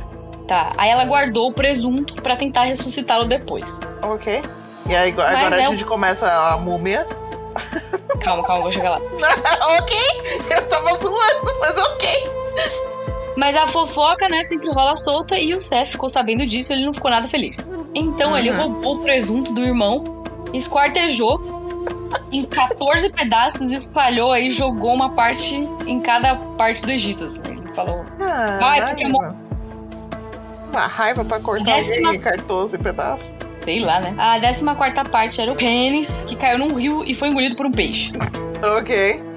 Tá. 0.47 0.73
Aí 0.77 0.89
ela 0.89 1.05
guardou 1.05 1.47
o 1.49 1.53
presunto 1.53 2.15
pra 2.15 2.35
tentar 2.35 2.63
ressuscitá-lo 2.63 3.23
depois. 3.25 3.79
Ok. 4.01 4.41
E 4.89 4.95
aí 4.95 5.11
agora 5.11 5.37
agora 5.37 5.55
a 5.55 5.69
gente 5.69 5.85
começa 5.85 6.27
a 6.31 6.57
múmia. 6.57 7.07
Calma, 8.21 8.43
calma, 8.43 8.61
vou 8.63 8.71
chegar 8.71 8.91
lá. 8.91 8.97
ok, 9.79 9.97
eu 10.51 10.67
tava 10.67 10.89
zoando, 10.99 11.59
mas 11.59 11.75
ok. 11.77 12.29
Mas 13.35 13.55
a 13.55 13.65
fofoca, 13.65 14.29
né, 14.29 14.43
sempre 14.43 14.69
rola 14.69 14.95
solta 14.95 15.39
e 15.39 15.53
o 15.55 15.59
Seth 15.59 15.87
ficou 15.87 16.07
sabendo 16.07 16.45
disso 16.45 16.71
e 16.71 16.75
ele 16.75 16.85
não 16.85 16.93
ficou 16.93 17.09
nada 17.09 17.27
feliz. 17.27 17.67
Então 17.95 18.37
ele 18.37 18.51
Uhum. 18.51 18.57
roubou 18.57 18.95
o 18.97 18.99
presunto 18.99 19.53
do 19.53 19.63
irmão, 19.63 20.23
esquartejou 20.53 21.41
em 22.31 22.45
14 22.45 23.09
pedaços, 23.09 23.71
espalhou 23.71 24.31
aí, 24.33 24.49
jogou 24.51 24.93
uma 24.93 25.09
parte 25.09 25.55
em 25.87 25.99
cada 25.99 26.35
parte 26.35 26.83
do 26.85 26.91
Egito. 26.91 27.23
assim. 27.23 27.41
Ele 27.45 27.73
falou: 27.73 28.05
Vai, 28.59 28.85
porque 28.85 29.03
é 29.05 29.11
Caralho. 29.11 29.39
Uma 30.71 30.87
raiva 30.87 31.25
pra 31.25 31.39
cortar 31.39 31.63
Décima- 31.65 32.09
alguém 32.09 32.19
em 32.19 32.23
14 32.23 32.77
pedaços. 32.77 33.31
Sei 33.63 33.79
lá, 33.79 33.99
né? 33.99 34.13
A 34.17 34.39
14 34.39 35.09
parte 35.09 35.41
era 35.41 35.51
o 35.51 35.55
pênis, 35.55 36.25
que 36.27 36.35
caiu 36.35 36.57
num 36.57 36.73
rio 36.73 37.03
e 37.05 37.13
foi 37.13 37.29
engolido 37.29 37.55
por 37.55 37.65
um 37.65 37.71
peixe. 37.71 38.11
Ok. 38.77 39.30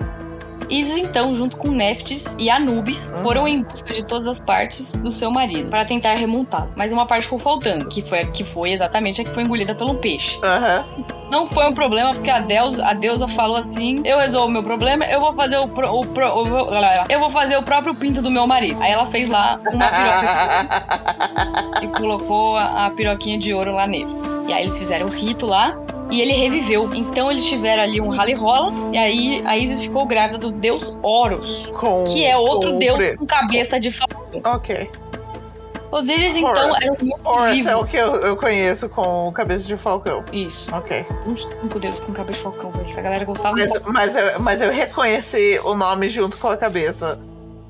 Isis, 0.68 0.96
então, 0.98 1.34
junto 1.34 1.56
com 1.56 1.70
Neftis 1.70 2.36
e 2.38 2.48
Anubis, 2.50 3.10
Uhum. 3.10 3.22
foram 3.22 3.48
em 3.48 3.62
busca 3.62 3.92
de 3.92 4.02
todas 4.04 4.26
as 4.26 4.40
partes 4.40 4.92
do 4.96 5.10
seu 5.12 5.30
marido 5.30 5.68
para 5.70 5.84
tentar 5.84 6.14
remontá-lo. 6.14 6.70
Mas 6.76 6.92
uma 6.92 7.06
parte 7.06 7.24
ficou 7.24 7.38
faltando, 7.38 7.86
que 7.88 8.02
foi, 8.02 8.24
que 8.26 8.44
foi 8.44 8.70
exatamente 8.72 9.20
a 9.20 9.24
que 9.24 9.30
foi 9.30 9.42
engolida 9.42 9.74
pelo 9.74 9.94
peixe. 9.96 10.38
Aham. 10.42 10.84
Não 11.30 11.46
foi 11.48 11.66
um 11.68 11.72
problema, 11.72 12.12
porque 12.12 12.30
a 12.30 12.38
deusa, 12.38 12.84
a 12.86 12.92
deusa 12.92 13.26
falou 13.26 13.56
assim: 13.56 14.00
eu 14.04 14.18
resolvo 14.18 14.48
o 14.48 14.50
meu 14.50 14.62
problema, 14.62 15.04
eu 15.06 15.20
vou 15.20 15.32
fazer 15.32 15.58
o, 15.58 15.66
pro- 15.68 15.90
o, 15.92 16.06
pro- 16.06 16.42
o- 16.42 16.68
eu 17.08 17.18
vou 17.20 17.30
fazer 17.30 17.56
o 17.56 17.62
próprio 17.62 17.94
pinto 17.94 18.22
do 18.22 18.30
meu 18.30 18.46
marido. 18.46 18.80
Aí 18.82 18.92
ela 18.92 19.06
fez 19.06 19.28
lá 19.28 19.58
uma 19.72 19.88
piroca 19.88 21.80
e 21.82 21.86
colocou 21.88 22.56
a, 22.56 22.86
a 22.86 22.90
piroquinha 22.90 23.38
de 23.38 23.52
ouro 23.52 23.72
lá 23.74 23.86
nele. 23.86 24.14
E 24.48 24.52
aí 24.52 24.62
eles 24.62 24.76
fizeram 24.76 25.06
o 25.06 25.10
rito 25.10 25.46
lá 25.46 25.74
e 26.10 26.20
ele 26.20 26.32
reviveu. 26.32 26.92
Então 26.94 27.30
eles 27.30 27.44
tiveram 27.44 27.82
ali 27.82 28.00
um 28.00 28.08
rally 28.08 28.34
rola 28.34 28.72
e 28.92 28.98
aí 28.98 29.42
a 29.46 29.56
Isis 29.56 29.80
ficou 29.80 30.06
grávida 30.06 30.38
do 30.38 30.50
deus 30.52 30.98
Horus, 31.02 31.66
com, 31.78 32.04
que 32.04 32.24
é 32.24 32.36
outro 32.36 32.78
deus 32.78 32.98
pre- 32.98 33.16
com 33.16 33.26
cabeça 33.26 33.78
de 33.80 33.90
falcão. 33.90 34.40
Ok. 34.44 34.90
Osíris 35.90 36.34
então 36.34 36.50
Horus. 36.70 36.80
era 36.82 36.92
um 36.92 37.10
Horus 37.28 37.50
vivo. 37.52 37.68
é 37.68 37.76
o 37.76 37.84
que 37.84 37.96
eu, 37.96 38.14
eu 38.16 38.36
conheço 38.36 38.88
com 38.88 39.30
cabeça 39.32 39.64
de 39.64 39.76
falcão. 39.76 40.24
Isso. 40.32 40.74
Ok. 40.74 41.06
Uns 41.24 41.42
cinco 41.44 41.78
deuses 41.78 42.00
com 42.00 42.12
cabeça 42.12 42.38
de 42.38 42.42
falcão. 42.42 42.70
velho. 42.72 42.84
Essa 42.84 43.00
galera 43.00 43.24
gostava 43.24 43.56
Mas, 43.56 43.68
muito. 43.70 43.92
mas, 43.92 44.16
eu, 44.16 44.40
mas 44.40 44.60
eu 44.60 44.72
reconheci 44.72 45.60
o 45.64 45.74
nome 45.76 46.08
junto 46.08 46.36
com 46.38 46.48
a 46.48 46.56
cabeça. 46.56 47.18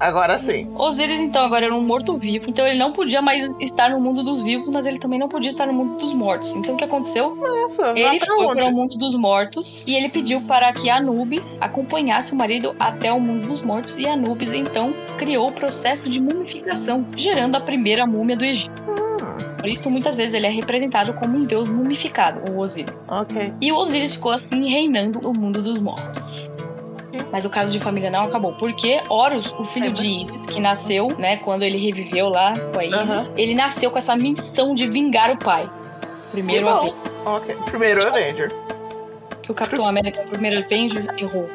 Agora 0.01 0.37
sim. 0.39 0.69
Osíris, 0.77 1.21
então, 1.21 1.45
agora 1.45 1.67
era 1.67 1.75
um 1.75 1.81
morto-vivo. 1.83 2.51
Então 2.51 2.67
ele 2.67 2.77
não 2.79 2.93
podia 2.93 3.23
mais 3.23 3.55
estar 3.61 3.91
no 3.91 4.01
mundo 4.01 4.23
dos 4.25 4.43
vivos, 4.43 4.69
mas 4.69 4.87
ele 4.87 4.99
também 4.99 5.19
não 5.19 5.29
podia 5.29 5.49
estar 5.49 5.67
no 5.67 5.73
mundo 5.73 5.97
dos 5.99 6.13
mortos. 6.13 6.51
Então 6.57 6.75
o 6.75 6.77
que 6.77 6.85
aconteceu? 6.85 7.35
Nossa, 7.37 7.93
Ele 7.97 8.19
foi 8.21 8.45
onde? 8.45 8.61
para 8.61 8.67
o 8.71 8.73
mundo 8.73 8.99
dos 8.99 9.15
mortos 9.15 9.85
e 9.87 9.95
ele 9.95 10.09
pediu 10.09 10.41
para 10.43 10.73
que 10.73 10.91
Anubis 10.91 11.59
acompanhasse 11.63 12.33
o 12.33 12.37
marido 12.37 12.75
até 12.79 13.13
o 13.13 13.21
mundo 13.21 13.49
dos 13.49 13.63
mortos. 13.63 13.97
E 13.97 14.07
Anubis, 14.07 14.53
então, 14.53 14.93
criou 15.17 15.49
o 15.49 15.53
processo 15.53 16.09
de 16.11 16.21
mumificação, 16.21 17.07
gerando 17.17 17.57
a 17.57 17.61
primeira 17.61 18.05
múmia 18.07 18.37
do 18.37 18.45
Egito. 18.45 18.83
Hum, 18.83 19.55
Por 19.59 19.69
isso, 19.69 19.89
muitas 19.91 20.17
vezes, 20.17 20.35
ele 20.35 20.47
é 20.47 20.51
representado 20.51 21.15
como 21.15 21.39
um 21.39 21.45
deus 21.45 21.69
mumificado, 21.69 22.51
o 22.51 22.59
Osíris. 22.59 22.93
ok. 23.09 23.53
E 23.61 23.73
o 23.73 23.77
Osíris 23.77 24.13
ficou 24.13 24.33
assim 24.33 24.69
reinando 24.69 25.21
o 25.27 25.33
mundo 25.33 25.63
dos 25.63 25.79
mortos. 25.79 26.51
Mas 27.31 27.44
o 27.44 27.50
caso 27.50 27.72
de 27.72 27.81
família 27.81 28.11
não 28.11 28.24
acabou, 28.24 28.53
porque 28.53 29.00
Horus, 29.09 29.53
o 29.59 29.64
filho 29.64 29.90
de 29.90 30.09
Isis, 30.22 30.46
que 30.46 30.61
nasceu, 30.61 31.09
né, 31.18 31.37
quando 31.38 31.62
ele 31.62 31.79
reviveu 31.79 32.29
lá 32.29 32.53
com 32.72 32.81
a 32.81 32.85
Isis, 32.85 33.31
ele 33.37 33.55
nasceu 33.55 33.90
com 33.90 33.98
essa 33.98 34.14
missão 34.16 34.74
de 34.74 34.87
vingar 34.87 35.31
o 35.31 35.38
pai. 35.38 35.68
Primeiro. 36.33 36.68
Avenger, 36.68 36.94
Ok. 37.24 37.57
Primeiro 37.66 38.07
Avenger. 38.07 38.53
que 39.42 39.50
o 39.50 39.55
Capitão 39.55 39.87
América, 39.87 40.22
o 40.22 40.29
primeiro 40.29 40.59
Avenger, 40.59 41.07
errou. 41.18 41.48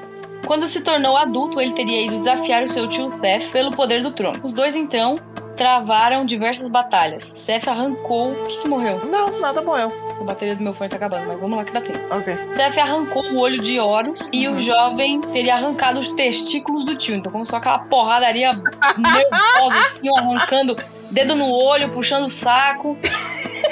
Quando 0.46 0.66
se 0.68 0.82
tornou 0.82 1.18
adulto, 1.18 1.60
ele 1.60 1.74
teria 1.74 2.06
ido 2.06 2.18
desafiar 2.18 2.64
o 2.64 2.68
seu 2.68 2.88
tio 2.88 3.10
Seth 3.10 3.52
pelo 3.52 3.72
poder 3.72 4.02
do 4.02 4.12
trono. 4.12 4.40
Os 4.44 4.52
dois, 4.52 4.76
então, 4.76 5.16
travaram 5.60 6.24
diversas 6.26 6.70
batalhas. 6.70 7.34
Seth 7.36 7.68
arrancou... 7.68 8.32
O 8.32 8.46
que 8.48 8.62
que 8.62 8.68
morreu? 8.70 9.06
Não, 9.06 9.42
nada 9.42 9.62
morreu. 9.62 9.92
A 10.18 10.24
bateria 10.24 10.56
do 10.56 10.64
meu 10.64 10.72
fone 10.72 10.90
tá 10.90 10.96
acabando, 10.96 11.28
mas 11.28 11.38
vamos 11.38 11.58
lá 11.58 11.66
que 11.66 11.74
dá 11.74 11.82
tempo. 11.82 12.00
Ok. 12.16 12.34
Seth 12.56 12.78
arrancou 12.78 13.26
o 13.26 13.40
olho 13.40 13.60
de 13.60 13.78
Horus 13.78 14.30
e 14.32 14.48
o 14.48 14.58
jovem 14.58 15.20
teria 15.20 15.56
arrancado 15.56 16.00
os 16.00 16.08
testículos 16.08 16.86
do 16.86 16.96
tio. 16.96 17.14
Então 17.16 17.30
começou 17.30 17.58
aquela 17.58 17.80
porradaria 17.80 18.54
nervosa, 18.54 19.78
assim, 19.80 20.10
arrancando 20.18 20.78
dedo 21.12 21.36
no 21.36 21.52
olho, 21.52 21.90
puxando 21.90 22.24
o 22.24 22.30
saco. 22.30 22.98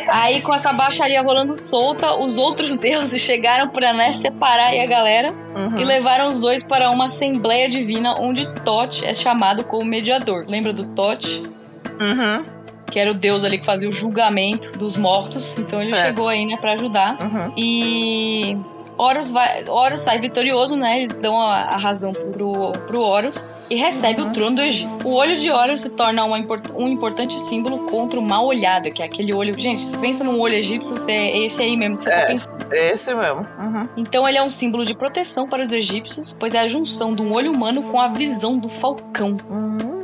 Aí, 0.10 0.42
com 0.42 0.54
essa 0.54 0.74
baixaria 0.74 1.22
rolando 1.22 1.56
solta, 1.56 2.16
os 2.16 2.38
outros 2.38 2.76
deuses 2.76 3.22
chegaram 3.22 3.70
pra 3.70 3.94
né, 3.94 4.12
separar 4.12 4.74
a 4.74 4.86
galera 4.86 5.34
Uhum. 5.56 5.80
e 5.80 5.84
levaram 5.84 6.28
os 6.30 6.40
dois 6.40 6.64
para 6.64 6.92
uma 6.92 7.06
assembleia 7.06 7.68
divina 7.68 8.14
onde 8.20 8.46
Tote 8.64 9.04
é 9.06 9.14
chamado 9.14 9.64
como 9.64 9.84
mediador. 9.86 10.46
Lembra 10.48 10.72
do 10.72 10.86
Tote? 10.94 11.57
Uhum. 12.00 12.46
Que 12.90 13.00
era 13.00 13.12
o 13.12 13.14
deus 13.14 13.44
ali 13.44 13.58
que 13.58 13.66
fazia 13.66 13.90
o 13.90 13.92
julgamento 13.92 14.78
dos 14.78 14.96
mortos. 14.96 15.58
Então 15.60 15.82
ele 15.82 15.94
Certo. 15.94 16.06
chegou 16.08 16.30
aí, 16.30 16.46
né, 16.46 16.56
pra 16.58 16.72
ajudar. 16.74 17.18
Uhum. 17.22 17.52
E 17.58 18.58
Horus, 18.98 19.30
vai, 19.30 19.64
Horus 19.68 20.02
sai 20.02 20.18
vitorioso, 20.20 20.76
né? 20.78 20.98
Eles 21.00 21.16
dão 21.18 21.40
a, 21.40 21.54
a 21.54 21.78
razão 21.78 22.12
pro, 22.14 22.72
pro 22.88 23.02
Horus 23.02 23.46
e 23.70 23.76
recebe 23.76 24.22
Uhum. 24.22 24.30
o 24.30 24.32
trono 24.34 24.56
do 24.56 24.62
Egito. 24.62 24.90
O 25.08 25.14
olho 25.14 25.36
de 25.36 25.52
Horus 25.52 25.82
se 25.82 25.90
torna 25.90 26.24
uma 26.24 26.38
um 26.76 26.88
importante 26.88 27.38
símbolo 27.40 27.80
contra 27.80 28.18
o 28.20 28.24
mal 28.24 28.46
olhado, 28.46 28.90
que 28.90 29.02
é 29.04 29.06
aquele 29.06 29.34
olho. 29.34 29.54
Gente, 29.60 29.84
se 29.84 29.98
pensa 29.98 30.24
num 30.24 30.40
olho 30.40 30.56
egípcio, 30.56 30.98
você, 30.98 31.12
é 31.12 31.38
esse 31.46 31.62
aí 31.62 31.76
mesmo 31.78 31.98
que 31.98 32.06
você 32.06 32.10
É. 32.10 32.22
tá 32.22 32.28
pensando. 32.28 32.58
Esse 32.74 33.14
mesmo. 33.14 33.46
Uhum. 33.60 33.90
Então 33.98 34.28
ele 34.28 34.38
é 34.38 34.44
um 34.44 34.50
símbolo 34.50 34.84
de 34.86 34.96
proteção 34.96 35.48
para 35.48 35.62
os 35.62 35.72
egípcios, 35.74 36.36
pois 36.40 36.54
é 36.54 36.60
a 36.60 36.68
junção 36.68 37.14
de 37.14 37.22
um 37.22 37.34
olho 37.34 37.52
humano 37.52 37.84
com 37.84 38.00
a 38.00 38.08
visão 38.08 38.58
do 38.58 38.68
falcão. 38.70 39.38
Hum. 39.52 39.97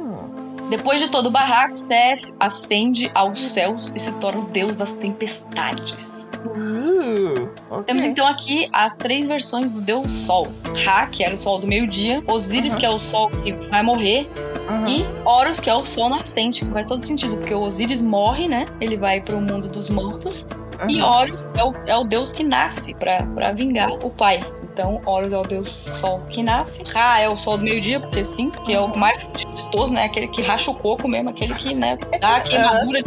Depois 0.75 0.99
de 0.99 1.07
todo 1.07 1.27
o 1.27 1.29
barraco, 1.29 1.77
Seth 1.77 2.33
ascende 2.39 3.11
aos 3.13 3.39
céus 3.39 3.91
e 3.95 3.99
se 3.99 4.11
torna 4.13 4.41
o 4.41 4.45
deus 4.45 4.75
das 4.75 4.91
tempestades. 4.93 6.31
Uh, 6.43 7.47
ok. 7.69 7.83
Temos 7.85 8.03
então 8.03 8.25
aqui 8.25 8.67
as 8.73 8.97
três 8.97 9.27
versões 9.27 9.71
do 9.71 9.79
deus 9.79 10.11
Sol. 10.11 10.47
Ra, 10.83 11.05
que 11.05 11.23
era 11.23 11.35
o 11.35 11.37
sol 11.37 11.59
do 11.59 11.67
meio-dia, 11.67 12.23
Osíris, 12.25 12.73
Uhum. 12.73 12.79
que 12.79 12.85
é 12.87 12.89
o 12.89 12.97
sol 12.97 13.29
que 13.29 13.51
vai 13.51 13.83
morrer, 13.83 14.27
Uhum. 14.67 14.87
e 14.87 15.05
Horus, 15.23 15.59
que 15.59 15.69
é 15.69 15.75
o 15.75 15.85
sol 15.85 16.09
nascente, 16.09 16.65
que 16.65 16.71
faz 16.71 16.87
todo 16.87 17.05
sentido, 17.05 17.37
porque 17.37 17.53
o 17.53 17.61
Osíris 17.61 18.01
morre, 18.01 18.47
né? 18.47 18.65
Ele 18.81 18.97
vai 18.97 19.21
pro 19.21 19.39
mundo 19.39 19.69
dos 19.69 19.91
mortos, 19.91 20.43
e 20.89 20.99
Uhum. 21.03 21.07
Horus 21.07 21.47
é 21.55 21.63
o, 21.63 21.73
é 21.85 21.95
o 21.95 22.03
deus 22.03 22.31
que 22.33 22.43
nasce 22.43 22.95
pra 22.95 23.51
vingar 23.51 23.91
o 23.91 24.09
pai. 24.09 24.39
Então, 24.73 24.99
Horus 25.05 25.31
é 25.31 25.37
o 25.37 25.43
deus 25.43 25.69
sol 25.69 26.19
que 26.31 26.41
nasce. 26.41 26.83
Ra 26.83 27.19
é 27.19 27.29
o 27.29 27.37
sol 27.37 27.59
do 27.59 27.63
meio-dia, 27.63 27.99
porque 27.99 28.23
sim, 28.23 28.49
que 28.65 28.73
é 28.73 28.79
o 28.79 28.97
mais 28.97 29.29
ditoso, 29.55 29.93
né? 29.93 30.05
Aquele 30.05 30.27
que 30.27 30.41
racha 30.41 30.71
o 30.71 30.75
coco 30.75 31.07
mesmo, 31.07 31.29
aquele 31.29 31.53
que, 31.53 31.75
né, 31.75 31.95
dá 32.19 32.37
a 32.37 32.41
queimadura 32.41 33.03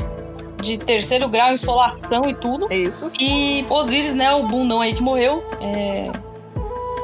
de 0.62 0.78
terceiro 0.78 1.28
grau, 1.28 1.52
insolação 1.52 2.30
e 2.30 2.34
tudo. 2.34 2.72
Isso. 2.72 3.10
E 3.18 3.66
Osíris, 3.68 4.14
né, 4.14 4.32
o 4.32 4.44
bundão 4.44 4.80
aí 4.80 4.94
que 4.94 5.02
morreu, 5.02 5.44
é, 5.60 6.10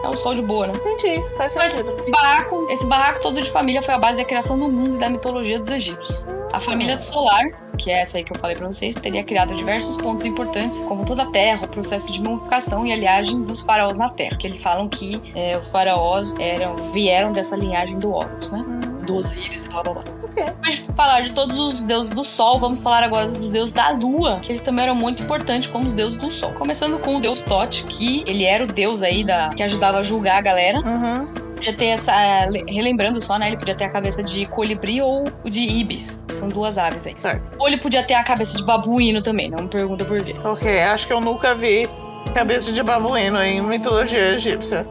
é 0.03 0.09
o 0.09 0.14
sol 0.14 0.34
de 0.34 0.42
boa, 0.42 0.66
né? 0.66 0.74
Entendi. 0.74 1.22
Faz 1.36 1.53
sentido. 1.53 1.92
esse 1.92 2.11
barraco, 2.11 2.66
esse 2.70 2.86
barraco 2.86 3.20
todo 3.20 3.40
de 3.40 3.50
família 3.50 3.82
foi 3.82 3.94
a 3.94 3.98
base 3.98 4.18
da 4.18 4.24
criação 4.24 4.59
do 4.59 4.70
mundo 4.70 4.96
e 4.96 4.98
da 4.98 5.09
mitologia 5.09 5.59
dos 5.59 5.70
egípcios. 5.70 6.26
A 6.53 6.61
família 6.61 6.96
do 6.96 7.03
Solar, 7.03 7.44
que 7.78 7.90
é 7.90 8.03
essa 8.03 8.18
aí 8.18 8.24
que 8.24 8.32
eu 8.32 8.38
falei 8.38 8.55
pra 8.55 8.66
vocês, 8.66 8.94
teria 8.96 9.24
criado 9.24 9.55
diversos 9.55 9.96
pontos 9.96 10.26
importantes, 10.26 10.80
como 10.80 11.05
toda 11.05 11.22
a 11.22 11.30
Terra, 11.30 11.64
o 11.64 11.68
processo 11.68 12.12
de 12.12 12.20
mumificação 12.20 12.84
e 12.84 12.92
a 12.92 12.96
linhagem 12.96 13.42
dos 13.42 13.62
faraós 13.62 13.96
na 13.96 14.11
Terra. 14.11 14.36
Que 14.36 14.46
eles 14.46 14.61
falam 14.61 14.88
que 14.88 15.20
é, 15.34 15.57
os 15.57 15.68
faraós 15.68 16.38
eram, 16.38 16.76
vieram 16.92 17.32
dessa 17.32 17.57
linhagem 17.57 17.98
do 17.98 18.12
Horus, 18.12 18.50
né? 18.50 18.91
Do 19.07 19.16
Osíris, 19.16 19.66
blá 19.66 19.82
blá 19.82 19.94
blá. 19.94 20.05
Ok. 20.24 20.44
Depois 20.44 20.74
de 20.74 20.82
falar 20.94 21.20
de 21.20 21.30
todos 21.32 21.59
os 21.59 21.84
deuses 21.84 22.12
do 22.12 22.24
Sol, 22.24 22.59
vamos 22.59 22.80
falar 22.80 23.03
agora 23.03 23.26
dos 23.26 23.53
deuses 23.53 23.72
da 23.74 23.90
Lua, 23.90 24.38
que 24.40 24.53
ele 24.53 24.61
também 24.61 24.84
era 24.84 24.94
muito 24.94 25.22
importante 25.22 25.68
como 25.68 25.86
os 25.86 25.92
deuses 25.92 26.16
do 26.18 26.30
Sol. 26.30 26.53
Começando 26.53 26.98
com 27.00 27.16
o 27.16 27.20
deus 27.20 27.40
Tote, 27.40 27.84
que 27.84 28.22
ele 28.26 28.44
era 28.44 28.64
o 28.64 28.66
deus 28.66 29.03
aí 29.03 29.24
da 29.24 29.48
que 29.50 29.62
ajudava 29.62 29.98
a 29.98 30.03
julgar 30.03 30.38
a 30.38 30.40
galera 30.40 30.78
Uhum. 30.78 31.26
podia 31.57 31.72
ter 31.72 31.86
essa. 31.86 32.12
é, 32.12 32.48
le- 32.48 32.64
Relembrando 32.72 33.20
só, 33.20 33.38
né? 33.38 33.48
Ele 33.48 33.57
podia 33.57 33.74
ter 33.74 33.84
a 33.84 33.88
cabeça 33.90 34.22
de 34.22 34.46
colibri 34.46 35.00
ou 35.03 35.24
de 35.44 35.61
ibis. 35.66 36.20
São 36.32 36.48
duas 36.48 36.78
aves 36.78 37.07
aí. 37.07 37.16
Certo. 37.20 37.42
Ou 37.59 37.66
ele 37.68 37.78
podia 37.78 38.03
ter 38.05 38.14
a 38.14 38.22
cabeça 38.22 38.57
de 38.57 38.64
babuíno 38.64 39.20
também, 39.20 39.50
não 39.50 39.64
me 39.64 39.68
pergunta 39.68 40.05
por 40.05 40.22
quê. 40.22 40.34
Ok, 40.44 40.80
acho 40.82 41.07
que 41.07 41.12
eu 41.12 41.20
nunca 41.20 41.55
vi 41.55 41.88
cabeça 42.34 42.72
de 42.72 42.82
babuíno 42.82 43.42
em 43.42 43.61
mitologia 43.61 44.30
egípcia 44.34 44.86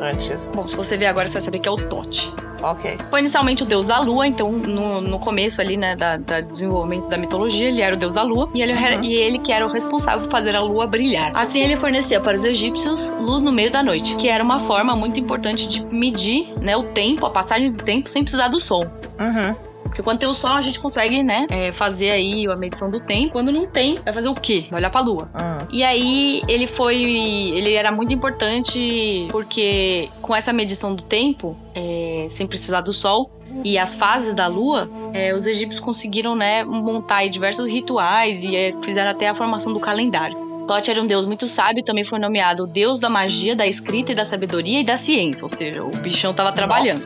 antes. 0.00 0.50
Bom, 0.54 0.66
se 0.66 0.76
você 0.76 0.96
ver 0.96 1.06
agora, 1.06 1.28
você 1.28 1.34
vai 1.34 1.40
saber 1.42 1.58
que 1.60 1.68
é 1.68 1.72
o 1.72 1.76
Tote. 1.76 2.32
Ok. 2.62 2.98
Foi 3.10 3.20
inicialmente 3.20 3.62
o 3.62 3.66
deus 3.66 3.86
da 3.86 3.98
lua, 4.00 4.26
então 4.26 4.50
no, 4.52 5.00
no 5.00 5.18
começo 5.18 5.60
ali, 5.60 5.76
né, 5.76 5.96
da, 5.96 6.16
da 6.16 6.40
desenvolvimento 6.40 7.08
da 7.08 7.16
mitologia, 7.16 7.68
ele 7.68 7.80
era 7.82 7.94
o 7.94 7.98
deus 7.98 8.12
da 8.12 8.22
lua 8.22 8.50
e 8.54 8.62
ele, 8.62 8.72
Uhum. 8.72 9.04
e 9.04 9.14
ele 9.14 9.38
que 9.38 9.52
era 9.52 9.66
o 9.66 9.70
responsável 9.70 10.22
por 10.22 10.30
fazer 10.30 10.54
a 10.54 10.60
lua 10.62 10.86
brilhar. 10.86 11.32
Assim, 11.34 11.60
ele 11.60 11.76
fornecia 11.76 12.20
para 12.20 12.36
os 12.36 12.44
egípcios 12.44 13.12
luz 13.20 13.42
no 13.42 13.52
meio 13.52 13.70
da 13.70 13.82
noite, 13.82 14.14
que 14.16 14.28
era 14.28 14.42
uma 14.42 14.58
forma 14.60 14.94
muito 14.96 15.18
importante 15.18 15.68
de 15.68 15.84
medir, 15.84 16.52
né, 16.60 16.76
o 16.76 16.82
tempo, 16.84 17.26
a 17.26 17.30
passagem 17.30 17.70
do 17.70 17.78
tempo, 17.82 18.08
sem 18.08 18.22
precisar 18.22 18.48
do 18.48 18.58
sol. 18.60 18.84
Uhum. 19.18 19.69
Porque 19.90 20.02
quando 20.02 20.20
tem 20.20 20.28
o 20.28 20.34
sol, 20.34 20.52
a 20.52 20.60
gente 20.60 20.78
consegue, 20.78 21.22
né, 21.22 21.46
é, 21.50 21.72
fazer 21.72 22.10
aí 22.10 22.46
a 22.46 22.54
medição 22.54 22.88
do 22.88 23.00
tempo. 23.00 23.32
Quando 23.32 23.50
não 23.50 23.66
tem, 23.66 23.96
vai 23.96 24.12
fazer 24.12 24.28
o 24.28 24.34
quê? 24.34 24.66
Vai 24.70 24.80
olhar 24.80 24.90
pra 24.90 25.00
lua. 25.00 25.28
Uhum. 25.34 25.66
E 25.70 25.82
aí, 25.82 26.42
ele 26.48 26.66
foi. 26.66 26.96
Ele 26.96 27.74
era 27.74 27.90
muito 27.90 28.14
importante 28.14 29.26
porque 29.30 30.08
com 30.22 30.34
essa 30.34 30.52
medição 30.52 30.94
do 30.94 31.02
tempo, 31.02 31.56
é, 31.74 32.26
sem 32.30 32.46
precisar 32.46 32.80
do 32.80 32.92
sol, 32.92 33.30
e 33.64 33.76
as 33.76 33.94
fases 33.94 34.32
da 34.32 34.46
lua, 34.46 34.88
é, 35.12 35.34
os 35.34 35.44
egípcios 35.44 35.80
conseguiram, 35.80 36.36
né, 36.36 36.62
montar 36.62 37.28
diversos 37.28 37.70
rituais 37.70 38.44
e 38.44 38.54
é, 38.56 38.72
fizeram 38.82 39.10
até 39.10 39.28
a 39.28 39.34
formação 39.34 39.72
do 39.72 39.80
calendário. 39.80 40.50
Tote 40.68 40.88
era 40.88 41.02
um 41.02 41.06
deus 41.06 41.26
muito 41.26 41.48
sábio, 41.48 41.82
também 41.82 42.04
foi 42.04 42.20
nomeado 42.20 42.62
o 42.62 42.66
deus 42.66 43.00
da 43.00 43.10
magia, 43.10 43.56
da 43.56 43.66
escrita 43.66 44.12
e 44.12 44.14
da 44.14 44.24
sabedoria 44.24 44.80
e 44.80 44.84
da 44.84 44.96
ciência, 44.96 45.44
ou 45.44 45.48
seja, 45.48 45.82
o 45.82 45.90
bichão 45.90 46.32
tava 46.32 46.52
trabalhando. 46.52 47.04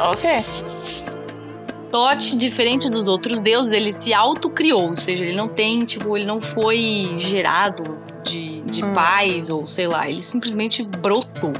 Ok. 0.00 1.15
Tote, 1.90 2.36
diferente 2.36 2.88
dos 2.90 3.06
outros 3.08 3.40
deuses, 3.40 3.72
ele 3.72 3.92
se 3.92 4.12
autocriou, 4.12 4.90
ou 4.90 4.96
seja, 4.96 5.24
ele 5.24 5.36
não 5.36 5.48
tem, 5.48 5.84
tipo, 5.84 6.16
ele 6.16 6.26
não 6.26 6.40
foi 6.40 7.14
gerado 7.18 7.98
de, 8.24 8.60
de 8.62 8.84
Hum. 8.84 8.92
pais 8.92 9.48
ou 9.48 9.66
sei 9.68 9.86
lá, 9.86 10.08
ele 10.10 10.20
simplesmente 10.20 10.82
brotou. 10.82 11.52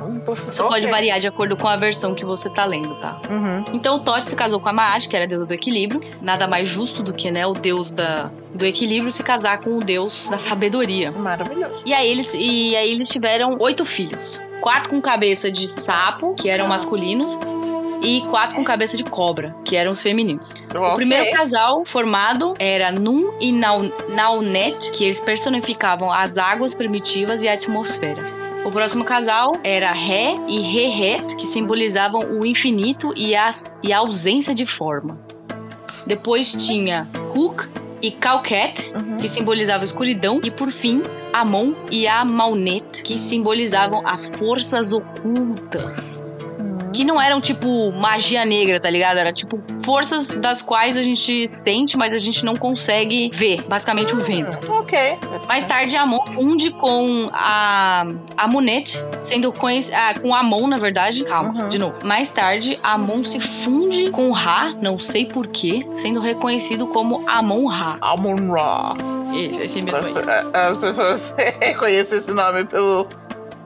Isso 0.50 0.62
Ok. 0.64 0.74
pode 0.74 0.86
variar 0.88 1.20
de 1.20 1.28
acordo 1.28 1.56
com 1.56 1.68
a 1.68 1.76
versão 1.76 2.12
que 2.14 2.24
você 2.24 2.50
tá 2.50 2.64
lendo, 2.64 2.94
tá? 2.96 3.20
Uhum. 3.30 3.62
Então 3.72 3.96
o 3.96 3.98
Tote 4.00 4.28
se 4.30 4.34
casou 4.36 4.58
com 4.58 4.68
a 4.68 4.72
Maat, 4.72 5.08
que 5.08 5.14
era 5.14 5.24
a 5.24 5.28
deusa 5.28 5.46
do 5.46 5.54
equilíbrio. 5.54 6.00
Nada 6.20 6.48
mais 6.48 6.66
justo 6.68 7.04
do 7.04 7.14
que, 7.14 7.30
né, 7.30 7.46
o 7.46 7.52
deus 7.54 7.92
da, 7.92 8.28
do 8.52 8.66
equilíbrio 8.66 9.12
se 9.12 9.22
casar 9.22 9.60
com 9.60 9.78
o 9.78 9.80
deus 9.80 10.26
da 10.28 10.38
sabedoria. 10.38 11.12
Maravilhoso. 11.12 11.82
E 11.86 11.94
aí 11.94 12.10
eles, 12.10 12.34
e 12.34 12.74
aí 12.74 12.90
eles 12.90 13.08
tiveram 13.08 13.56
oito 13.60 13.84
filhos. 13.84 14.40
Quatro 14.60 14.90
com 14.90 15.00
cabeça 15.00 15.48
de 15.52 15.68
sapo, 15.68 16.34
que 16.34 16.48
eram 16.48 16.66
masculinos, 16.66 17.38
e 18.06 18.20
quatro 18.30 18.56
com 18.56 18.64
cabeça 18.64 18.96
de 18.96 19.02
cobra, 19.04 19.54
que 19.64 19.74
eram 19.76 19.90
os 19.92 20.00
femininos. 20.00 20.54
O 20.74 20.94
primeiro 20.94 21.30
casal 21.32 21.84
formado 21.84 22.54
era 22.58 22.92
Num 22.92 23.32
e 23.40 23.50
Nau- 23.52 23.90
Naunet, 24.14 24.90
que 24.92 25.04
eles 25.04 25.20
personificavam 25.20 26.10
as 26.12 26.38
águas 26.38 26.72
primitivas 26.72 27.42
e 27.42 27.48
a 27.48 27.54
atmosfera. 27.54 28.22
O 28.64 28.70
próximo 28.70 29.04
casal 29.04 29.52
era 29.62 29.92
Ré 29.92 30.34
e 30.48 30.60
Rehet, 30.60 31.36
que 31.36 31.46
simbolizavam 31.46 32.20
o 32.40 32.44
infinito 32.46 33.12
e 33.16 33.34
a, 33.34 33.50
e 33.82 33.92
a 33.92 33.98
ausência 33.98 34.54
de 34.54 34.66
forma. 34.66 35.18
Depois 36.06 36.52
tinha 36.52 37.08
Kuk 37.32 37.68
e 38.02 38.10
Kauket, 38.10 38.90
Uhum. 38.94 39.16
que 39.16 39.28
simbolizavam 39.28 39.82
a 39.82 39.84
escuridão. 39.84 40.40
E 40.44 40.50
por 40.50 40.70
fim, 40.70 41.02
Amon 41.32 41.72
e 41.90 42.06
Amaunet, 42.06 43.02
que 43.02 43.16
simbolizavam 43.18 44.02
as 44.06 44.26
forças 44.26 44.92
ocultas. 44.92 46.24
Que 46.96 47.04
não 47.04 47.20
eram 47.20 47.40
tipo 47.40 47.92
magia 47.92 48.44
negra, 48.44 48.80
tá 48.80 48.88
ligado? 48.90 49.18
Era 49.18 49.32
tipo 49.32 49.60
forças 49.84 50.26
das 50.28 50.62
quais 50.62 50.96
a 50.96 51.02
gente 51.02 51.46
sente, 51.46 51.96
mas 51.96 52.12
a 52.14 52.18
gente 52.18 52.44
não 52.44 52.54
consegue 52.56 53.30
ver. 53.32 53.62
Basicamente 53.68 54.14
o 54.14 54.20
vento. 54.20 54.70
Ok. 54.72 54.98
Mais 55.46 55.64
tarde, 55.64 55.96
Amon 55.96 56.24
funde 56.26 56.70
com 56.70 57.28
a 57.32 58.04
Amunet, 58.36 59.02
sendo 59.22 59.52
conhecido. 59.52 59.96
Ah, 59.96 60.14
com 60.20 60.34
Amon, 60.34 60.66
na 60.66 60.78
verdade. 60.78 61.24
Calma, 61.24 61.62
Uhum. 61.64 61.68
de 61.68 61.78
novo. 61.78 61.94
Mais 62.04 62.30
tarde, 62.30 62.78
Amon 62.82 63.22
se 63.22 63.38
funde 63.40 64.10
com 64.10 64.30
Ra, 64.30 64.74
não 64.80 64.98
sei 64.98 65.26
porquê, 65.26 65.86
sendo 65.94 66.20
reconhecido 66.20 66.86
como 66.88 67.22
Amon 67.28 67.66
Ra. 67.66 67.96
Amon 68.00 68.50
Ra. 68.52 68.94
Esse, 69.34 69.62
esse 69.62 69.82
mesmo 69.82 69.98
As, 69.98 70.06
aí. 70.06 70.12
pe- 70.14 70.56
as 70.58 70.76
pessoas 70.78 71.34
reconhecem 71.60 72.18
esse 72.18 72.30
nome 72.32 72.64
pelo. 72.64 73.06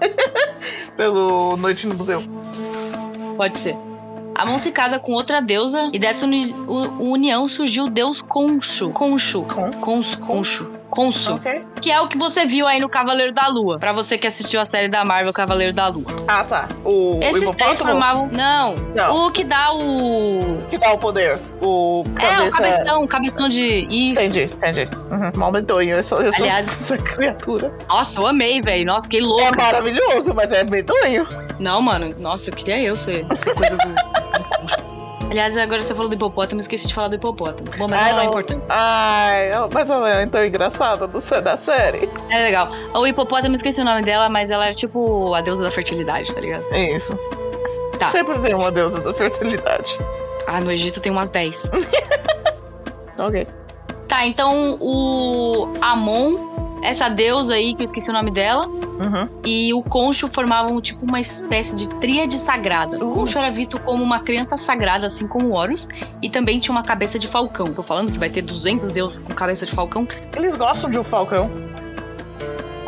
pelo 0.96 1.56
Noite 1.56 1.86
no 1.86 1.94
Museu. 1.94 2.22
Pode 3.40 3.58
ser. 3.58 3.74
Amon 4.34 4.58
se 4.58 4.70
casa 4.70 4.98
com 4.98 5.12
outra 5.12 5.40
deusa 5.40 5.88
e 5.94 5.98
dessa 5.98 6.26
uni- 6.26 6.54
união 7.00 7.48
surgiu 7.48 7.84
o 7.86 7.88
deus 7.88 8.20
Khonshu. 8.20 8.90
Khonshu. 8.90 9.46
Khonshu. 9.80 10.20
Khonshu. 10.20 10.79
Khonshu. 10.90 11.34
Ok. 11.34 11.64
Que 11.80 11.90
é 11.90 12.00
o 12.00 12.08
que 12.08 12.18
você 12.18 12.44
viu 12.44 12.66
aí 12.66 12.80
no 12.80 12.88
Cavaleiro 12.88 13.32
da 13.32 13.46
Lua. 13.48 13.78
Pra 13.78 13.92
você 13.92 14.18
que 14.18 14.26
assistiu 14.26 14.60
a 14.60 14.64
série 14.64 14.88
da 14.88 15.04
Marvel 15.04 15.32
Cavaleiro 15.32 15.72
da 15.72 15.86
Lua. 15.88 16.04
Ah, 16.28 16.44
tá. 16.44 16.68
O, 16.84 17.18
o 17.18 17.22
Esses 17.22 17.48
três 17.50 17.78
hipopótamo 17.78 17.90
formavam. 17.90 18.28
Não. 18.32 18.74
Não. 18.94 19.26
O 19.26 19.30
que 19.30 19.44
dá 19.44 19.72
o. 19.72 20.62
que 20.68 20.76
dá 20.76 20.92
o 20.92 20.98
poder. 20.98 21.38
O 21.62 22.02
É, 22.06 22.10
o 22.10 22.50
cabeça... 22.50 22.50
cabeção, 22.50 23.04
o 23.04 23.08
cabeção 23.08 23.48
de. 23.48 23.86
Isso. 23.88 24.20
Entendi, 24.20 24.42
entendi. 24.52 24.88
Uhum. 25.10 25.30
Mal 25.36 25.52
medonho 25.52 25.96
essa, 25.96 26.16
essa, 26.16 26.36
Aliás- 26.36 26.78
essa 26.82 26.96
criatura. 26.96 27.72
Nossa, 27.88 28.18
eu 28.20 28.26
amei, 28.26 28.60
velho. 28.60 28.84
Nossa, 28.86 29.06
fiquei 29.06 29.20
É 29.20 29.24
louca. 29.24 29.62
maravilhoso, 29.62 30.34
mas 30.34 30.50
é 30.52 30.64
medonho. 30.64 31.26
Não, 31.58 31.80
mano. 31.80 32.14
Nossa, 32.18 32.50
eu 32.50 32.54
queria 32.54 32.80
eu 32.82 32.96
ser 32.96 33.26
essa 33.32 33.54
coisa 33.54 33.76
do. 33.76 34.90
Aliás, 35.30 35.56
agora 35.56 35.80
você 35.82 35.94
falou 35.94 36.08
do 36.08 36.14
hipopótamo, 36.16 36.60
esqueci 36.60 36.88
de 36.88 36.94
falar 36.94 37.08
do 37.08 37.14
hipopótamo. 37.14 37.70
Bom, 37.78 37.86
mas 37.88 38.02
Ai, 38.02 38.12
não 38.12 38.18
é 38.18 38.22
não. 38.22 38.30
importante. 38.30 38.64
Ai, 38.68 39.50
mas 39.72 39.88
ela 39.88 40.10
é 40.10 40.26
tão 40.26 40.44
engraçada 40.44 41.06
do, 41.06 41.20
da 41.20 41.56
série. 41.56 42.10
É 42.28 42.38
legal. 42.38 42.68
O 42.94 43.06
hipopótamo, 43.06 43.54
esqueci 43.54 43.80
o 43.80 43.84
nome 43.84 44.02
dela, 44.02 44.28
mas 44.28 44.50
ela 44.50 44.64
era 44.64 44.74
tipo 44.74 45.32
a 45.32 45.40
deusa 45.40 45.62
da 45.62 45.70
fertilidade, 45.70 46.34
tá 46.34 46.40
ligado? 46.40 46.64
É 46.72 46.96
isso. 46.96 47.16
Tá. 47.98 48.08
Sempre 48.08 48.38
tem 48.40 48.54
uma 48.54 48.72
deusa 48.72 49.00
da 49.00 49.14
fertilidade. 49.14 49.98
Ah, 50.46 50.60
no 50.60 50.72
Egito 50.72 51.00
tem 51.00 51.12
umas 51.12 51.28
10. 51.28 51.70
Ok. 53.18 53.46
Tá, 54.08 54.24
então 54.26 54.78
o 54.80 55.68
Amon, 55.82 56.69
essa 56.82 57.08
deusa 57.08 57.54
aí, 57.54 57.74
que 57.74 57.82
eu 57.82 57.84
esqueci 57.84 58.10
o 58.10 58.12
nome 58.12 58.30
dela, 58.30 58.66
Uhum. 58.66 59.28
e 59.44 59.72
o 59.72 59.82
Concho 59.82 60.28
formavam 60.32 60.78
tipo 60.80 61.04
uma 61.06 61.18
espécie 61.20 61.74
de 61.74 61.88
tríade 62.00 62.36
sagrada. 62.36 62.98
O 63.02 63.10
Uh. 63.10 63.14
Concho 63.14 63.38
era 63.38 63.50
visto 63.50 63.80
como 63.80 64.02
uma 64.02 64.20
criança 64.20 64.56
sagrada, 64.56 65.06
assim 65.06 65.26
como 65.26 65.54
Horus, 65.54 65.88
e 66.20 66.28
também 66.28 66.58
tinha 66.60 66.72
uma 66.72 66.82
cabeça 66.82 67.18
de 67.18 67.26
falcão. 67.26 67.72
Tô 67.72 67.82
falando 67.82 68.12
que 68.12 68.18
vai 68.18 68.28
ter 68.28 68.42
200 68.42 68.92
deuses 68.92 69.18
com 69.18 69.32
cabeça 69.32 69.64
de 69.64 69.72
falcão. 69.72 70.06
Eles 70.36 70.54
gostam 70.56 70.90
de 70.90 70.98
um 70.98 71.04
falcão. 71.04 71.50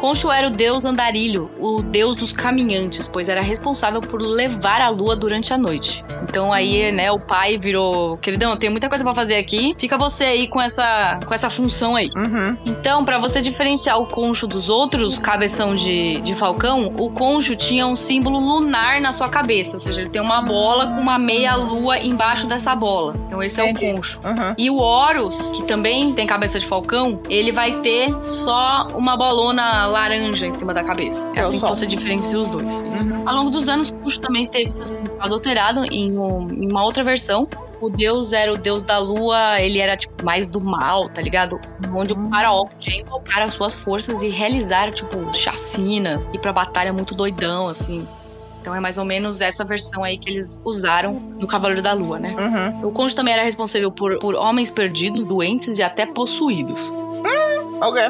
Concho 0.03 0.33
era 0.33 0.49
o 0.49 0.51
deus 0.51 0.85
andarilho, 0.85 1.49
o 1.61 1.81
deus 1.81 2.17
dos 2.17 2.33
caminhantes, 2.33 3.07
pois 3.07 3.29
era 3.29 3.41
responsável 3.41 4.01
por 4.01 4.21
levar 4.21 4.81
a 4.81 4.89
lua 4.89 5.15
durante 5.15 5.55
a 5.55 5.57
noite. 5.57 6.05
Então 6.25 6.53
aí, 6.53 6.91
né, 6.91 7.13
o 7.13 7.21
pai 7.21 7.57
virou, 7.57 8.17
queridão, 8.17 8.57
tem 8.57 8.69
muita 8.69 8.89
coisa 8.89 9.05
para 9.05 9.15
fazer 9.15 9.37
aqui, 9.37 9.77
fica 9.79 9.97
você 9.97 10.25
aí 10.25 10.49
com 10.49 10.61
essa, 10.61 11.21
com 11.25 11.33
essa 11.33 11.49
função 11.49 11.95
aí. 11.95 12.11
Uhum. 12.17 12.57
Então, 12.67 13.05
para 13.05 13.17
você 13.17 13.41
diferenciar 13.41 13.97
o 13.97 14.05
concho 14.05 14.49
dos 14.49 14.69
outros 14.69 15.21
cabeção 15.21 15.77
de, 15.77 16.21
de 16.23 16.35
falcão, 16.35 16.93
o 16.99 17.09
concho 17.09 17.55
tinha 17.55 17.87
um 17.87 17.95
símbolo 17.95 18.41
lunar 18.41 19.01
na 19.01 19.13
sua 19.13 19.29
cabeça, 19.29 19.77
ou 19.77 19.81
seja, 19.81 20.01
ele 20.01 20.11
tem 20.11 20.21
uma 20.21 20.43
bola 20.43 20.87
com 20.87 21.01
uma 21.01 21.17
meia 21.17 21.55
lua 21.55 22.01
embaixo 22.01 22.49
dessa 22.49 22.75
bola. 22.75 23.15
Então 23.27 23.41
esse 23.41 23.63
Entendi. 23.63 23.87
é 23.87 23.91
o 23.91 23.95
concho. 23.95 24.21
Uhum. 24.25 24.55
E 24.59 24.69
o 24.69 24.79
Horus, 24.79 25.53
que 25.53 25.63
também 25.63 26.13
tem 26.13 26.27
cabeça 26.27 26.59
de 26.59 26.67
falcão, 26.67 27.21
ele 27.31 27.53
vai 27.53 27.81
ter 27.83 28.13
só 28.27 28.89
uma 28.97 29.17
bolona 29.17 29.92
laranja 29.93 30.47
em 30.47 30.53
cima 30.53 30.75
da 30.75 30.83
cabeça. 30.83 31.31
É 31.37 31.39
É 31.39 31.43
assim 31.43 31.61
que 31.61 31.67
você 31.69 31.87
diferencia 31.87 32.39
os 32.41 32.49
dois. 32.49 32.65
Uhum. 32.65 33.23
Ao 33.29 33.35
longo 33.37 33.51
dos 33.51 33.69
anos, 33.69 33.91
o 33.91 33.95
Cuxo 33.95 34.21
também 34.21 34.47
teve 34.49 34.71
seu 34.71 34.85
significado 34.87 35.35
alterado 35.35 35.85
em, 35.93 36.19
um- 36.19 36.51
em 36.51 36.71
uma 36.71 36.83
outra 36.85 37.05
versão. 37.05 37.47
O 37.81 37.89
deus 37.91 38.33
era 38.33 38.53
o 38.53 38.57
deus 38.57 38.81
da 38.83 38.99
lua, 38.99 39.61
ele 39.61 39.79
era 39.79 39.97
tipo 39.97 40.25
mais 40.25 40.47
do 40.47 40.61
mal, 40.61 41.09
tá 41.09 41.21
ligado? 41.21 41.61
Onde 41.95 42.13
o 42.13 42.31
faraó 42.31 42.65
podia 42.65 43.01
invocar 43.01 43.43
as 43.43 43.55
suas 43.55 43.75
forças 43.75 44.23
e 44.23 44.29
realizar, 44.29 44.93
tipo, 44.93 45.33
chacinas, 45.35 46.31
ir 46.33 46.39
pra 46.39 46.53
batalha 46.53 46.93
muito 46.93 47.15
doidão, 47.15 47.69
assim. 47.69 48.07
Então 48.61 48.73
é 48.73 48.79
mais 48.79 48.97
ou 48.99 49.05
menos 49.05 49.41
essa 49.41 49.65
versão 49.65 50.05
aí 50.05 50.17
que 50.17 50.31
eles 50.31 50.63
usaram 50.65 51.15
no 51.15 51.49
Cavaleiro 51.49 51.83
da 51.83 51.93
Lua, 51.93 52.21
né? 52.21 52.33
Uhum. 52.39 52.89
O 52.89 52.93
conde 52.93 53.17
também 53.17 53.35
era 53.35 53.43
responsável 53.43 53.91
por, 53.91 54.17
por 54.21 54.37
homens 54.37 54.71
perdidos, 54.71 55.25
doentes 55.25 55.79
e 55.81 55.83
até 55.83 56.07
possuídos. 56.07 56.79
Ok. 57.81 58.01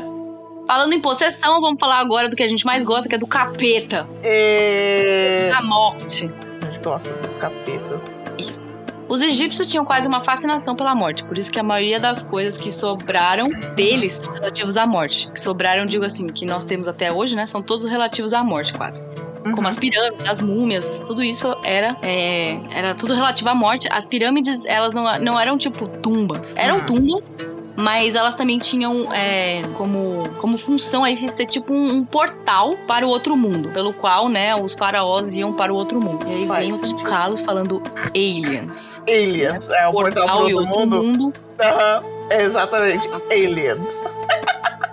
Falando 0.72 0.94
em 0.94 1.00
possessão, 1.02 1.60
vamos 1.60 1.78
falar 1.78 1.98
agora 1.98 2.30
do 2.30 2.34
que 2.34 2.42
a 2.42 2.48
gente 2.48 2.64
mais 2.64 2.82
gosta, 2.82 3.06
que 3.06 3.14
é 3.14 3.18
do 3.18 3.26
capeta, 3.26 4.08
E... 4.24 5.50
da 5.50 5.60
morte. 5.62 6.32
A 6.62 6.64
gente 6.64 6.78
gosta 6.82 7.12
dos 7.12 7.36
capetas. 7.36 8.00
Os 9.06 9.20
egípcios 9.20 9.68
tinham 9.68 9.84
quase 9.84 10.08
uma 10.08 10.22
fascinação 10.22 10.74
pela 10.74 10.94
morte, 10.94 11.24
por 11.24 11.36
isso 11.36 11.52
que 11.52 11.60
a 11.60 11.62
maioria 11.62 12.00
das 12.00 12.24
coisas 12.24 12.56
que 12.58 12.72
sobraram 12.72 13.50
deles 13.76 14.14
são 14.14 14.32
relativos 14.32 14.78
à 14.78 14.86
morte. 14.86 15.30
Que 15.30 15.38
sobraram, 15.38 15.84
digo 15.84 16.06
assim, 16.06 16.26
que 16.26 16.46
nós 16.46 16.64
temos 16.64 16.88
até 16.88 17.12
hoje, 17.12 17.36
né? 17.36 17.44
São 17.44 17.60
todos 17.60 17.84
relativos 17.84 18.32
à 18.32 18.42
morte, 18.42 18.72
quase. 18.72 19.06
Uhum. 19.44 19.52
Como 19.52 19.68
as 19.68 19.76
pirâmides, 19.76 20.26
as 20.26 20.40
múmias, 20.40 21.04
tudo 21.06 21.22
isso 21.22 21.54
era, 21.64 21.98
é, 22.00 22.58
era 22.74 22.94
tudo 22.94 23.12
relativo 23.12 23.50
à 23.50 23.54
morte. 23.54 23.88
As 23.92 24.06
pirâmides, 24.06 24.64
elas 24.64 24.94
não, 24.94 25.04
não 25.20 25.38
eram 25.38 25.58
tipo 25.58 25.86
tumbas. 25.86 26.56
Eram 26.56 26.76
Uhum. 26.76 26.86
tumbas, 26.86 27.24
mas 27.76 28.14
elas 28.14 28.34
também 28.34 28.58
tinham 28.58 29.12
é, 29.12 29.62
como, 29.74 30.28
como 30.40 30.58
função 30.58 31.04
aí 31.04 31.16
ser 31.16 31.46
tipo 31.46 31.72
um, 31.72 31.92
um 31.96 32.04
portal 32.04 32.74
para 32.86 33.06
o 33.06 33.08
outro 33.08 33.36
mundo, 33.36 33.70
pelo 33.70 33.92
qual, 33.92 34.28
né, 34.28 34.54
os 34.54 34.74
faraós 34.74 35.34
iam 35.34 35.52
para 35.52 35.72
o 35.72 35.76
outro 35.76 36.00
mundo. 36.00 36.26
E 36.28 36.34
aí 36.34 36.46
Faz 36.46 36.64
vem 36.64 36.72
os 36.72 36.90
sentido. 36.90 37.08
Carlos 37.08 37.40
falando 37.40 37.82
aliens. 38.14 39.00
Aliens. 39.08 39.68
É 39.68 39.88
o 39.88 39.92
portal 39.92 40.38
pro 40.38 40.48
e 40.48 40.54
outro 40.54 40.86
mundo. 40.86 41.32
Aham. 41.60 42.02
Exatamente. 42.30 43.08
Aliens. 43.30 43.80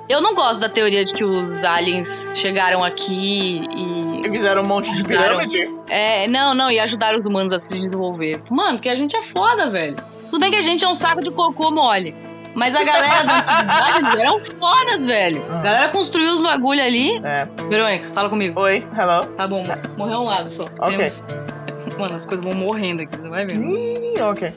Eu 0.08 0.22
não 0.22 0.34
gosto 0.34 0.60
da 0.60 0.68
teoria 0.68 1.06
de 1.06 1.14
que 1.14 1.24
os 1.24 1.64
aliens 1.64 2.32
chegaram 2.34 2.84
aqui 2.84 3.62
e. 3.72 4.26
E 4.26 4.30
fizeram 4.32 4.64
um 4.64 4.66
monte 4.66 4.94
de 4.96 5.04
pirâmide. 5.04 5.70
É, 5.88 6.28
não, 6.28 6.56
não, 6.56 6.72
e 6.72 6.80
ajudaram 6.80 7.16
os 7.16 7.28
humanos 7.28 7.54
a 7.54 7.60
se 7.60 7.80
desenvolver. 7.80 8.42
Mano, 8.50 8.78
porque 8.78 8.90
a 8.90 8.96
gente 8.96 9.16
é 9.16 9.22
foda, 9.22 9.70
velho. 9.70 9.96
Tudo 10.30 10.40
bem 10.40 10.50
que 10.50 10.58
a 10.58 10.62
gente 10.62 10.84
é 10.84 10.88
um 10.88 10.96
saco 10.96 11.22
de 11.22 11.30
cocô 11.32 11.70
mole. 11.70 12.16
Mas 12.60 12.76
a 12.76 12.84
galera 12.84 13.24
da 13.24 13.40
antiguidade, 13.40 14.00
eles 14.00 14.16
eram 14.16 14.42
fodas, 14.60 15.06
velho. 15.06 15.42
A 15.50 15.62
galera 15.62 15.90
construiu 15.90 16.34
os 16.34 16.42
bagulho 16.42 16.84
ali. 16.84 17.16
É. 17.24 17.48
Verônica, 17.70 18.10
fala 18.14 18.28
comigo. 18.28 18.60
Oi, 18.60 18.86
hello. 18.98 19.26
Tá 19.38 19.48
bom, 19.48 19.64
morreu 19.96 20.20
um 20.20 20.24
lado 20.26 20.50
só. 20.50 20.66
Ok. 20.78 20.98
Temos... 20.98 21.24
Mano, 21.98 22.16
as 22.16 22.26
coisas 22.26 22.46
vão 22.46 22.54
morrendo 22.54 23.02
aqui, 23.02 23.16
você 23.16 23.30
vai 23.30 23.46
ver. 23.46 23.56
Ih, 23.56 24.22
ok. 24.22 24.54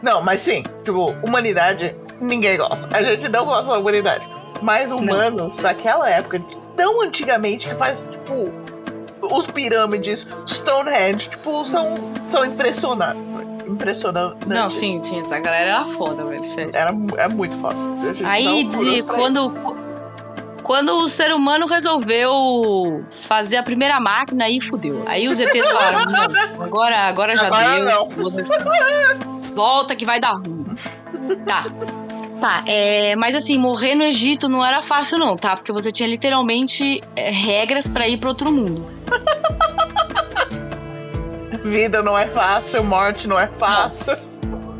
Não, 0.00 0.22
mas 0.22 0.40
sim, 0.40 0.64
tipo, 0.84 1.14
humanidade, 1.22 1.94
ninguém 2.18 2.56
gosta. 2.56 2.88
A 2.96 3.02
gente 3.02 3.28
não 3.28 3.44
gosta 3.44 3.72
da 3.72 3.78
humanidade. 3.78 4.26
Mas 4.62 4.90
humanos 4.90 5.54
daquela 5.56 6.08
época, 6.08 6.42
tão 6.74 7.02
antigamente, 7.02 7.68
que 7.68 7.74
faz, 7.74 7.98
tipo, 8.10 8.50
os 9.34 9.46
pirâmides, 9.48 10.26
Stonehenge, 10.48 11.28
tipo, 11.28 11.62
são, 11.66 11.98
são 12.26 12.46
impressionantes. 12.46 13.22
Impressionantes. 13.66 14.46
Não, 14.46 14.68
sim, 14.70 15.02
sim, 15.02 15.20
essa 15.20 15.38
galera 15.40 15.70
era 15.70 15.84
foda, 15.84 16.24
velho, 16.24 16.44
sério. 16.44 16.70
Era, 16.74 16.90
é 17.18 17.28
muito 17.28 17.58
foda. 17.58 17.76
Aí, 18.24 18.64
de, 18.64 19.02
quando, 19.02 19.52
quando 20.62 20.90
o 20.98 21.08
ser 21.08 21.32
humano 21.32 21.66
resolveu 21.66 23.02
fazer 23.22 23.56
a 23.56 23.62
primeira 23.62 23.98
máquina, 24.00 24.44
aí 24.44 24.60
fudeu. 24.60 25.02
Aí 25.06 25.28
os 25.28 25.38
ETs 25.40 25.66
falaram, 25.68 25.98
agora, 26.60 26.98
agora 27.08 27.36
já 27.36 27.46
Agora 27.46 27.76
deu. 27.76 27.84
não. 27.84 29.40
Volta 29.54 29.94
que 29.94 30.04
vai 30.04 30.18
dar 30.20 30.32
ruim. 30.32 30.64
Tá. 31.46 31.64
Tá, 32.40 32.62
é, 32.66 33.16
mas 33.16 33.34
assim, 33.34 33.56
morrer 33.56 33.94
no 33.94 34.02
Egito 34.04 34.48
não 34.48 34.62
era 34.64 34.82
fácil 34.82 35.18
não, 35.18 35.36
tá? 35.36 35.56
Porque 35.56 35.72
você 35.72 35.90
tinha 35.90 36.06
literalmente 36.08 37.00
é, 37.16 37.30
regras 37.30 37.88
pra 37.88 38.06
ir 38.06 38.18
pro 38.18 38.28
outro 38.30 38.52
mundo. 38.52 38.84
Vida 41.64 42.02
não 42.02 42.16
é 42.16 42.26
fácil, 42.28 42.84
morte 42.84 43.26
não 43.26 43.38
é 43.38 43.48
fácil. 43.58 44.16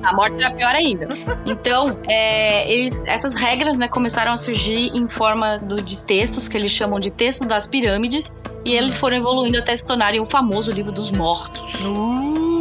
A 0.02 0.12
morte 0.12 0.36
era 0.42 0.50
pior 0.54 0.74
ainda. 0.74 1.08
Então, 1.46 1.98
é, 2.06 2.70
eles, 2.70 3.02
essas 3.06 3.32
regras 3.34 3.78
né, 3.78 3.88
começaram 3.88 4.32
a 4.32 4.36
surgir 4.36 4.90
em 4.94 5.08
forma 5.08 5.56
do- 5.58 5.80
de 5.80 6.02
textos, 6.02 6.46
que 6.46 6.56
eles 6.58 6.70
chamam 6.70 7.00
de 7.00 7.10
texto 7.10 7.46
das 7.46 7.66
pirâmides, 7.66 8.30
e 8.66 8.72
eles 8.74 8.96
foram 8.98 9.16
evoluindo 9.16 9.58
até 9.58 9.74
se 9.74 9.86
tornarem 9.86 10.20
o 10.20 10.26
famoso 10.26 10.70
livro 10.70 10.92
dos 10.92 11.10
mortos. 11.10 11.80
Uh, 11.86 12.53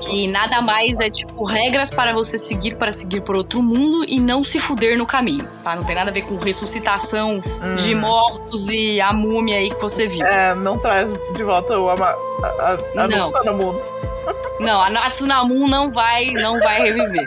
Que 0.00 0.26
nada 0.26 0.60
mais 0.60 0.98
é 1.00 1.10
tipo 1.10 1.44
regras 1.44 1.90
para 1.90 2.12
você 2.12 2.38
seguir 2.38 2.76
para 2.76 2.90
seguir 2.90 3.20
por 3.20 3.36
outro 3.36 3.62
mundo 3.62 4.04
e 4.08 4.18
não 4.18 4.42
se 4.42 4.58
fuder 4.58 4.96
no 4.96 5.06
caminho. 5.06 5.46
Tá? 5.62 5.76
Não 5.76 5.84
tem 5.84 5.94
nada 5.94 6.10
a 6.10 6.12
ver 6.12 6.22
com 6.22 6.36
ressuscitação 6.36 7.42
hum. 7.62 7.76
de 7.76 7.94
mortos 7.94 8.68
e 8.68 9.00
a 9.00 9.12
múmia 9.12 9.58
aí 9.58 9.70
que 9.70 9.80
você 9.80 10.06
viu. 10.06 10.24
É, 10.24 10.54
não 10.54 10.78
traz 10.78 11.12
de 11.34 11.42
volta 11.42 11.78
o 11.78 11.88
ama, 11.88 12.06
a, 12.06 12.46
a, 12.46 13.04
a 13.04 13.08
Não. 13.08 13.56
Mundo. 13.56 13.80
Não, 14.60 14.80
a 14.80 14.90
Natsunamun 14.90 15.66
não 15.68 15.90
vai, 15.90 16.26
não 16.32 16.60
vai 16.60 16.82
reviver. 16.82 17.26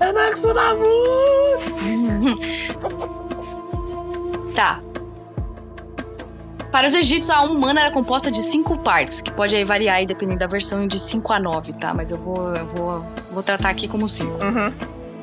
É 0.00 0.12
Natsunamu! 0.12 0.88
Tá. 4.58 4.80
Para 6.70 6.86
os 6.86 6.94
egípcios, 6.94 7.30
a 7.30 7.38
alma 7.38 7.54
humana 7.54 7.80
era 7.80 7.90
composta 7.90 8.30
de 8.30 8.38
cinco 8.38 8.76
partes, 8.78 9.20
que 9.20 9.30
pode 9.30 9.56
aí 9.56 9.64
variar 9.64 9.96
aí, 9.96 10.06
dependendo 10.06 10.40
da 10.40 10.46
versão, 10.46 10.86
de 10.86 10.98
5 10.98 11.32
a 11.32 11.40
9, 11.40 11.72
tá? 11.72 11.94
Mas 11.94 12.10
eu 12.10 12.18
vou, 12.18 12.54
eu 12.54 12.66
vou, 12.66 13.06
vou 13.30 13.42
tratar 13.42 13.70
aqui 13.70 13.88
como 13.88 14.06
5. 14.08 14.44
Uhum. 14.44 14.72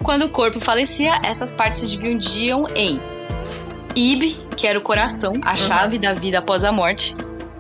Quando 0.02 0.24
o 0.24 0.30
corpo 0.30 0.60
falecia, 0.60 1.20
essas 1.24 1.54
partes 1.54 1.80
se 1.80 1.88
dividiam 1.88 2.66
em 2.76 3.00
Ib, 3.96 4.36
que 4.58 4.68
era 4.68 4.78
o 4.78 4.82
coração, 4.82 5.34
a 5.44 5.56
chave 5.56 5.98
da 5.98 6.14
vida 6.14 6.40
após 6.40 6.64
a 6.64 6.72
morte. 6.72 7.16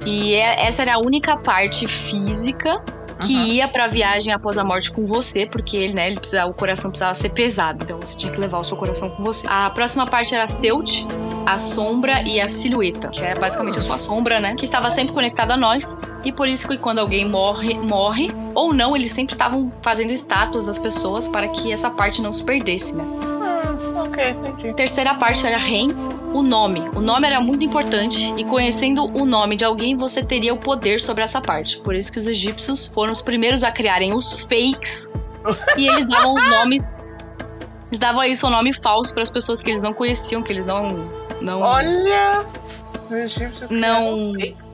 E 0.06 0.34
é- 0.34 0.66
essa 0.66 0.82
era 0.82 0.96
a 0.96 1.00
única 1.00 1.38
parte 1.38 1.88
física 1.88 2.82
que 3.22 3.34
Uhum. 3.36 3.45
ia 3.45 3.68
pra 3.68 3.88
viagem 3.88 4.34
após 4.34 4.57
a 4.57 4.63
morte 4.63 4.91
com 4.91 5.05
você, 5.05 5.45
porque 5.45 5.78
ele, 5.78 5.93
né, 5.93 6.07
ele 6.07 6.18
precisava, 6.20 6.49
o 6.49 6.53
coração 6.53 6.89
precisava 6.91 7.13
ser 7.13 7.30
pesado, 7.30 7.84
então 7.84 7.97
você 7.97 8.18
tinha 8.18 8.32
que 8.32 8.39
levar 8.39 8.59
o 8.59 8.63
seu 8.63 8.76
coração 8.78 9.09
com 9.09 9.24
você. 9.24 9.47
A 9.49 9.70
próxima 9.70 10.05
parte 10.05 10.36
era 10.36 10.45
Seut, 10.47 11.07
a 11.45 11.57
sombra 11.57 12.22
e 12.24 12.39
a 12.41 12.47
silhueta, 12.47 13.07
que 13.09 13.22
era 13.22 13.39
basicamente 13.39 13.78
a 13.78 13.82
sua 13.82 13.97
sombra, 13.97 14.39
né, 14.39 14.55
que 14.55 14.66
estava 14.66 14.89
sempre 14.89 15.13
conectada 15.13 15.53
a 15.53 15.57
nós, 15.57 15.97
e 16.24 16.32
por 16.32 16.47
isso 16.47 16.68
que 16.68 16.78
quando 16.78 16.99
alguém 16.99 17.28
morre, 17.28 17.76
morre 17.76 18.32
ou 18.53 18.74
não, 18.74 18.95
eles 18.95 19.11
sempre 19.11 19.36
estavam 19.36 19.70
fazendo 19.82 20.11
estátuas 20.11 20.66
das 20.66 20.78
pessoas 20.80 21.28
para 21.28 21.47
que 21.47 21.72
essa 21.72 21.89
parte 21.89 22.22
não 22.22 22.34
se 22.34 22.43
perdesse, 22.43 22.95
né? 22.95 23.03
Ah, 23.41 24.03
ok, 24.03 24.30
entendi. 24.32 24.74
Terceira 24.74 25.13
parte 25.16 25.45
era 25.45 25.57
Ren, 25.57 25.89
o 26.34 26.42
nome. 26.42 26.82
O 26.96 27.02
nome 27.02 27.28
era 27.28 27.40
muito 27.40 27.64
importante 27.66 28.34
e 28.38 28.44
conhecendo 28.44 29.06
o 29.06 29.26
nome 29.26 29.56
de 29.56 29.64
alguém 29.66 29.96
você 29.96 30.24
teria 30.24 30.54
o 30.54 30.58
poder 30.58 31.00
sobre 31.00 31.24
essa 31.24 31.40
parte. 31.42 31.78
Por 31.80 31.96
isso 31.96 32.12
que 32.12 32.20
os 32.20 32.28
egípcios 32.28 32.86
foram 32.86 33.12
os 33.12 33.22
primeiros 33.22 33.64
a 33.64 33.72
criarem 33.72 34.14
os 34.14 34.42
fakes 34.42 35.10
e 35.78 35.88
eles 35.88 36.08
davam 36.08 36.34
os 36.34 36.48
nomes. 36.50 36.82
Eles 37.88 38.00
davam 38.00 38.22
aí 38.22 38.36
seu 38.36 38.50
nome 38.50 38.74
falso 38.74 39.14
para 39.14 39.24
as 39.24 39.30
pessoas 39.30 39.62
que 39.62 39.70
eles 39.70 39.82
não 39.82 39.94
conheciam, 39.94 40.42
que 40.42 40.52
eles 40.52 40.66
não 40.66 41.10
não 41.42 41.62
Olha! 41.62 42.46
Os 43.06 43.12
egípcios 43.12 43.70
não. 43.72 44.34
criaram- 44.34 44.64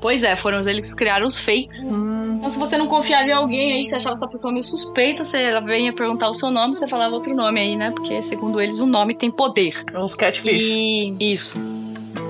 Pois 0.00 0.22
é, 0.22 0.36
foram 0.36 0.58
eles 0.60 0.90
que 0.90 0.96
criaram 0.96 1.26
os 1.26 1.38
fakes. 1.38 1.84
Hum, 1.84 2.36
Então, 2.36 2.48
se 2.50 2.58
você 2.58 2.76
não 2.78 2.86
confiava 2.86 3.28
em 3.28 3.32
alguém 3.32 3.72
aí, 3.72 3.86
você 3.88 3.96
achava 3.96 4.12
essa 4.14 4.28
pessoa 4.28 4.52
meio 4.52 4.62
suspeita, 4.62 5.24
você 5.24 5.60
vinha 5.62 5.92
perguntar 5.92 6.28
o 6.28 6.34
seu 6.34 6.50
nome, 6.50 6.74
você 6.74 6.86
falava 6.86 7.14
outro 7.14 7.34
nome 7.34 7.60
aí, 7.60 7.76
né? 7.76 7.90
Porque, 7.90 8.22
segundo 8.22 8.60
eles, 8.60 8.78
o 8.78 8.86
nome 8.86 9.14
tem 9.14 9.30
poder. 9.30 9.74
Os 9.94 10.14
catfish. 10.14 10.62
E 10.62 11.16
isso. 11.18 11.60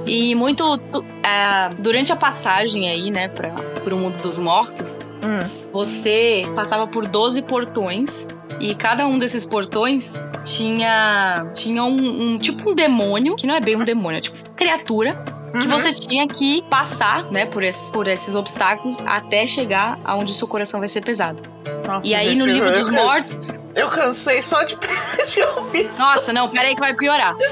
E 0.07 0.35
muito. 0.35 0.81
ah, 1.23 1.71
durante 1.79 2.11
a 2.11 2.17
passagem 2.17 2.89
aí, 2.89 3.11
né, 3.11 3.29
pra, 3.29 3.51
pro 3.85 3.97
mundo 3.97 4.21
dos 4.23 4.39
mortos, 4.39 4.99
Hum, 5.23 5.49
você 5.73 6.45
passava 6.55 6.87
por 6.87 7.09
12 7.09 7.43
portões 7.43 8.29
E 8.61 8.75
cada 8.75 9.05
um 9.07 9.19
desses 9.19 9.45
portões 9.45 10.15
tinha, 10.45 11.47
tinha 11.53 11.85
um, 11.85 12.33
um 12.33 12.39
tipo 12.39 12.71
um 12.71 12.75
demônio, 12.75 13.37
que 13.37 13.47
não 13.47 13.55
é 13.55 13.61
bem 13.61 13.77
um 13.77 13.85
demônio, 13.85 14.19
é 14.19 14.21
tipo 14.21 14.37
criatura 14.57 15.23
que 15.53 15.59
Uhum. 15.67 15.69
você 15.69 15.93
tinha 15.93 16.27
que 16.29 16.63
passar, 16.71 17.25
né, 17.31 17.47
por 17.47 17.63
esses, 17.63 17.91
por 17.91 18.07
esses 18.09 18.35
obstáculos 18.35 19.01
até 19.07 19.47
chegar 19.47 19.99
aonde 20.05 20.33
seu 20.35 20.47
coração 20.49 20.79
vai 20.81 20.89
ser 20.89 21.03
pesado. 21.03 21.43
Nossa, 21.87 22.07
E 22.07 22.15
aí 22.15 22.29
gente, 22.29 22.39
no 22.39 22.47
livro 22.47 22.71
dos 22.73 22.89
mortos, 22.89 23.63
Eu 23.75 23.89
cansei 23.89 24.43
só 24.43 24.63
de, 24.65 24.77
de 25.29 25.43
ouvir. 25.43 25.91
nossa, 25.99 26.33
não, 26.33 26.49
pera 26.49 26.69
aí 26.69 26.75
que 26.75 26.81
vai 26.81 26.95
piorar. 26.95 27.35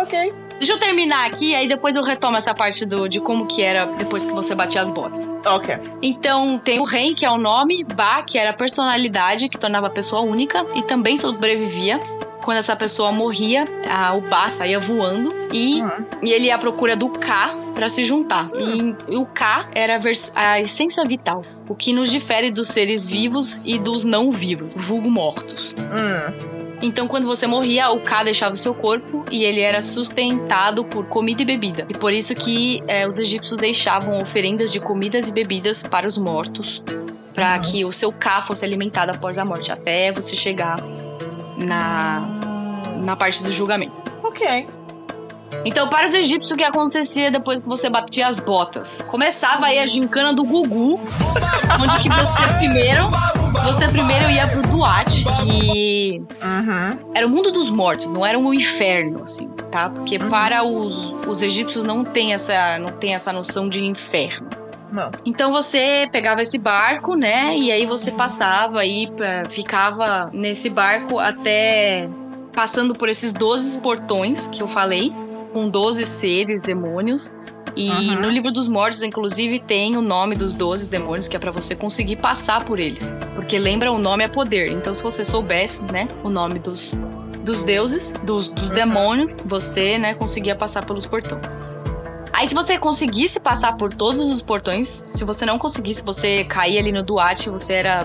Ok. 0.00 0.32
Deixa 0.58 0.72
eu 0.72 0.78
terminar 0.78 1.26
aqui, 1.26 1.54
aí 1.54 1.68
depois 1.68 1.94
eu 1.94 2.02
retomo 2.02 2.36
essa 2.36 2.54
parte 2.54 2.84
do, 2.86 3.08
de 3.08 3.20
como 3.20 3.46
que 3.46 3.62
era 3.62 3.86
depois 3.86 4.24
que 4.24 4.32
você 4.32 4.54
batia 4.54 4.80
as 4.82 4.90
botas. 4.90 5.36
Ok. 5.44 5.76
Então, 6.02 6.58
tem 6.58 6.80
o 6.80 6.84
Ren, 6.84 7.14
que 7.14 7.24
é 7.24 7.30
o 7.30 7.36
nome, 7.38 7.84
Ba, 7.84 8.22
que 8.22 8.38
era 8.38 8.50
a 8.50 8.52
personalidade 8.52 9.48
que 9.48 9.58
tornava 9.58 9.86
a 9.88 9.90
pessoa 9.90 10.22
única 10.22 10.66
e 10.74 10.82
também 10.82 11.16
sobrevivia. 11.16 12.00
Quando 12.44 12.58
essa 12.58 12.76
pessoa 12.76 13.10
morria, 13.10 13.64
a- 13.88 14.12
o 14.14 14.20
Ba 14.20 14.50
saía 14.50 14.78
voando 14.78 15.32
e, 15.50 15.80
Uhum. 15.80 15.90
e 16.22 16.30
ele 16.30 16.46
ia 16.46 16.56
à 16.56 16.58
procura 16.58 16.94
do 16.94 17.08
K 17.08 17.54
para 17.74 17.88
se 17.88 18.04
juntar. 18.04 18.50
E, 18.58 19.14
e 19.14 19.16
o 19.16 19.24
K 19.24 19.66
era 19.74 19.96
a, 19.96 20.40
a 20.52 20.60
essência 20.60 21.02
vital, 21.06 21.42
o 21.66 21.74
que 21.74 21.90
nos 21.92 22.10
difere 22.10 22.50
dos 22.50 22.68
seres 22.68 23.06
vivos 23.06 23.62
e 23.64 23.78
dos 23.78 24.04
não 24.04 24.30
vivos, 24.30 24.74
vulgo 24.76 25.10
mortos. 25.10 25.74
Hum. 25.80 26.54
Então, 26.82 27.08
quando 27.08 27.26
você 27.26 27.46
morria, 27.46 27.88
o 27.90 28.00
K 28.00 28.24
deixava 28.24 28.52
o 28.52 28.56
seu 28.58 28.74
corpo 28.74 29.24
e 29.30 29.42
ele 29.42 29.60
era 29.60 29.80
sustentado 29.80 30.84
por 30.84 31.06
comida 31.06 31.40
e 31.40 31.44
bebida. 31.46 31.86
E 31.88 31.94
por 31.94 32.12
isso 32.12 32.34
que 32.34 32.82
eh, 32.86 33.06
os 33.08 33.16
egípcios 33.18 33.58
deixavam 33.58 34.20
oferendas 34.20 34.70
de 34.70 34.80
comidas 34.80 35.28
e 35.28 35.32
bebidas 35.32 35.82
para 35.82 36.06
os 36.06 36.18
mortos, 36.18 36.82
para 37.34 37.54
Uhum. 37.56 37.62
que 37.62 37.84
o 37.86 37.92
seu 37.92 38.12
K 38.12 38.42
fosse 38.42 38.64
alimentado 38.66 39.12
após 39.12 39.38
a 39.38 39.44
morte, 39.46 39.72
até 39.72 40.12
você 40.12 40.36
chegar 40.36 40.78
na, 41.56 42.22
na 42.96 43.16
parte 43.16 43.42
do 43.42 43.50
julgamento. 43.52 44.02
Ok. 44.22 44.66
Então, 45.64 45.88
para 45.88 46.06
os 46.06 46.14
egípcios, 46.14 46.50
o 46.50 46.56
que 46.56 46.64
acontecia 46.64 47.30
depois 47.30 47.60
que 47.60 47.68
você 47.68 47.88
batia 47.88 48.26
as 48.26 48.38
botas? 48.38 49.02
Começava 49.02 49.66
aí 49.66 49.78
a 49.78 49.86
gincana 49.86 50.32
do 50.32 50.44
Gugu, 50.44 51.00
onde 51.80 51.98
que 52.00 52.08
você 52.10 52.42
primeiro, 52.58 53.08
você 53.62 53.88
primeiro 53.88 54.28
ia 54.30 54.46
pro 54.48 54.62
Duat, 54.62 55.24
que 55.46 56.22
Uhum. 56.42 57.10
era 57.14 57.26
o 57.26 57.30
mundo 57.30 57.50
dos 57.50 57.70
mortos, 57.70 58.10
não 58.10 58.26
era 58.26 58.38
um 58.38 58.52
inferno, 58.52 59.22
assim, 59.24 59.48
tá? 59.72 59.88
Porque 59.88 60.18
para 60.18 60.62
os, 60.62 61.14
os 61.26 61.40
egípcios 61.40 61.82
não 61.82 62.04
tem 62.04 62.34
essa 62.34 62.78
não 62.78 62.90
tem 62.90 63.14
essa 63.14 63.32
noção 63.32 63.68
de 63.68 63.84
inferno. 63.84 64.48
Não. 64.94 65.10
Então 65.26 65.50
você 65.52 66.08
pegava 66.12 66.40
esse 66.40 66.56
barco, 66.56 67.14
né? 67.16 67.58
E 67.58 67.72
aí 67.72 67.84
você 67.84 68.12
passava 68.12 68.78
aí, 68.80 69.08
pra- 69.08 69.44
ficava 69.46 70.30
nesse 70.32 70.70
barco 70.70 71.18
até 71.18 72.08
passando 72.52 72.94
por 72.94 73.08
esses 73.08 73.32
12 73.32 73.80
portões 73.80 74.46
que 74.46 74.62
eu 74.62 74.68
falei, 74.68 75.12
com 75.52 75.68
12 75.68 76.06
seres, 76.06 76.62
demônios. 76.62 77.36
E 77.76 77.90
Uhum. 77.90 78.20
no 78.20 78.28
livro 78.30 78.52
dos 78.52 78.68
mortos, 78.68 79.02
inclusive, 79.02 79.58
tem 79.58 79.96
o 79.96 80.00
nome 80.00 80.36
dos 80.36 80.54
12 80.54 80.88
demônios, 80.88 81.26
que 81.26 81.34
é 81.34 81.40
pra 81.40 81.50
você 81.50 81.74
conseguir 81.74 82.14
passar 82.14 82.64
por 82.64 82.78
eles. 82.78 83.04
Porque 83.34 83.58
lembra, 83.58 83.90
o 83.90 83.98
nome 83.98 84.22
é 84.22 84.28
poder. 84.28 84.70
Então, 84.70 84.94
se 84.94 85.02
você 85.02 85.24
soubesse, 85.24 85.82
né, 85.92 86.06
o 86.22 86.28
nome 86.30 86.60
dos, 86.60 86.92
dos 87.42 87.62
deuses, 87.62 88.14
dos, 88.22 88.46
dos 88.46 88.68
Uhum. 88.68 88.74
demônios, 88.74 89.34
você, 89.44 89.98
né, 89.98 90.14
conseguia 90.14 90.54
passar 90.54 90.84
pelos 90.84 91.04
portões. 91.04 91.42
Aí, 92.36 92.48
se 92.48 92.54
você 92.54 92.76
conseguisse 92.76 93.38
passar 93.38 93.76
por 93.76 93.94
todos 93.94 94.30
os 94.30 94.42
portões, 94.42 94.88
se 94.88 95.24
você 95.24 95.46
não 95.46 95.56
conseguisse, 95.58 96.02
você 96.04 96.42
caía 96.44 96.80
ali 96.80 96.90
no 96.90 97.02
Duat, 97.02 97.48
você 97.48 97.74
era 97.74 98.04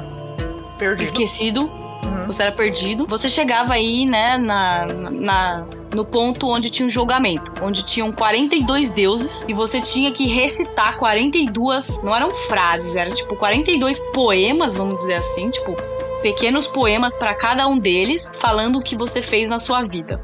Perdido. 0.77 1.01
esquecido, 1.03 1.61
Uhum. 2.05 2.27
você 2.27 2.43
era 2.43 2.51
perdido. 2.51 3.05
Você 3.07 3.27
chegava 3.27 3.73
aí, 3.73 4.05
né, 4.05 4.37
na, 4.37 4.85
na- 4.85 5.65
no 5.95 6.05
ponto 6.05 6.47
onde 6.47 6.69
tinha 6.69 6.85
um 6.85 6.89
julgamento, 6.89 7.51
onde 7.61 7.83
tinham 7.83 8.11
42 8.11 8.89
deuses 8.89 9.43
e 9.47 9.53
você 9.53 9.81
tinha 9.81 10.11
que 10.11 10.27
recitar 10.27 10.95
42, 10.97 12.03
não 12.03 12.15
eram 12.15 12.29
frases, 12.29 12.95
era 12.95 13.09
tipo 13.09 13.35
42 13.35 13.99
poemas, 14.13 14.75
vamos 14.75 14.97
dizer 14.99 15.15
assim, 15.15 15.49
tipo 15.49 15.75
pequenos 16.21 16.67
poemas 16.67 17.15
pra 17.15 17.33
cada 17.33 17.65
um 17.67 17.77
deles, 17.79 18.31
falando 18.35 18.77
o 18.77 18.81
que 18.81 18.95
você 18.95 19.21
fez 19.21 19.49
na 19.49 19.57
sua 19.57 19.81
vida. 19.83 20.21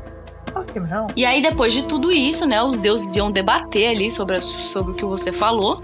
Não. 0.76 1.08
E 1.16 1.26
aí, 1.26 1.42
depois 1.42 1.74
de 1.74 1.84
tudo 1.84 2.12
isso, 2.12 2.46
né, 2.46 2.62
os 2.64 2.80
deuses 2.80 3.16
iam 3.16 3.32
debater 3.32 3.90
ali 3.90 4.10
sobre, 4.12 4.36
a- 4.38 4.42
sobre 4.42 4.92
o 4.92 4.96
que 4.96 5.06
você 5.06 5.32
falou. 5.32 5.82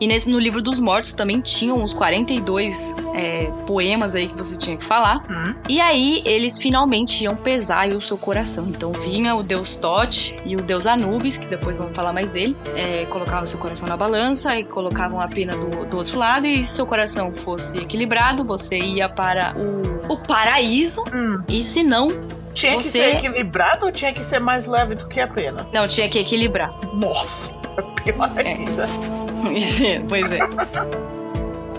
E 0.00 0.06
nesse, 0.08 0.28
no 0.28 0.36
livro 0.36 0.60
dos 0.60 0.80
mortos 0.80 1.12
também 1.12 1.40
tinham 1.40 1.80
os 1.80 1.94
42 1.94 2.96
é, 3.14 3.52
poemas 3.68 4.16
aí 4.16 4.26
que 4.26 4.36
você 4.36 4.56
tinha 4.56 4.76
que 4.76 4.84
falar. 4.84 5.22
Hum. 5.30 5.54
E 5.68 5.80
aí, 5.80 6.22
eles 6.24 6.58
finalmente 6.58 7.22
iam 7.22 7.36
pesar 7.36 7.82
aí 7.82 7.94
o 7.94 8.00
seu 8.02 8.18
coração. 8.18 8.66
Então, 8.68 8.90
vinha 8.92 9.36
o 9.36 9.44
deus 9.44 9.76
Tote 9.76 10.34
e 10.44 10.56
o 10.56 10.60
deus 10.60 10.88
Anubis, 10.88 11.36
que 11.36 11.46
depois 11.46 11.76
vamos 11.76 11.94
falar 11.94 12.12
mais 12.12 12.30
dele, 12.30 12.56
é, 12.74 13.06
colocavam 13.10 13.46
seu 13.46 13.60
coração 13.60 13.86
na 13.86 13.96
balança 13.96 14.58
e 14.58 14.64
colocavam 14.64 15.20
a 15.20 15.28
pena 15.28 15.52
do, 15.52 15.86
do 15.86 15.98
outro 15.98 16.18
lado. 16.18 16.48
E 16.48 16.64
se 16.64 16.74
seu 16.74 16.86
coração 16.86 17.30
fosse 17.32 17.78
equilibrado, 17.78 18.42
você 18.42 18.80
ia 18.80 19.08
para 19.08 19.54
o, 19.56 20.12
o 20.14 20.16
paraíso. 20.16 21.04
Hum. 21.14 21.40
E 21.48 21.62
se 21.62 21.84
não, 21.84 22.08
Tinha 22.54 22.76
que 22.76 22.82
Você- 22.82 22.90
ser 22.90 23.16
equilibrado 23.16 23.86
ou 23.86 23.92
tinha 23.92 24.12
que 24.12 24.24
ser 24.24 24.38
mais 24.38 24.66
leve 24.66 24.94
do 24.94 25.08
que 25.08 25.20
a 25.20 25.26
pena? 25.26 25.66
não, 25.72 25.88
tinha 25.88 26.08
que 26.08 26.18
equilibrar. 26.18 26.72
Nossa, 26.92 27.50
pior 28.04 28.30
É. 28.36 28.48
ainda. 28.48 28.88
pois 30.08 30.30
é. 30.30 30.38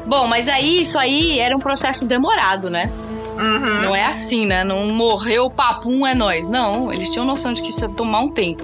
Bom, 0.05 0.27
mas 0.27 0.47
aí 0.49 0.81
isso 0.81 0.97
aí 0.99 1.39
era 1.39 1.55
um 1.55 1.59
processo 1.59 2.05
demorado, 2.05 2.69
né? 2.69 2.91
Uhum. 3.37 3.81
Não 3.81 3.95
é 3.95 4.05
assim, 4.05 4.45
né? 4.45 4.63
Não 4.63 4.85
morreu, 4.87 5.49
papum, 5.49 6.05
é 6.05 6.13
nós. 6.13 6.47
Não, 6.47 6.91
eles 6.93 7.09
tinham 7.09 7.25
noção 7.25 7.53
de 7.53 7.61
que 7.61 7.69
isso 7.69 7.85
ia 7.85 7.89
tomar 7.89 8.19
um 8.19 8.29
tempo. 8.29 8.63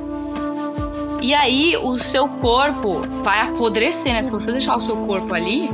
E 1.22 1.34
aí 1.34 1.76
o 1.78 1.98
seu 1.98 2.28
corpo 2.28 3.02
vai 3.24 3.42
apodrecer, 3.42 4.14
né? 4.14 4.22
Se 4.22 4.32
você 4.32 4.52
deixar 4.52 4.76
o 4.76 4.80
seu 4.80 4.96
corpo 4.98 5.34
ali, 5.34 5.70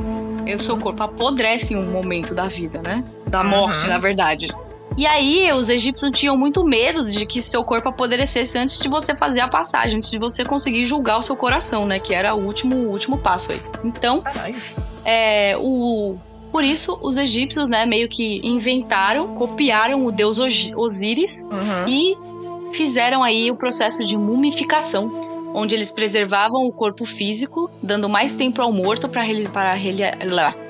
o 0.54 0.58
seu 0.58 0.76
corpo 0.76 1.02
apodrece 1.02 1.74
em 1.74 1.76
um 1.76 1.90
momento 1.90 2.34
da 2.34 2.44
vida, 2.48 2.80
né? 2.80 3.04
Da 3.26 3.42
morte, 3.44 3.82
Uhum. 3.84 3.88
na 3.90 3.98
verdade. 3.98 4.48
E 4.96 5.06
aí, 5.06 5.52
os 5.52 5.68
egípcios 5.68 6.10
tinham 6.18 6.36
muito 6.38 6.64
medo 6.64 7.04
de 7.10 7.26
que 7.26 7.42
seu 7.42 7.62
corpo 7.62 7.88
apodrecesse 7.90 8.56
antes 8.56 8.78
de 8.78 8.88
você 8.88 9.14
fazer 9.14 9.40
a 9.40 9.48
passagem, 9.48 9.98
antes 9.98 10.10
de 10.10 10.18
você 10.18 10.44
conseguir 10.44 10.84
julgar 10.84 11.18
o 11.18 11.22
seu 11.22 11.36
coração, 11.36 11.84
né? 11.86 11.98
Que 11.98 12.14
era 12.14 12.34
o 12.34 12.42
último, 12.44 12.76
o 12.76 12.90
último 12.90 13.18
passo 13.18 13.52
aí. 13.52 13.60
Então, 13.84 14.22
Caralho. 14.22 14.56
é, 15.04 15.56
o... 15.58 16.16
Por 16.50 16.64
isso, 16.64 16.98
os 17.02 17.18
egípcios, 17.18 17.68
né, 17.68 17.84
meio 17.84 18.08
que 18.08 18.40
inventaram, 18.42 19.34
copiaram 19.34 20.06
o 20.06 20.10
deus 20.10 20.38
Osíris 20.38 21.42
Uhum. 21.42 21.88
e 21.88 22.16
fizeram 22.72 23.22
aí 23.22 23.50
o 23.50 23.56
processo 23.56 24.02
de 24.06 24.16
mumificação, 24.16 25.50
onde 25.54 25.74
eles 25.74 25.90
preservavam 25.90 26.64
o 26.64 26.72
corpo 26.72 27.04
físico, 27.04 27.70
dando 27.82 28.08
mais 28.08 28.32
tempo 28.32 28.62
ao 28.62 28.72
morto 28.72 29.06
para 29.08 29.22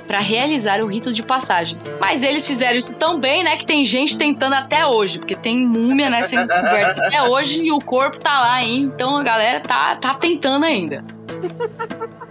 para 0.06 0.18
realizar 0.18 0.80
o 0.80 0.86
rito 0.86 1.12
de 1.12 1.22
passagem. 1.22 1.78
Mas 2.00 2.22
eles 2.22 2.46
fizeram 2.46 2.76
isso 2.76 2.94
tão 2.96 3.18
bem, 3.18 3.42
né, 3.42 3.56
que 3.56 3.66
tem 3.66 3.82
gente 3.84 4.16
tentando 4.16 4.54
até 4.54 4.86
hoje, 4.86 5.18
porque 5.18 5.34
tem 5.34 5.60
múmia, 5.66 6.08
né, 6.08 6.22
sendo 6.22 6.46
descoberta 6.46 7.06
até 7.06 7.22
hoje 7.22 7.62
e 7.64 7.72
o 7.72 7.78
corpo 7.78 8.20
tá 8.20 8.40
lá 8.40 8.54
ainda, 8.54 8.94
então 8.94 9.16
a 9.16 9.22
galera 9.22 9.60
tá, 9.60 9.96
tá 9.96 10.14
tentando 10.14 10.64
ainda. 10.64 11.04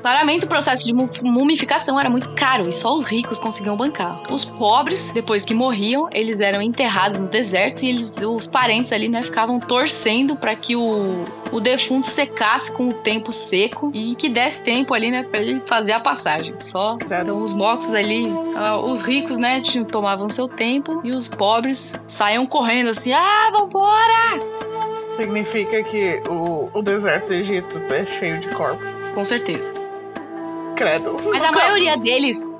Claramente, 0.00 0.44
o 0.44 0.48
processo 0.48 0.84
de 0.86 0.94
mu- 0.94 1.08
mumificação 1.22 1.98
era 1.98 2.08
muito 2.08 2.30
caro 2.30 2.68
e 2.68 2.72
só 2.72 2.94
os 2.94 3.04
ricos 3.04 3.38
conseguiam 3.38 3.76
bancar. 3.76 4.22
Os 4.30 4.44
pobres, 4.44 5.12
depois 5.12 5.42
que 5.42 5.54
morriam, 5.54 6.08
eles 6.12 6.40
eram 6.40 6.62
enterrados 6.62 7.18
no 7.18 7.26
deserto 7.26 7.82
e 7.82 7.88
eles, 7.88 8.20
os 8.22 8.46
parentes 8.46 8.92
ali, 8.92 9.08
né, 9.08 9.22
ficavam 9.22 9.58
torcendo 9.60 10.36
para 10.36 10.54
que 10.54 10.76
o, 10.76 11.24
o 11.52 11.60
defunto 11.60 12.06
secasse 12.06 12.72
com 12.72 12.88
o 12.88 12.92
tempo 12.92 13.32
seco 13.32 13.90
e 13.94 14.14
que 14.14 14.28
desse 14.28 14.62
tempo 14.62 14.94
ali, 14.94 15.10
né, 15.10 15.22
para 15.24 15.40
ele 15.40 15.60
fazer 15.60 15.92
a 15.92 16.00
passagem. 16.00 16.58
Só 16.58 16.96
então 17.24 17.40
os 17.40 17.52
mortos 17.52 17.92
ali, 17.94 18.26
ah, 18.56 18.76
os 18.78 19.02
ricos, 19.02 19.36
né, 19.36 19.60
tomavam 19.90 20.28
seu 20.28 20.48
tempo 20.48 21.00
e 21.04 21.10
os 21.12 21.28
pobres 21.28 21.94
saíam 22.06 22.46
correndo 22.46 22.90
assim: 22.90 23.12
"Ah, 23.12 23.48
vambora!" 23.52 24.40
Significa 25.16 25.82
que 25.82 26.22
o, 26.28 26.68
o 26.72 26.82
deserto 26.82 27.26
do 27.28 27.34
Egito 27.34 27.78
é 27.90 28.06
cheio 28.18 28.38
de 28.40 28.48
corpos. 28.48 28.86
Com 29.14 29.24
certeza. 29.24 29.72
Credo. 30.78 31.18
Mas 31.24 31.42
a 31.42 31.52
maioria 31.52 31.96
deles. 31.96 32.52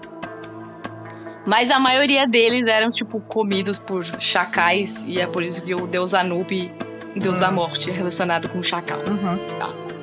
Mas 1.47 1.71
a 1.71 1.79
maioria 1.79 2.27
deles 2.27 2.67
eram, 2.67 2.91
tipo, 2.91 3.21
comidos 3.21 3.79
por 3.79 4.05
chacais. 4.21 5.05
E 5.07 5.21
é 5.21 5.27
por 5.27 5.43
isso 5.43 5.63
que 5.63 5.75
o 5.75 5.87
deus 5.87 6.13
Anubi, 6.13 6.71
deus 7.17 7.39
Hum. 7.39 7.41
da 7.41 7.51
morte, 7.51 7.89
é 7.89 7.93
relacionado 7.93 8.49
com 8.49 8.59
o 8.59 8.63
chacal. 8.63 8.99
Uhum. 8.99 9.39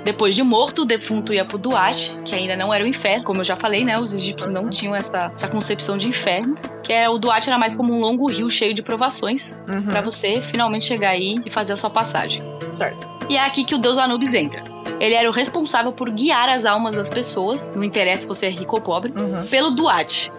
Depois 0.03 0.35
de 0.35 0.43
morto, 0.43 0.83
o 0.83 0.85
defunto 0.85 1.33
ia 1.33 1.43
pro 1.43 1.57
Duat, 1.57 2.11
que 2.23 2.33
ainda 2.35 2.55
não 2.55 2.73
era 2.73 2.83
o 2.83 2.87
inferno. 2.87 3.23
Como 3.23 3.41
eu 3.41 3.43
já 3.43 3.55
falei, 3.55 3.83
né? 3.83 3.99
Os 3.99 4.13
egípcios 4.13 4.51
não 4.51 4.69
tinham 4.69 4.95
essa, 4.95 5.31
essa 5.33 5.47
concepção 5.47 5.97
de 5.97 6.07
inferno. 6.07 6.55
Que 6.83 6.93
é, 6.93 7.09
o 7.09 7.17
Duat 7.17 7.47
era 7.47 7.57
mais 7.57 7.75
como 7.75 7.93
um 7.93 7.99
longo 7.99 8.27
rio 8.27 8.49
cheio 8.49 8.73
de 8.73 8.81
provações. 8.83 9.57
Uhum. 9.67 9.87
Pra 9.87 10.01
você 10.01 10.41
finalmente 10.41 10.85
chegar 10.85 11.09
aí 11.09 11.41
e 11.45 11.49
fazer 11.49 11.73
a 11.73 11.77
sua 11.77 11.89
passagem. 11.89 12.43
Certo. 12.77 13.07
E 13.29 13.35
é 13.35 13.43
aqui 13.43 13.63
que 13.63 13.73
o 13.73 13.79
deus 13.79 13.97
Anubis 13.97 14.33
entra. 14.35 14.74
Ele 14.99 15.13
era 15.15 15.29
o 15.29 15.31
responsável 15.31 15.91
por 15.91 16.09
guiar 16.09 16.49
as 16.49 16.65
almas 16.65 16.95
das 16.95 17.09
pessoas, 17.09 17.73
não 17.75 17.83
interessa 17.83 18.21
se 18.23 18.27
você 18.27 18.45
é 18.47 18.49
rico 18.49 18.75
ou 18.75 18.81
pobre, 18.81 19.13
Uhum. 19.15 19.45
pelo 19.47 19.71
Duat. 19.71 20.31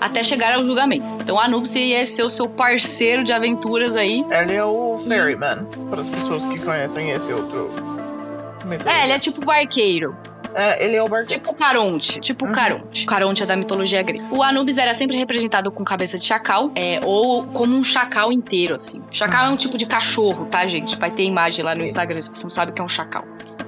até 0.00 0.22
chegar 0.22 0.54
ao 0.54 0.64
julgamento. 0.64 1.04
Então 1.20 1.38
Anubis 1.38 1.74
ia 1.74 2.06
ser 2.06 2.22
o 2.22 2.30
seu 2.30 2.48
parceiro 2.48 3.22
de 3.22 3.34
aventuras 3.34 3.96
aí. 3.96 4.24
Ele 4.30 4.54
é 4.54 4.64
o 4.64 4.98
Ferryman, 5.06 5.66
para 5.90 6.00
as 6.00 6.08
pessoas 6.08 6.42
que 6.46 6.58
conhecem 6.58 7.10
esse 7.10 7.30
outro. 7.30 7.70
É, 8.86 9.04
ele 9.04 9.12
é 9.12 9.18
tipo 9.18 9.44
barqueiro. 9.44 10.16
É, 10.54 10.84
ele 10.84 10.96
é 10.96 11.02
o 11.02 11.08
barqueiro. 11.08 11.42
Tipo 11.42 11.54
Caronte. 11.54 12.18
Tipo 12.18 12.46
uhum. 12.46 12.52
Caronte. 12.52 13.06
Caronte 13.06 13.42
é 13.42 13.46
da 13.46 13.56
mitologia 13.56 14.02
grega. 14.02 14.24
O 14.30 14.42
Anubis 14.42 14.78
era 14.78 14.94
sempre 14.94 15.16
representado 15.16 15.70
com 15.70 15.84
cabeça 15.84 16.18
de 16.18 16.24
chacal, 16.24 16.72
é, 16.74 17.00
ou 17.04 17.44
como 17.44 17.76
um 17.76 17.84
chacal 17.84 18.32
inteiro, 18.32 18.74
assim. 18.74 19.02
Chacal 19.12 19.44
uhum. 19.44 19.50
é 19.50 19.52
um 19.52 19.56
tipo 19.56 19.76
de 19.76 19.86
cachorro, 19.86 20.46
tá, 20.46 20.66
gente? 20.66 20.96
Vai 20.96 21.10
ter 21.10 21.24
imagem 21.24 21.64
lá 21.64 21.74
no 21.74 21.84
Instagram 21.84 22.20
se 22.22 22.30
você 22.30 22.42
não 22.44 22.50
sabe 22.50 22.72
o 22.72 22.74
que 22.74 22.80
é 22.80 22.84
um 22.84 22.88
chacal. 22.88 23.24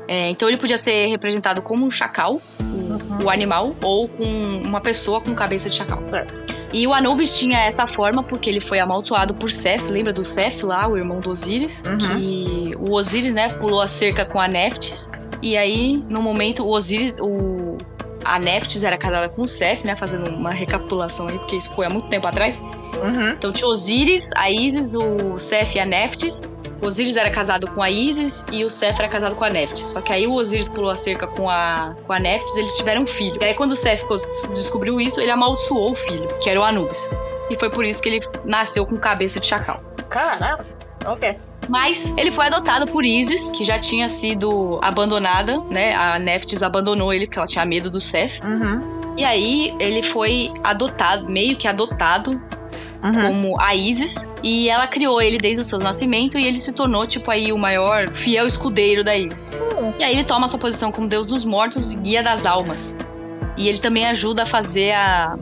É, 0.08 0.28
então 0.28 0.48
ele 0.48 0.58
podia 0.58 0.76
ser 0.76 1.06
representado 1.06 1.62
como 1.62 1.84
um 1.84 1.90
chacal, 1.90 2.40
o, 2.60 2.64
uhum. 2.64 3.18
o, 3.24 3.30
animal, 3.30 3.74
ou 3.82 4.08
com 4.08 4.24
uma 4.24 4.80
pessoa 4.80 5.20
com 5.20 5.34
cabeça 5.34 5.70
de 5.70 5.76
chacal. 5.76 6.02
É. 6.12 6.26
E 6.72 6.86
o 6.86 6.94
Anubis 6.94 7.38
tinha 7.38 7.60
essa 7.60 7.86
forma 7.86 8.22
porque 8.22 8.48
ele 8.48 8.60
foi 8.60 8.78
amaldiçoado 8.78 9.34
por 9.34 9.52
Seth, 9.52 9.82
lembra 9.82 10.12
do 10.12 10.24
Seth 10.24 10.62
lá, 10.62 10.88
o 10.88 10.96
irmão 10.96 11.20
do 11.20 11.30
Osíris? 11.30 11.82
Uhum. 11.86 11.98
Que 11.98 12.74
o 12.78 12.92
Osíris, 12.92 13.32
né, 13.32 13.48
pulou 13.48 13.82
a 13.82 13.86
cerca 13.86 14.24
com 14.24 14.40
a 14.40 14.48
Neftis. 14.48 15.10
E 15.42 15.56
aí, 15.56 16.02
no 16.08 16.22
momento, 16.22 16.62
o 16.62 16.70
Osíris, 16.70 17.16
o, 17.20 17.76
a 18.24 18.38
Neftis 18.38 18.84
era 18.84 18.96
casada 18.96 19.28
com 19.28 19.42
o 19.42 19.48
Seth, 19.48 19.84
né? 19.84 19.96
Fazendo 19.96 20.28
uma 20.28 20.52
recapitulação 20.52 21.28
aí, 21.28 21.38
porque 21.38 21.56
isso 21.56 21.70
foi 21.72 21.86
há 21.86 21.90
muito 21.90 22.08
tempo 22.08 22.26
atrás. 22.26 22.60
Uhum. 22.60 23.30
Então 23.30 23.52
tinha 23.52 23.68
Osíris, 23.68 24.30
a 24.36 24.50
Isis, 24.50 24.94
o 24.94 25.38
Seth 25.38 25.74
e 25.74 25.80
a 25.80 25.84
Neftis. 25.84 26.42
O 26.82 26.86
Osiris 26.86 27.16
era 27.16 27.30
casado 27.30 27.70
com 27.70 27.80
a 27.80 27.88
Isis 27.88 28.44
e 28.50 28.64
o 28.64 28.70
Seth 28.70 28.98
era 28.98 29.08
casado 29.08 29.36
com 29.36 29.44
a 29.44 29.50
Neftis. 29.50 29.86
Só 29.86 30.00
que 30.00 30.12
aí 30.12 30.26
o 30.26 30.32
Osiris 30.32 30.68
pulou 30.68 30.90
a 30.90 30.96
cerca 30.96 31.28
com 31.28 31.48
a, 31.48 31.94
com 32.04 32.12
a 32.12 32.18
Neftis 32.18 32.56
eles 32.56 32.76
tiveram 32.76 33.02
um 33.02 33.06
filho. 33.06 33.38
E 33.40 33.44
aí 33.44 33.54
quando 33.54 33.70
o 33.70 33.76
Seth 33.76 34.02
descobriu 34.52 35.00
isso, 35.00 35.20
ele 35.20 35.30
amaldiçoou 35.30 35.92
o 35.92 35.94
filho, 35.94 36.28
que 36.40 36.50
era 36.50 36.60
o 36.60 36.64
Anubis. 36.64 37.08
E 37.48 37.56
foi 37.56 37.70
por 37.70 37.84
isso 37.84 38.02
que 38.02 38.08
ele 38.08 38.20
nasceu 38.44 38.84
com 38.84 38.96
cabeça 38.96 39.38
de 39.38 39.46
chacal. 39.46 39.80
Caramba, 40.10 40.66
ok. 41.06 41.38
Mas 41.68 42.12
ele 42.16 42.32
foi 42.32 42.46
adotado 42.46 42.86
por 42.88 43.04
Isis, 43.04 43.50
que 43.50 43.62
já 43.62 43.78
tinha 43.78 44.08
sido 44.08 44.80
abandonada, 44.82 45.60
né? 45.70 45.94
A 45.94 46.18
Neftis 46.18 46.64
abandonou 46.64 47.12
ele 47.14 47.26
porque 47.26 47.38
ela 47.38 47.46
tinha 47.46 47.64
medo 47.64 47.88
do 47.88 48.00
Seth. 48.00 48.40
Uhum. 48.42 49.14
E 49.16 49.24
aí 49.24 49.72
ele 49.78 50.02
foi 50.02 50.52
adotado, 50.64 51.28
meio 51.28 51.56
que 51.56 51.68
adotado 51.68 52.42
uhum. 53.02 53.26
como 53.26 53.60
a 53.60 53.74
Isis. 53.74 54.26
E 54.42 54.68
ela 54.68 54.86
criou 54.86 55.20
ele 55.20 55.38
desde 55.38 55.62
o 55.62 55.64
seu 55.64 55.78
nascimento 55.78 56.38
e 56.38 56.46
ele 56.46 56.58
se 56.58 56.72
tornou, 56.72 57.06
tipo, 57.06 57.30
aí 57.30 57.52
o 57.52 57.58
maior 57.58 58.08
fiel 58.08 58.46
escudeiro 58.46 59.02
da 59.02 59.16
Isis. 59.16 59.60
Uhum. 59.60 59.92
E 59.98 60.04
aí 60.04 60.14
ele 60.14 60.24
toma 60.24 60.48
sua 60.48 60.58
posição 60.58 60.92
como 60.92 61.08
deus 61.08 61.26
dos 61.26 61.44
mortos 61.44 61.92
e 61.92 61.96
guia 61.96 62.22
das 62.22 62.46
almas. 62.46 62.96
E 63.56 63.68
ele 63.68 63.78
também 63.78 64.06
ajuda 64.06 64.42
a 64.42 64.46
fazer 64.46 64.92
a... 64.92 65.36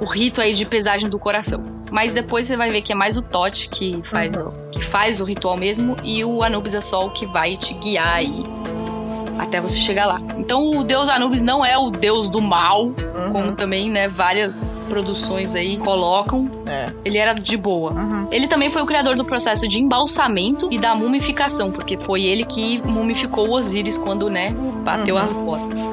o 0.00 0.04
rito 0.04 0.40
aí 0.40 0.54
de 0.54 0.64
pesagem 0.64 1.08
do 1.08 1.18
coração. 1.18 1.62
Mas 1.90 2.12
depois 2.12 2.46
você 2.46 2.56
vai 2.56 2.70
ver 2.70 2.82
que 2.82 2.92
é 2.92 2.94
mais 2.94 3.16
o 3.16 3.22
Tote 3.22 3.68
que 3.68 4.00
faz, 4.02 4.34
uhum. 4.34 4.50
que 4.72 4.82
faz 4.82 5.20
o 5.20 5.24
ritual 5.24 5.56
mesmo 5.56 5.96
e 6.02 6.24
o 6.24 6.42
Anubis 6.42 6.74
é 6.74 6.80
só 6.80 7.06
o 7.06 7.10
que 7.10 7.26
vai 7.26 7.56
te 7.56 7.74
guiar 7.74 8.14
aí 8.14 8.42
até 9.38 9.60
você 9.60 9.78
chegar 9.78 10.06
lá. 10.06 10.20
Então 10.38 10.70
o 10.70 10.84
deus 10.84 11.08
Anubis 11.08 11.42
não 11.42 11.64
é 11.64 11.76
o 11.76 11.90
deus 11.90 12.28
do 12.28 12.40
mal, 12.40 12.86
uhum. 12.86 13.30
como 13.32 13.52
também, 13.52 13.90
né, 13.90 14.08
várias 14.08 14.68
produções 14.88 15.54
aí 15.54 15.76
colocam. 15.76 16.48
É. 16.66 16.92
Ele 17.04 17.18
era 17.18 17.32
de 17.32 17.56
boa. 17.56 17.92
Uhum. 17.92 18.28
Ele 18.30 18.46
também 18.46 18.70
foi 18.70 18.82
o 18.82 18.86
criador 18.86 19.16
do 19.16 19.24
processo 19.24 19.66
de 19.68 19.80
embalsamento 19.80 20.68
e 20.70 20.78
da 20.78 20.94
mumificação, 20.94 21.70
porque 21.70 21.96
foi 21.96 22.22
ele 22.22 22.44
que 22.44 22.82
mumificou 22.86 23.50
Osíris 23.50 23.98
quando, 23.98 24.28
né, 24.30 24.54
bateu 24.84 25.16
uhum. 25.16 25.22
as 25.22 25.32
botas. 25.32 25.88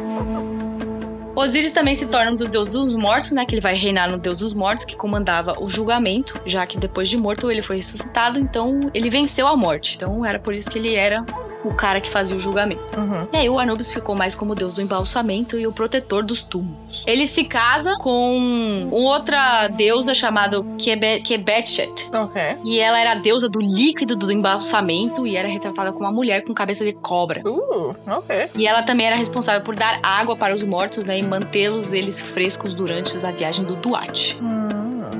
Osíris 1.33 1.71
também 1.71 1.95
se 1.95 2.07
torna 2.07 2.31
um 2.31 2.35
dos 2.35 2.49
deuses 2.49 2.71
dos 2.71 2.93
mortos, 2.95 3.31
né? 3.31 3.45
Que 3.45 3.55
ele 3.55 3.61
vai 3.61 3.73
reinar 3.73 4.11
no 4.11 4.17
deus 4.17 4.39
dos 4.39 4.53
mortos, 4.53 4.85
que 4.85 4.95
comandava 4.95 5.55
o 5.59 5.67
julgamento, 5.67 6.39
já 6.45 6.65
que 6.65 6.77
depois 6.77 7.07
de 7.09 7.17
morto 7.17 7.49
ele 7.49 7.61
foi 7.61 7.77
ressuscitado, 7.77 8.37
então 8.37 8.91
ele 8.93 9.09
venceu 9.09 9.47
a 9.47 9.55
morte. 9.55 9.95
Então 9.95 10.25
era 10.25 10.37
por 10.37 10.53
isso 10.53 10.69
que 10.69 10.77
ele 10.77 10.93
era 10.93 11.25
o 11.63 11.73
cara 11.73 12.01
que 12.01 12.09
fazia 12.09 12.35
o 12.35 12.39
julgamento. 12.39 12.81
Uhum. 12.97 13.27
E 13.31 13.37
aí 13.37 13.49
o 13.49 13.59
Anubis 13.59 13.93
ficou 13.93 14.15
mais 14.15 14.35
como 14.35 14.55
deus 14.55 14.73
do 14.73 14.81
embalsamento 14.81 15.57
e 15.57 15.67
o 15.67 15.71
protetor 15.71 16.23
dos 16.23 16.41
túmulos. 16.41 17.03
Ele 17.05 17.25
se 17.25 17.43
casa 17.43 17.95
com 17.97 18.87
outra 18.91 19.67
deusa 19.67 20.13
chamada 20.13 20.63
Kebe 20.77 21.21
Kebetchet. 21.21 22.09
Okay. 22.13 22.57
E 22.65 22.79
ela 22.79 22.99
era 22.99 23.11
a 23.13 23.15
deusa 23.15 23.47
do 23.47 23.59
líquido 23.59 24.15
do 24.15 24.31
embalsamento 24.31 25.25
e 25.25 25.35
era 25.35 25.47
retratada 25.47 25.91
como 25.91 26.05
uma 26.05 26.11
mulher 26.11 26.43
com 26.43 26.53
cabeça 26.53 26.83
de 26.83 26.93
cobra. 26.93 27.41
Uh, 27.45 27.95
ok. 28.07 28.49
E 28.57 28.67
ela 28.67 28.83
também 28.83 29.07
era 29.07 29.15
responsável 29.15 29.61
por 29.61 29.75
dar 29.75 29.99
água 30.03 30.35
para 30.35 30.53
os 30.53 30.63
mortos 30.63 31.03
né, 31.03 31.19
e 31.19 31.23
mantê-los 31.23 31.93
eles 31.93 32.19
frescos 32.19 32.73
durante 32.73 33.25
a 33.25 33.31
viagem 33.31 33.65
do 33.65 33.75
Duat. 33.75 34.37
Hum. 34.41 34.71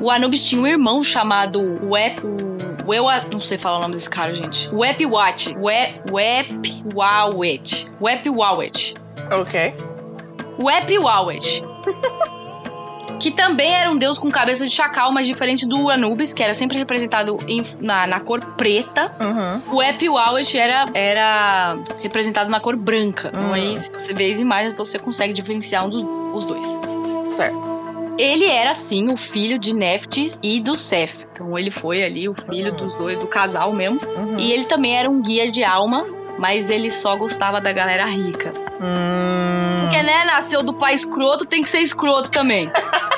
O 0.02 0.10
Anubis 0.10 0.44
tinha 0.44 0.62
um 0.62 0.68
irmão 0.68 1.04
chamado 1.04 1.62
Wep 1.88 2.22
eu 2.94 3.06
não 3.32 3.40
sei 3.40 3.58
falar 3.58 3.78
o 3.78 3.82
nome 3.82 3.94
desse 3.96 4.10
cara, 4.10 4.34
gente. 4.34 4.70
Wepwat. 4.74 5.56
Wepwawet. 5.58 6.78
Wepwawet. 8.02 8.96
Ok. 9.32 9.74
Wepwawet. 10.60 11.64
que 13.22 13.30
também 13.30 13.74
era 13.74 13.90
um 13.92 13.96
deus 13.96 14.18
com 14.18 14.32
cabeça 14.32 14.66
de 14.66 14.72
chacal, 14.72 15.12
mas 15.12 15.28
diferente 15.28 15.68
do 15.68 15.90
Anubis, 15.90 16.34
que 16.34 16.42
era 16.42 16.56
sempre 16.56 16.78
representado 16.78 17.38
em, 17.48 17.64
na, 17.80 18.08
na 18.08 18.20
cor 18.20 18.44
preta. 18.58 19.16
Uhum. 19.20 19.76
O 19.76 19.84
Epiwawet 19.84 20.58
era, 20.58 20.86
era 20.94 21.78
representado 22.02 22.50
na 22.50 22.60
cor 22.60 22.76
branca. 22.76 23.32
Uhum. 23.34 23.42
Então 23.42 23.54
aí, 23.54 23.78
se 23.78 23.92
você 23.92 24.14
vê 24.14 24.32
as 24.32 24.40
imagens, 24.40 24.74
você 24.74 24.98
consegue 24.98 25.34
diferenciar 25.34 25.86
um 25.86 25.90
dos 25.90 26.46
dois. 26.46 26.66
Certo. 27.36 27.71
Ele 28.18 28.46
era, 28.46 28.74
sim, 28.74 29.12
o 29.12 29.18
filho 29.18 29.58
de 29.58 29.74
Neftis 29.74 30.40
e 30.44 30.60
do 30.60 30.76
Seth. 30.76 31.28
Então 31.32 31.58
ele 31.58 31.72
foi 31.72 32.04
ali 32.04 32.30
o 32.30 32.34
filho 32.34 32.72
uhum. 32.72 32.78
dos 32.78 32.94
dois, 32.94 33.18
do 33.18 33.28
casal 33.28 33.74
mesmo. 33.74 34.00
Uhum. 34.16 34.38
E 34.38 34.52
ele 34.52 34.66
também 34.66 34.98
era 34.98 35.10
um 35.10 35.22
guia 35.22 35.50
de 35.50 35.64
almas, 35.64 36.26
mas 36.38 36.70
ele 36.70 36.92
só 36.92 37.16
gostava 37.16 37.60
da 37.60 37.72
galera 37.72 38.06
rica. 38.06 38.54
Hum. 38.80 39.82
Porque, 39.82 40.04
né, 40.04 40.24
nasceu 40.26 40.64
do 40.64 40.74
pai 40.74 40.94
escroto, 40.94 41.46
tem 41.46 41.62
que 41.62 41.70
ser 41.70 41.80
escroto 41.80 42.30
também. 42.30 42.70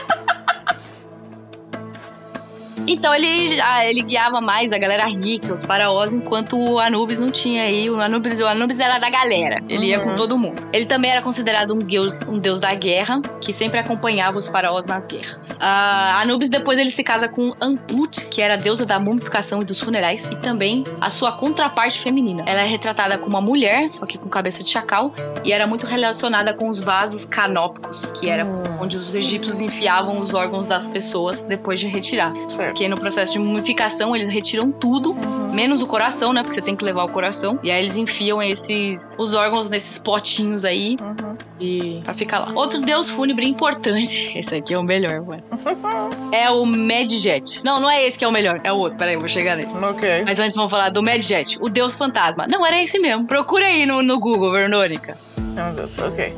Então 2.87 3.13
ele, 3.13 3.61
ah, 3.61 3.85
ele 3.85 4.01
guiava 4.01 4.41
mais 4.41 4.73
a 4.73 4.77
galera 4.77 5.05
rica, 5.05 5.53
os 5.53 5.63
faraós, 5.63 6.13
enquanto 6.13 6.57
o 6.57 6.79
Anubis 6.79 7.19
não 7.19 7.31
tinha 7.31 7.63
aí. 7.63 7.89
O 7.89 7.99
Anubis, 7.99 8.39
o 8.39 8.47
Anubis 8.47 8.79
era 8.79 8.99
da 8.99 9.09
galera. 9.09 9.63
Ele 9.67 9.77
uhum. 9.77 9.83
ia 9.83 9.99
com 9.99 10.09
uhum. 10.09 10.15
todo 10.15 10.37
mundo. 10.37 10.67
Ele 10.71 10.85
também 10.85 11.11
era 11.11 11.21
considerado 11.21 11.73
um 11.73 11.79
deus, 11.79 12.17
um 12.27 12.37
deus 12.37 12.59
da 12.59 12.73
guerra, 12.73 13.21
que 13.41 13.53
sempre 13.53 13.79
acompanhava 13.79 14.37
os 14.37 14.47
faraós 14.47 14.85
nas 14.85 15.05
guerras. 15.05 15.57
Uh, 15.57 16.21
Anubis 16.21 16.49
depois 16.49 16.77
ele 16.77 16.91
se 16.91 17.03
casa 17.03 17.27
com 17.27 17.53
Amput, 17.61 18.27
que 18.27 18.41
era 18.41 18.55
a 18.55 18.57
deusa 18.57 18.85
da 18.85 18.99
mumificação 18.99 19.61
e 19.61 19.65
dos 19.65 19.79
funerais, 19.79 20.29
e 20.29 20.35
também 20.37 20.83
a 20.99 21.09
sua 21.09 21.31
contraparte 21.31 21.99
feminina. 21.99 22.43
Ela 22.45 22.61
é 22.61 22.67
retratada 22.67 23.17
como 23.17 23.33
uma 23.33 23.41
mulher, 23.41 23.91
só 23.91 24.05
que 24.05 24.17
com 24.17 24.29
cabeça 24.29 24.63
de 24.63 24.69
chacal, 24.69 25.13
e 25.43 25.51
era 25.51 25.65
muito 25.65 25.85
relacionada 25.85 26.53
com 26.53 26.69
os 26.69 26.79
vasos 26.79 27.25
canópicos, 27.25 28.11
que 28.13 28.29
era 28.29 28.45
uhum. 28.45 28.81
onde 28.81 28.97
os 28.97 29.15
egípcios 29.15 29.61
enfiavam 29.61 30.17
os 30.19 30.33
órgãos 30.33 30.67
das 30.67 30.89
pessoas 30.89 31.43
depois 31.43 31.79
de 31.79 31.87
retirar. 31.87 32.33
Certo. 32.47 32.72
Porque 32.73 32.89
no 32.89 32.97
processo 32.97 33.33
de 33.33 33.39
mumificação 33.39 34.15
eles 34.15 34.27
retiram 34.27 34.71
tudo, 34.71 35.11
uhum. 35.11 35.53
menos 35.53 35.83
o 35.83 35.85
coração, 35.85 36.33
né? 36.33 36.41
Porque 36.41 36.55
você 36.55 36.61
tem 36.61 36.75
que 36.75 36.83
levar 36.83 37.03
o 37.03 37.07
coração. 37.07 37.59
E 37.61 37.69
aí 37.69 37.79
eles 37.79 37.97
enfiam 37.97 38.41
esses 38.41 39.15
os 39.19 39.35
órgãos 39.35 39.69
nesses 39.69 39.99
potinhos 39.99 40.65
aí 40.65 40.97
uhum. 40.99 41.37
e 41.59 41.99
pra 42.03 42.15
ficar 42.15 42.39
lá. 42.39 42.51
Outro 42.55 42.81
deus 42.81 43.09
fúnebre 43.09 43.45
importante, 43.45 44.31
esse 44.35 44.55
aqui 44.55 44.73
é 44.73 44.77
o 44.79 44.81
melhor, 44.81 45.21
mano. 45.21 45.43
é 46.33 46.49
o 46.49 46.65
Medjet. 46.65 47.63
Não, 47.63 47.79
não 47.79 47.87
é 47.87 48.07
esse 48.07 48.17
que 48.17 48.25
é 48.25 48.27
o 48.27 48.31
melhor, 48.31 48.59
é 48.63 48.73
o 48.73 48.77
outro. 48.77 48.97
Peraí, 48.97 49.13
eu 49.13 49.19
vou 49.19 49.29
chegar 49.29 49.55
nele. 49.55 49.69
Ok. 49.71 50.23
Mas 50.25 50.39
antes 50.39 50.55
vamos 50.55 50.71
falar 50.71 50.89
do 50.89 51.03
Medjet, 51.03 51.59
o 51.61 51.69
deus 51.69 51.95
fantasma. 51.95 52.47
Não, 52.49 52.65
era 52.65 52.81
esse 52.81 52.97
mesmo. 52.97 53.27
Procura 53.27 53.67
aí 53.67 53.85
no, 53.85 54.01
no 54.01 54.19
Google, 54.19 54.51
Verônica. 54.51 55.15
Meu 55.37 55.71
Deus, 55.73 55.95
ok. 55.99 56.33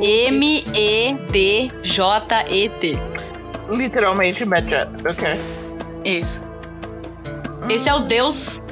M-E-D-J-E-T. 0.00 1.66
Literalmente 3.70 4.44
Medjet, 4.44 4.88
ok. 5.08 5.28
Isso. 6.04 6.42
Esse 7.68 7.88
é 7.88 7.94
o 7.94 8.00
deus 8.00 8.62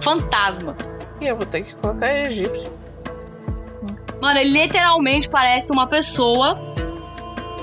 fantasma. 0.00 0.76
E 1.20 1.26
eu 1.26 1.36
vou 1.36 1.46
ter 1.46 1.62
que 1.62 1.74
colocar 1.76 2.14
egípcio. 2.14 2.72
Mano, 4.20 4.40
ele 4.40 4.50
literalmente 4.50 5.28
parece 5.28 5.70
uma 5.72 5.86
pessoa 5.86 6.58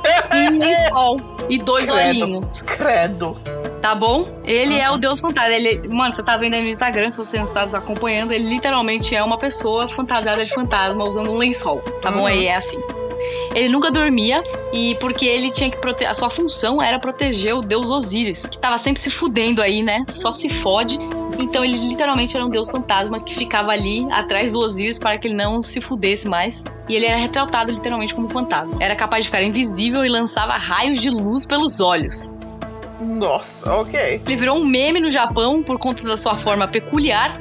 um 0.34 0.58
lençol 0.58 1.20
e 1.50 1.58
dois 1.58 1.90
credo, 1.90 2.24
olhinhos. 2.24 2.62
Credo. 2.62 3.38
Tá 3.82 3.96
bom? 3.96 4.28
Ele 4.46 4.76
uhum. 4.76 4.82
é 4.82 4.92
o 4.92 4.98
deus 4.98 5.20
fantasma. 5.20 5.52
Ele, 5.52 5.88
mano, 5.88 6.14
você 6.14 6.24
tá 6.24 6.38
vendo 6.38 6.54
aí 6.54 6.62
no 6.62 6.70
Instagram, 6.70 7.10
se 7.10 7.18
você 7.18 7.38
não 7.38 7.46
está 7.46 7.62
nos 7.62 7.74
acompanhando, 7.74 8.32
ele 8.32 8.48
literalmente 8.48 9.16
é 9.16 9.24
uma 9.24 9.38
pessoa 9.38 9.88
fantasiada 9.88 10.46
de 10.46 10.54
fantasma 10.54 11.04
usando 11.04 11.32
um 11.32 11.38
lençol. 11.38 11.80
Tá 12.02 12.10
uhum. 12.10 12.18
bom? 12.18 12.26
Aí 12.28 12.46
é 12.46 12.56
assim. 12.56 12.80
Ele 13.54 13.70
nunca 13.70 13.92
dormia 13.92 14.44
e 14.72 14.96
porque 14.96 15.26
ele 15.26 15.52
tinha 15.52 15.70
que 15.70 15.78
proteger. 15.78 16.10
A 16.10 16.14
sua 16.14 16.30
função 16.30 16.82
era 16.82 16.98
proteger 16.98 17.56
o 17.56 17.62
deus 17.62 17.90
Osíris, 17.90 18.46
que 18.46 18.58
tava 18.58 18.78
sempre 18.78 19.02
se 19.02 19.10
fudendo 19.10 19.62
aí, 19.62 19.84
né? 19.84 20.04
Só 20.08 20.32
se 20.32 20.50
fode. 20.50 20.98
Então 21.38 21.64
ele 21.64 21.78
literalmente 21.78 22.36
era 22.36 22.46
um 22.46 22.50
deus 22.50 22.70
fantasma 22.70 23.20
que 23.20 23.36
ficava 23.36 23.72
ali 23.72 24.08
atrás 24.12 24.54
do 24.54 24.60
Osíris 24.60 25.00
para 25.00 25.18
que 25.18 25.28
ele 25.28 25.36
não 25.36 25.62
se 25.62 25.82
fudesse 25.82 26.28
mais. 26.28 26.64
E 26.88 26.96
ele 26.96 27.06
era 27.06 27.18
retratado 27.18 27.72
literalmente 27.72 28.14
como 28.14 28.30
fantasma. 28.30 28.78
Era 28.80 28.96
capaz 28.96 29.26
de 29.26 29.32
ficar 29.32 29.44
invisível 29.44 30.06
e 30.06 30.10
lançava 30.10 30.54
raios 30.54 31.00
de 31.00 31.10
luz 31.10 31.46
pelos 31.46 31.80
olhos. 31.80 32.36
Nossa, 33.02 33.74
ok. 33.74 34.22
Ele 34.26 34.36
virou 34.36 34.58
um 34.58 34.66
meme 34.66 35.00
no 35.00 35.10
Japão 35.10 35.64
por 35.64 35.80
conta 35.80 36.08
da 36.08 36.16
sua 36.16 36.36
forma 36.36 36.68
peculiar. 36.68 37.36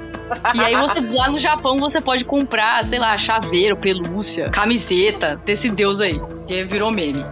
E 0.55 0.61
aí 0.61 0.75
você 0.77 1.01
lá 1.01 1.31
no 1.31 1.39
Japão 1.39 1.79
você 1.79 2.01
pode 2.01 2.25
comprar, 2.25 2.85
sei 2.85 2.99
lá, 2.99 3.17
chaveiro, 3.19 3.77
pelúcia, 3.77 4.49
camiseta 4.51 5.41
desse 5.45 5.69
deus 5.69 6.01
aí. 6.01 6.21
Que 6.47 6.65
virou 6.65 6.91
meme. 6.91 7.25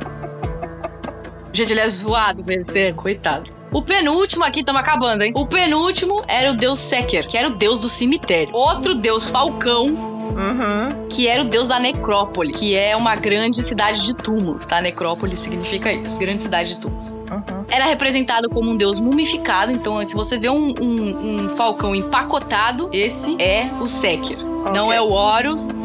Gente, 1.53 1.73
ele 1.73 1.81
é 1.81 1.89
zoado, 1.89 2.43
velho. 2.43 2.63
Sério, 2.63 2.95
coitado. 2.95 3.51
O 3.71 3.83
penúltimo 3.83 4.45
aqui, 4.45 4.61
estamos 4.61 4.81
acabando, 4.81 5.23
hein? 5.23 5.33
O 5.37 5.47
penúltimo 5.47 6.25
era 6.27 6.53
o 6.53 6.55
deus 6.55 6.79
Seker, 6.79 7.27
que 7.27 7.37
era 7.37 7.49
o 7.49 7.57
deus 7.57 7.79
do 7.79 7.89
cemitério. 7.89 8.55
Outro 8.55 8.95
deus 8.95 9.29
falcão, 9.29 10.18
Uhum. 10.29 11.09
que 11.09 11.27
era 11.27 11.43
o 11.43 11.45
deus 11.45 11.67
da 11.69 11.79
necrópole, 11.81 12.51
que 12.53 12.75
é 12.75 12.95
uma 12.97 13.17
grande 13.17 13.63
cidade 13.63 14.05
de 14.05 14.15
túmulos, 14.17 14.67
tá? 14.67 14.81
Necrópole 14.81 15.37
significa 15.37 15.93
isso, 15.93 16.19
grande 16.19 16.43
cidade 16.43 16.75
de 16.75 16.81
túmulos. 16.81 17.11
Uhum. 17.13 17.65
Era 17.71 17.85
representado 17.87 18.49
como 18.49 18.71
um 18.71 18.77
deus 18.77 18.99
mumificado, 18.99 19.73
então 19.73 20.05
se 20.07 20.15
você 20.15 20.39
vê 20.39 20.49
um, 20.51 20.75
um- 20.81 21.45
um 21.45 21.49
falcão 21.51 21.95
empacotado, 21.95 22.89
esse 22.93 23.41
é 23.43 23.71
o 23.81 23.89
Seker. 23.89 24.39
Não 24.75 24.93
é 24.93 25.01
o 25.01 25.11
Horus, 25.11 25.77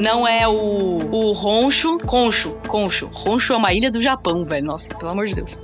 não 0.00 0.26
é 0.26 0.46
o, 0.48 0.52
o 1.12 1.32
Roncho. 1.32 1.98
Concho, 2.06 2.50
Concho. 2.66 3.08
Roncho 3.12 3.52
é 3.52 3.56
uma 3.56 3.72
ilha 3.72 3.90
do 3.90 4.00
Japão, 4.00 4.44
velho. 4.44 4.66
Nossa, 4.66 4.94
pelo 4.94 5.10
amor 5.12 5.26
de 5.26 5.34
Deus. 5.36 5.60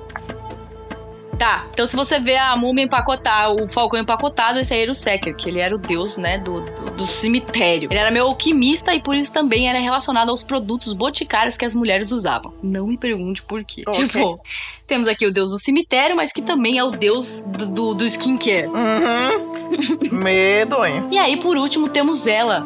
Tá, 1.39 1.65
então 1.73 1.87
se 1.87 1.97
você 1.97 2.19
vê 2.21 2.37
a 2.37 2.55
múmia 2.55 2.85
empacotar, 2.85 3.51
o 3.51 3.67
falcão 3.67 3.99
empacotado, 3.99 4.59
esse 4.59 4.75
aí 4.75 4.83
era 4.83 4.93
o 4.93 4.95
Seker, 4.95 5.35
que 5.35 5.49
ele 5.49 5.59
era 5.59 5.75
o 5.75 5.79
deus, 5.79 6.19
né, 6.19 6.37
do, 6.37 6.61
do, 7.01 7.07
cemitério. 7.07 7.89
Ele 7.91 7.99
era 7.99 8.11
meio 8.11 8.27
alquimista 8.27 8.95
e 8.95 9.03
por 9.03 9.15
isso 9.15 9.33
também 9.33 9.69
era 9.69 9.79
relacionado 9.79 10.31
aos 10.31 10.43
produtos 10.43 10.93
boticários 10.93 11.57
que 11.57 11.65
as 11.65 11.75
mulheres 11.75 12.13
usavam. 12.13 12.53
Não 12.63 12.87
me 12.87 12.97
pergunte 12.97 13.43
por 13.43 13.65
quê. 13.65 13.83
Ok. 13.87 14.07
Tipo, 14.07 14.41
temos 14.87 15.09
aqui 15.09 15.27
o 15.27 15.33
deus 15.33 15.51
do 15.51 15.59
cemitério, 15.59 16.17
mas 16.17 16.33
que 16.33 16.43
também 16.43 16.79
é 16.79 16.85
o 16.85 16.91
deus 16.91 17.45
do, 17.47 17.67
do, 17.67 17.95
do 17.95 18.05
skincare. 18.07 18.67
Uhum. 18.67 20.11
Medonho. 20.13 21.09
E 21.11 21.19
aí, 21.19 21.37
por 21.39 21.57
último, 21.57 21.89
temos 21.89 22.27
ela. 22.27 22.65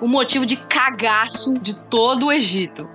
O 0.00 0.08
motivo 0.08 0.46
de 0.46 0.56
cagaço 0.56 1.54
de 1.54 1.74
todo 1.74 2.26
o 2.26 2.32
Egito. 2.32 2.88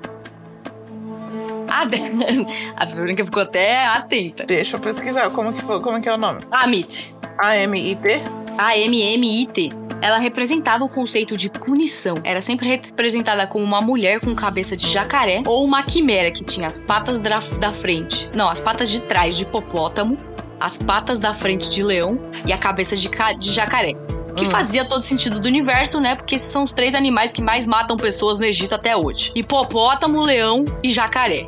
A, 1.68 1.86
de... 1.86 1.98
a 2.76 2.86
Verônica 2.86 3.26
ficou 3.26 3.44
até 3.44 3.86
atenta. 3.86 4.46
Deixa 4.46 4.78
eu 4.78 4.80
pesquisar 4.80 5.30
como 5.32 5.54
que, 5.54 5.62
foi- 5.62 5.82
como 5.82 6.02
que 6.02 6.10
é 6.10 6.14
o 6.14 6.18
nome. 6.18 6.42
Amit. 6.52 7.14
A-M-I-T? 7.38 8.22
A 8.58 8.78
M-M-I-T. 8.78 9.85
Ela 10.06 10.20
representava 10.20 10.84
o 10.84 10.88
conceito 10.88 11.36
de 11.36 11.50
punição. 11.50 12.20
Era 12.24 12.40
sempre 12.40 12.68
representada 12.70 13.48
como 13.48 13.66
uma 13.66 13.82
mulher 13.82 14.20
com 14.20 14.36
cabeça 14.36 14.78
de 14.78 14.88
jacaré 14.92 15.42
ou 15.48 15.66
uma 15.66 15.82
quimera 15.82 16.30
que 16.30 16.46
tinha 16.46 16.68
as 16.68 16.78
patas 16.78 17.18
da, 17.18 17.40
da 17.60 17.74
frente. 17.74 18.30
Não, 18.32 18.48
as 18.48 18.62
patas 18.62 18.88
de 18.92 19.00
trás 19.00 19.36
de 19.36 19.42
hipopótamo, 19.42 20.16
as 20.60 20.78
patas 20.78 21.18
da 21.18 21.34
frente 21.34 21.72
de 21.72 21.82
leão 21.82 22.20
e 22.46 22.54
a 22.54 22.58
cabeça 22.60 22.96
de, 22.96 23.10
ca- 23.10 23.34
de 23.34 23.52
jacaré. 23.52 23.94
Que 24.38 24.46
Hum. 24.46 24.52
fazia 24.52 24.86
todo 24.86 25.02
sentido 25.04 25.40
do 25.40 25.48
universo, 25.48 26.00
né? 26.00 26.14
Porque 26.14 26.36
esses 26.36 26.52
são 26.52 26.66
os 26.66 26.72
três 26.72 26.94
animais 26.94 27.34
que 27.34 27.42
mais 27.42 27.66
matam 27.66 27.98
pessoas 27.98 28.38
no 28.38 28.46
Egito 28.46 28.76
até 28.76 28.96
hoje: 28.96 29.32
hipopótamo, 29.34 30.22
leão 30.22 30.66
e 30.84 30.90
jacaré. 30.92 31.48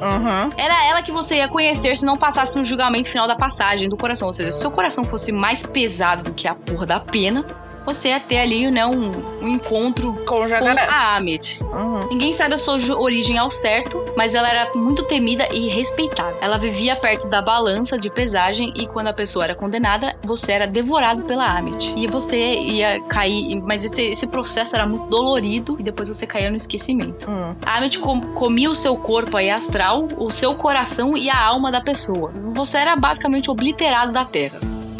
Uhum. 0.00 0.50
Era 0.56 0.86
ela 0.86 1.02
que 1.02 1.12
você 1.12 1.36
ia 1.36 1.48
conhecer 1.48 1.96
se 1.96 2.04
não 2.04 2.16
passasse 2.16 2.56
no 2.56 2.64
julgamento 2.64 3.08
final 3.10 3.26
da 3.28 3.34
passagem 3.36 3.88
do 3.90 3.96
coração. 3.96 4.28
Ou 4.28 4.32
seja, 4.32 4.50
se 4.50 4.60
seu 4.60 4.70
coração 4.70 5.04
fosse 5.04 5.32
mais 5.32 5.62
pesado 5.62 6.22
do 6.24 6.32
que 6.32 6.46
a 6.48 6.54
porra 6.54 6.86
da 6.86 7.00
pena, 7.00 7.44
você 7.84 8.08
ia 8.08 8.20
ter 8.20 8.38
ali, 8.38 8.70
né, 8.70 8.86
um, 8.86 9.12
um 9.42 9.48
encontro 9.48 10.14
Com 10.26 10.44
o 10.44 10.48
com 10.48 10.54
a 10.88 11.16
Amit. 11.16 11.62
Uhum. 11.62 12.08
Ninguém 12.10 12.32
sabe 12.32 12.50
da 12.50 12.58
sua 12.58 12.76
origem 12.98 13.38
ao 13.38 13.50
certo, 13.50 14.02
mas 14.16 14.34
ela 14.34 14.48
era 14.48 14.70
muito 14.74 15.04
temida 15.04 15.46
e 15.52 15.68
respeitada. 15.68 16.36
Ela 16.40 16.58
vivia 16.58 16.96
perto 16.96 17.28
da 17.28 17.40
balança 17.42 17.98
de 17.98 18.10
pesagem 18.10 18.72
e 18.76 18.86
quando 18.86 19.08
a 19.08 19.12
pessoa 19.12 19.44
era 19.44 19.54
condenada, 19.54 20.16
você 20.22 20.52
era 20.52 20.66
devorado 20.66 21.22
pela 21.22 21.46
Amit. 21.46 21.92
E 21.96 22.06
você 22.06 22.56
ia 22.56 23.00
cair, 23.02 23.60
mas 23.62 23.84
esse, 23.84 24.02
esse 24.02 24.26
processo 24.26 24.74
era 24.74 24.86
muito 24.86 25.06
dolorido 25.08 25.76
e 25.78 25.82
depois 25.82 26.08
você 26.08 26.26
caía 26.26 26.50
no 26.50 26.56
esquecimento. 26.56 27.28
Hum. 27.30 27.54
A 27.64 27.76
Amit 27.76 27.98
com- 27.98 28.20
comia 28.34 28.70
o 28.70 28.74
seu 28.74 28.96
corpo 28.96 29.36
aí 29.36 29.50
astral, 29.50 30.08
o 30.16 30.30
seu 30.30 30.54
coração 30.54 31.16
e 31.16 31.28
a 31.28 31.38
alma 31.44 31.70
da 31.70 31.80
pessoa. 31.80 32.32
Você 32.54 32.78
era 32.78 32.96
basicamente 32.96 33.50
obliterado 33.50 34.12
da 34.12 34.24
terra, 34.24 34.58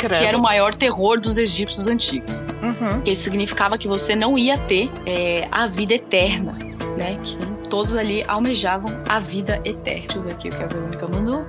Credo. 0.09 0.21
que 0.21 0.27
era 0.27 0.37
o 0.37 0.43
maior 0.43 0.75
terror 0.75 1.21
dos 1.21 1.37
egípcios 1.37 1.87
antigos. 1.87 2.31
Uhum. 2.31 3.01
Que 3.03 3.13
isso 3.13 3.23
significava 3.23 3.77
que 3.79 3.87
você 3.89 4.15
não 4.15 4.39
ia 4.39 4.57
ter 4.57 4.91
é, 5.07 5.49
a 5.51 5.67
vida 5.67 5.95
eterna, 5.95 6.53
né? 6.97 7.19
Que 7.23 7.37
todos 7.69 7.97
ali 7.97 8.25
almejavam 8.29 8.91
a 9.09 9.19
vida 9.19 9.61
eterna. 9.65 10.03
Deixa 10.03 10.17
eu 10.17 10.23
ver 10.23 10.33
aqui 10.33 10.49
o 10.49 10.51
que 10.53 10.63
a 10.63 10.67
Verônica 10.67 11.09
mandou. 11.13 11.47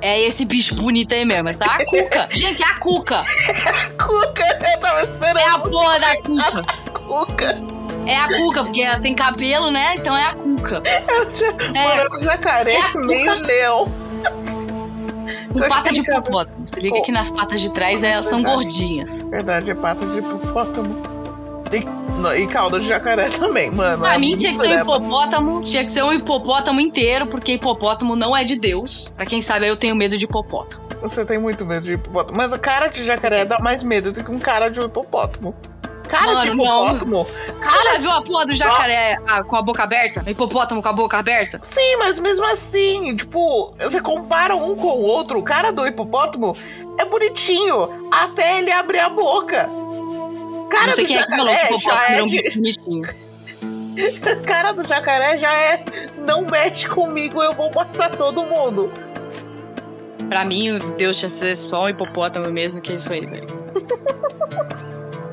É 0.00 0.20
esse 0.20 0.44
bicho 0.44 0.74
bonito 0.74 1.14
aí 1.14 1.24
mesmo, 1.24 1.48
essa 1.48 1.64
a 1.64 1.84
cuca. 1.84 2.28
Gente, 2.32 2.62
é 2.62 2.66
a 2.66 2.78
cuca. 2.78 3.24
Cuca, 3.98 4.58
eu 4.72 4.80
tava 4.80 5.02
esperando. 5.02 5.38
É 5.38 5.48
a 5.48 5.58
porra 5.58 5.98
da 5.98 6.16
cuca. 6.22 6.64
Cuca. 7.08 7.78
É 8.06 8.16
a 8.16 8.28
cuca, 8.28 8.64
porque 8.64 8.82
ela 8.82 9.00
tem 9.00 9.14
cabelo, 9.14 9.70
né? 9.70 9.94
Então 9.98 10.16
é 10.16 10.24
a 10.24 10.34
cuca. 10.34 10.82
Eu 11.08 11.30
tinha... 11.32 11.50
É, 11.74 12.22
jacaré 12.22 12.72
é 12.72 12.80
a 12.80 12.92
cuca. 12.92 13.06
nem 13.06 13.42
leão. 13.42 14.07
Com 15.60 15.68
pata 15.68 15.92
de 15.92 16.00
hipopótamo. 16.00 16.66
Se 16.66 16.80
liga 16.80 17.00
que 17.02 17.12
nas 17.12 17.30
patas 17.30 17.60
de 17.60 17.72
trás 17.72 18.02
elas 18.02 18.26
são 18.26 18.42
gordinhas. 18.42 19.22
Verdade, 19.22 19.70
é 19.70 19.74
pata 19.74 20.04
de 20.06 20.18
hipopótamo. 20.18 21.18
E, 21.72 21.84
não, 22.18 22.34
e 22.34 22.46
cauda 22.46 22.80
de 22.80 22.88
jacaré 22.88 23.28
também, 23.28 23.70
mano. 23.70 24.02
Pra 24.02 24.18
mim 24.18 24.36
tinha 24.36 24.52
que 24.52 24.60
ser 24.60 24.68
um 24.68 24.70
leva. 24.70 24.96
hipopótamo, 24.96 25.60
tinha 25.60 25.84
que 25.84 25.92
ser 25.92 26.02
um 26.02 26.12
hipopótamo 26.12 26.80
inteiro, 26.80 27.26
porque 27.26 27.52
hipopótamo 27.52 28.16
não 28.16 28.36
é 28.36 28.42
de 28.44 28.56
Deus. 28.56 29.08
Pra 29.14 29.26
quem 29.26 29.42
sabe, 29.42 29.68
eu 29.68 29.76
tenho 29.76 29.94
medo 29.94 30.16
de 30.16 30.24
hipopótamo. 30.24 30.88
Você 31.02 31.24
tem 31.24 31.38
muito 31.38 31.64
medo 31.64 31.84
de 31.84 31.94
hipopótamo. 31.94 32.36
Mas 32.36 32.52
a 32.52 32.58
cara 32.58 32.88
de 32.88 33.04
jacaré 33.04 33.44
dá 33.44 33.58
mais 33.58 33.84
medo 33.84 34.12
do 34.12 34.24
que 34.24 34.30
um 34.30 34.38
cara 34.38 34.68
de 34.68 34.80
hipopótamo. 34.80 35.54
Cara 36.08 36.42
de 36.42 36.50
Mano, 36.50 36.54
não. 36.54 36.94
hipopótamo? 36.94 37.24
Você 37.24 37.82
já 37.84 37.98
viu 37.98 38.10
a 38.10 38.22
porra 38.22 38.46
do 38.46 38.54
jacaré 38.54 39.18
ah, 39.28 39.44
com 39.44 39.56
a 39.56 39.62
boca 39.62 39.82
aberta? 39.82 40.28
Hipopótamo 40.28 40.82
com 40.82 40.88
a 40.88 40.92
boca 40.92 41.18
aberta? 41.18 41.60
Sim, 41.70 41.96
mas 41.98 42.18
mesmo 42.18 42.44
assim, 42.46 43.14
tipo, 43.16 43.74
você 43.78 44.00
compara 44.00 44.56
um 44.56 44.74
com 44.74 44.88
o 44.88 45.02
outro, 45.02 45.38
o 45.38 45.42
cara 45.42 45.70
do 45.70 45.86
hipopótamo 45.86 46.56
é 46.98 47.04
bonitinho 47.04 48.08
até 48.10 48.58
ele 48.58 48.72
abrir 48.72 49.00
a 49.00 49.08
boca. 49.08 49.68
Cara 50.70 50.86
não 50.86 50.92
sei 50.92 51.04
do 51.04 51.08
quem 51.08 51.18
é 51.18 51.24
que 51.24 51.36
falou 51.36 51.46
que 51.46 51.52
jacaré 51.52 51.74
o 51.74 51.78
já 51.78 51.90
hipopótamo 51.90 52.34
é 52.34 52.36
de... 52.36 52.54
bonitinho. 52.54 53.02
cara 54.46 54.72
do 54.72 54.86
jacaré 54.86 55.38
já 55.38 55.52
é 55.52 55.84
não 56.26 56.42
mexe 56.42 56.86
comigo, 56.86 57.42
eu 57.42 57.52
vou 57.52 57.70
matar 57.74 58.10
todo 58.16 58.42
mundo. 58.44 58.92
Pra 60.28 60.44
mim, 60.44 60.78
Deus 60.96 61.16
tinha 61.16 61.28
ser 61.28 61.56
só 61.56 61.84
um 61.84 61.88
hipopótamo 61.88 62.50
mesmo, 62.50 62.80
que 62.80 62.92
é 62.92 62.94
isso 62.96 63.12
aí, 63.12 63.24
velho. 63.24 63.46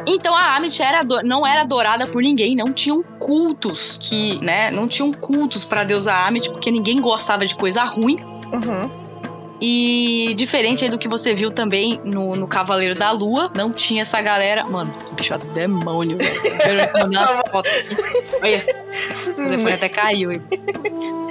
Então 0.08 0.36
a 0.36 0.56
Amit 0.56 0.82
era 0.82 1.02
não 1.24 1.46
era 1.46 1.62
adorada 1.62 2.06
por 2.06 2.22
ninguém, 2.22 2.56
não 2.56 2.72
tinham 2.72 3.02
cultos 3.04 3.98
que, 4.02 4.40
né, 4.44 4.72
não 4.72 4.88
tinham 4.88 5.12
cultos 5.12 5.66
pra 5.66 5.84
deusa 5.84 6.14
Amit, 6.14 6.50
porque 6.50 6.70
ninguém 6.72 7.02
gostava 7.02 7.46
de 7.46 7.56
coisa 7.56 7.84
ruim. 7.84 8.18
Uhum. 8.52 9.06
E 9.62 10.34
diferente 10.36 10.84
aí 10.84 10.90
do 10.90 10.98
que 10.98 11.08
você 11.08 11.34
viu 11.34 11.50
também 11.50 12.00
no, 12.04 12.34
no 12.34 12.48
Cavaleiro 12.48 12.94
da 12.94 13.12
Lua, 13.12 13.50
não 13.56 13.72
tinha 13.72 14.02
essa 14.02 14.22
galera. 14.22 14.66
Mano, 14.66 14.90
esse 14.90 15.16
bicho 15.16 15.34
é 15.34 15.38
demônio, 15.38 16.18
velho. 16.18 16.42
Olha, 18.42 18.66
o 19.30 19.34
telefone 19.34 19.74
até 19.74 19.88
caiu 19.88 20.32
aí. 20.32 20.42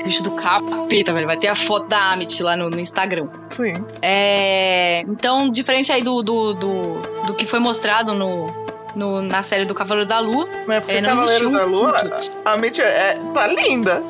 Bicho 0.03 0.23
do 0.23 0.31
capeta, 0.33 1.13
velho. 1.13 1.27
Vai 1.27 1.37
ter 1.37 1.49
a 1.49 1.55
foto 1.55 1.87
da 1.87 2.13
Amit 2.13 2.43
lá 2.43 2.57
no, 2.57 2.71
no 2.71 2.81
Instagram. 2.81 3.29
Sim. 3.51 3.75
É, 4.01 5.01
então, 5.07 5.51
diferente 5.51 5.93
aí 5.93 6.03
do, 6.03 6.23
do, 6.23 6.55
do, 6.55 6.95
do 7.27 7.35
que 7.35 7.45
foi 7.47 7.59
mostrado 7.59 8.15
no, 8.15 8.64
no- 8.95 9.23
na 9.23 9.43
série 9.43 9.65
do 9.65 9.75
Cavaleiro 9.75 10.09
da 10.09 10.19
Lua. 10.21 10.47
Né? 10.67 10.81
Porque 10.81 10.93
É, 10.97 11.01
não 11.01 11.11
Cavaleiro 11.11 11.51
da 11.51 11.65
Lua, 11.65 11.93
a 12.45 12.57
Mitch 12.57 12.79
é, 12.79 13.19
tá 13.35 13.47
linda. 13.47 14.03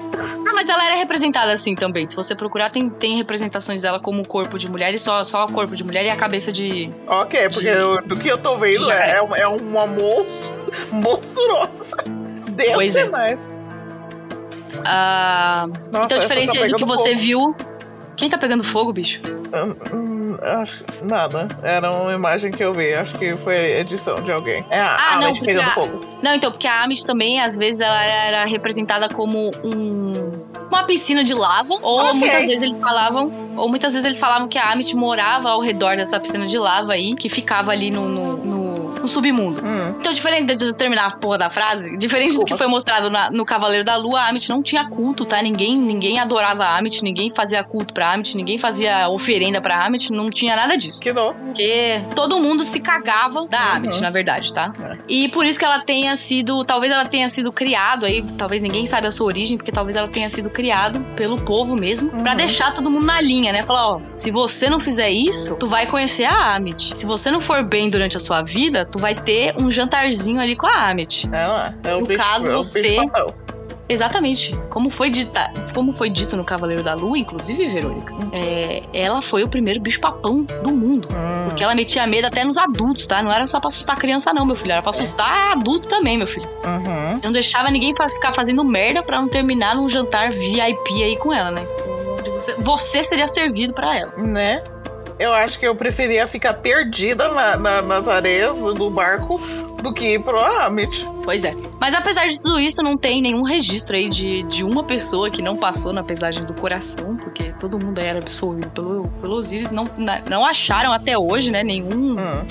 Ah, 0.46 0.52
mas 0.54 0.68
ela 0.68 0.86
era 0.86 0.94
representada 0.96 1.52
assim 1.52 1.74
também. 1.74 2.06
Se 2.06 2.14
você 2.14 2.34
procurar, 2.34 2.70
tem, 2.70 2.88
tem 2.88 3.16
representações 3.16 3.80
dela 3.80 3.98
como 3.98 4.26
corpo 4.26 4.58
de 4.58 4.68
mulher 4.68 4.92
e 4.94 4.98
só, 4.98 5.24
só 5.24 5.44
o 5.44 5.52
corpo 5.52 5.74
de 5.74 5.82
mulher 5.84 6.04
e 6.04 6.10
a 6.10 6.16
cabeça 6.16 6.52
de. 6.52 6.90
Ok, 7.06 7.48
porque 7.48 7.70
De- 7.72 7.78
eu- 7.78 8.02
do 8.02 8.16
que 8.18 8.28
eu 8.28 8.38
tô 8.38 8.56
vendo 8.58 8.90
é, 8.90 9.10
é. 9.12 9.16
é, 9.16 9.22
uma- 9.22 9.36
é 9.38 9.46
monstro, 9.48 10.26
monstruosa. 10.92 11.96
Deus 12.50 12.72
Pois 12.74 12.94
é 12.94 13.00
é. 13.00 13.04
mais. 13.08 13.50
Ah, 14.84 15.66
Nossa, 15.90 16.04
então, 16.06 16.18
diferente 16.18 16.58
tá 16.58 16.66
do 16.66 16.76
que 16.76 16.84
você 16.84 17.14
viu. 17.14 17.54
Quem 18.16 18.28
tá 18.30 18.38
pegando 18.38 18.62
fogo, 18.64 18.92
bicho? 18.92 19.20
Hum, 19.54 19.74
hum, 19.92 20.36
acho 20.40 20.84
nada. 21.02 21.48
Era 21.62 21.90
uma 21.90 22.12
imagem 22.12 22.50
que 22.52 22.62
eu 22.62 22.72
vi. 22.72 22.92
Acho 22.94 23.14
que 23.18 23.36
foi 23.36 23.54
edição 23.56 24.16
de 24.22 24.30
alguém. 24.32 24.64
É 24.70 24.80
a 24.80 24.96
Ah, 24.96 25.20
não, 25.20 25.34
pegando 25.34 25.68
a- 25.68 25.72
fogo. 25.72 26.00
Não, 26.22 26.34
então, 26.34 26.50
porque 26.50 26.66
a 26.66 26.82
Amish 26.82 27.04
também, 27.04 27.40
às 27.40 27.56
vezes, 27.56 27.80
ela 27.80 28.02
era, 28.04 28.44
representada 28.46 29.08
como 29.08 29.50
um. 29.62 30.44
uma 30.70 30.84
piscina 30.84 31.22
de 31.22 31.34
lava, 31.34 31.74
ou 31.82 32.00
Ok. 32.00 32.14
muitas 32.14 32.46
vezes 32.46 32.62
eles 32.62 32.76
falavam, 32.80 33.30
ou 33.56 33.68
muitas 33.68 33.92
vezes 33.92 34.04
eles 34.06 34.18
falavam 34.18 34.48
que 34.48 34.58
a 34.58 34.70
Amit 34.72 34.94
morava 34.96 35.50
ao 35.50 35.60
redor 35.60 35.96
dessa 35.96 36.18
piscina 36.18 36.46
de 36.46 36.58
lava 36.58 36.92
aí, 36.94 37.14
que 37.14 37.28
ficava 37.28 37.70
ali 37.70 37.90
no, 37.90 38.08
no, 38.08 38.36
no 39.04 39.08
submundo. 39.08 39.60
Hum. 39.64 39.94
Então, 40.00 40.12
diferente 40.12 40.54
de 40.56 40.74
terminar 40.74 41.06
a 41.06 41.16
porra 41.16 41.38
da 41.38 41.50
frase, 41.50 41.96
diferente 41.96 42.34
do 42.36 42.44
que 42.44 42.56
foi 42.56 42.66
mostrado 42.66 43.10
na- 43.10 43.30
no 43.30 43.44
Cavaleiro 43.44 43.84
da 43.84 43.96
Lua, 43.96 44.20
a 44.20 44.28
Amit 44.28 44.48
não 44.48 44.62
tinha 44.62 44.88
culto, 44.88 45.24
tá? 45.24 45.40
Ninguém, 45.42 45.76
ninguém 45.76 46.18
adorava 46.18 46.64
a 46.64 46.76
Amit, 46.78 47.02
ninguém 47.04 47.30
fazia 47.30 47.62
culto 47.62 47.92
pra 47.94 48.12
Amit, 48.12 48.36
ninguém 48.36 48.58
fazia 48.58 49.08
oferenda 49.08 49.60
pra 49.60 49.84
Amit, 49.84 50.10
não 50.12 50.30
tinha 50.30 50.56
nada 50.56 50.76
disso. 50.76 51.00
Que 51.00 51.12
dó. 51.12 51.32
Porque 51.34 52.02
todo 52.14 52.40
mundo 52.40 52.64
se 52.64 52.80
cagava 52.80 53.46
da 53.46 53.58
Uhum. 53.62 53.72
Amit, 53.76 54.00
na 54.00 54.10
verdade, 54.10 54.52
tá? 54.52 54.72
É. 54.80 54.98
E 55.08 55.28
por 55.28 55.44
isso 55.46 55.58
que 55.58 55.64
ela 55.64 55.80
tenha 55.80 56.16
sido, 56.16 56.64
talvez 56.64 56.92
ela 56.92 57.04
tenha 57.04 57.28
sido 57.28 57.52
criado 57.52 58.06
aí, 58.06 58.22
talvez 58.38 58.60
ninguém 58.62 58.86
saiba 58.86 59.08
a 59.08 59.10
sua 59.10 59.26
origem, 59.26 59.56
porque 59.56 59.70
talvez 59.72 59.96
ela 59.96 60.08
tenha 60.08 60.28
sido 60.30 60.48
criado 60.50 61.00
pelo 61.16 61.36
povo 61.36 61.76
mesmo, 61.76 62.10
pra 62.10 62.30
Uhum. 62.32 62.36
deixar 62.36 62.72
todo 62.74 62.90
mundo 62.90 63.04
na 63.06 63.20
linha, 63.20 63.52
né? 63.52 63.62
Falar, 63.62 63.88
ó, 63.88 64.00
se 64.14 64.30
você 64.30 64.68
não 64.70 64.80
fizer 64.80 65.10
isso, 65.10 65.54
tu 65.56 65.66
vai 65.68 65.86
conhecer 65.86 66.24
a 66.24 66.54
Amit. 66.54 66.96
Se 66.96 67.04
você 67.06 67.30
não 67.30 67.40
for 67.40 67.62
bem 67.62 67.90
durante 67.90 68.16
a 68.16 68.20
sua 68.20 68.42
vida, 68.42 68.84
tu 68.94 68.98
vai 69.00 69.12
ter 69.12 69.56
um 69.60 69.68
jantarzinho 69.68 70.40
ali 70.40 70.54
com 70.54 70.68
a 70.68 70.88
Amit. 70.90 71.28
É 71.32 71.46
lá. 71.48 71.74
É 71.82 71.96
o 71.96 72.00
No 72.02 72.06
bicho, 72.06 72.22
caso, 72.22 72.48
é 72.48 72.54
o 72.54 72.62
você- 72.62 72.80
bicho 72.82 73.08
papel. 73.08 73.34
Exatamente. 73.88 74.56
Como 74.70 74.88
foi, 74.88 75.10
dita, 75.10 75.50
como 75.74 75.92
foi 75.92 76.08
dito 76.08 76.36
no 76.36 76.44
Cavaleiro 76.44 76.82
da 76.82 76.94
Lua, 76.94 77.18
inclusive, 77.18 77.66
Verônica, 77.66 78.14
é, 78.32 78.82
ela 78.94 79.20
foi 79.20 79.42
o 79.42 79.48
primeiro 79.48 79.78
bicho-papão 79.80 80.42
do 80.62 80.70
mundo. 80.70 81.08
Hum. 81.12 81.44
Porque 81.48 81.62
ela 81.62 81.74
metia 81.74 82.06
medo 82.06 82.26
até 82.26 82.44
nos 82.44 82.56
adultos, 82.56 83.04
tá? 83.04 83.20
Não 83.22 83.30
era 83.32 83.46
só 83.46 83.58
pra 83.60 83.68
assustar 83.68 83.96
criança, 83.96 84.32
não, 84.32 84.46
meu 84.46 84.56
filho. 84.56 84.72
Era 84.72 84.80
pra 84.80 84.90
assustar 84.90 85.52
adulto 85.52 85.86
também, 85.88 86.16
meu 86.16 86.26
filho. 86.26 86.48
Uhum. 86.64 87.20
Não 87.22 87.32
deixava 87.32 87.68
ninguém 87.70 87.94
fa- 87.94 88.08
ficar 88.08 88.32
fazendo 88.32 88.62
merda 88.64 89.02
pra 89.02 89.20
não 89.20 89.28
terminar 89.28 89.74
num 89.74 89.88
jantar 89.88 90.30
VIP 90.30 91.02
aí 91.02 91.16
com 91.16 91.32
ela, 91.32 91.50
né? 91.50 91.66
Onde 92.18 92.30
Você, 92.30 92.54
você 92.54 93.02
seria 93.02 93.28
servido 93.28 93.74
pra 93.74 93.94
ela. 93.98 94.12
Né? 94.16 94.62
Eu 95.18 95.32
acho 95.32 95.58
que 95.60 95.66
eu 95.66 95.74
preferia 95.76 96.26
ficar 96.26 96.54
perdida 96.54 97.28
na, 97.28 97.56
na- 97.56 97.82
nas 97.82 98.08
areias 98.08 98.52
do 98.74 98.90
barco 98.90 99.38
do 99.82 99.92
que 99.92 100.14
ir 100.14 100.20
pro 100.22 100.40
Amit. 100.40 101.06
Pois 101.22 101.44
é. 101.44 101.54
Mas 101.80 101.94
apesar 101.94 102.26
de 102.26 102.40
tudo 102.42 102.58
isso, 102.58 102.82
não 102.82 102.96
tem 102.96 103.22
nenhum 103.22 103.42
registro 103.42 103.94
aí 103.94 104.08
de, 104.08 104.42
de 104.44 104.64
uma 104.64 104.82
pessoa 104.82 105.30
que 105.30 105.40
não 105.42 105.56
passou 105.56 105.92
na 105.92 106.02
pesagem 106.02 106.44
do 106.44 106.54
coração, 106.54 107.16
porque 107.16 107.52
todo 107.60 107.78
mundo 107.78 107.98
aí 107.98 108.06
era 108.06 108.18
absolvido 108.18 108.68
pelo, 108.70 109.08
pelo 109.20 109.34
Osiris. 109.36 109.70
Não, 109.70 109.88
não 110.28 110.44
acharam 110.44 110.92
até 110.92 111.16
hoje, 111.16 111.50
né? 111.50 111.62
Nenhum. 111.62 112.16
Hum. 112.18 112.46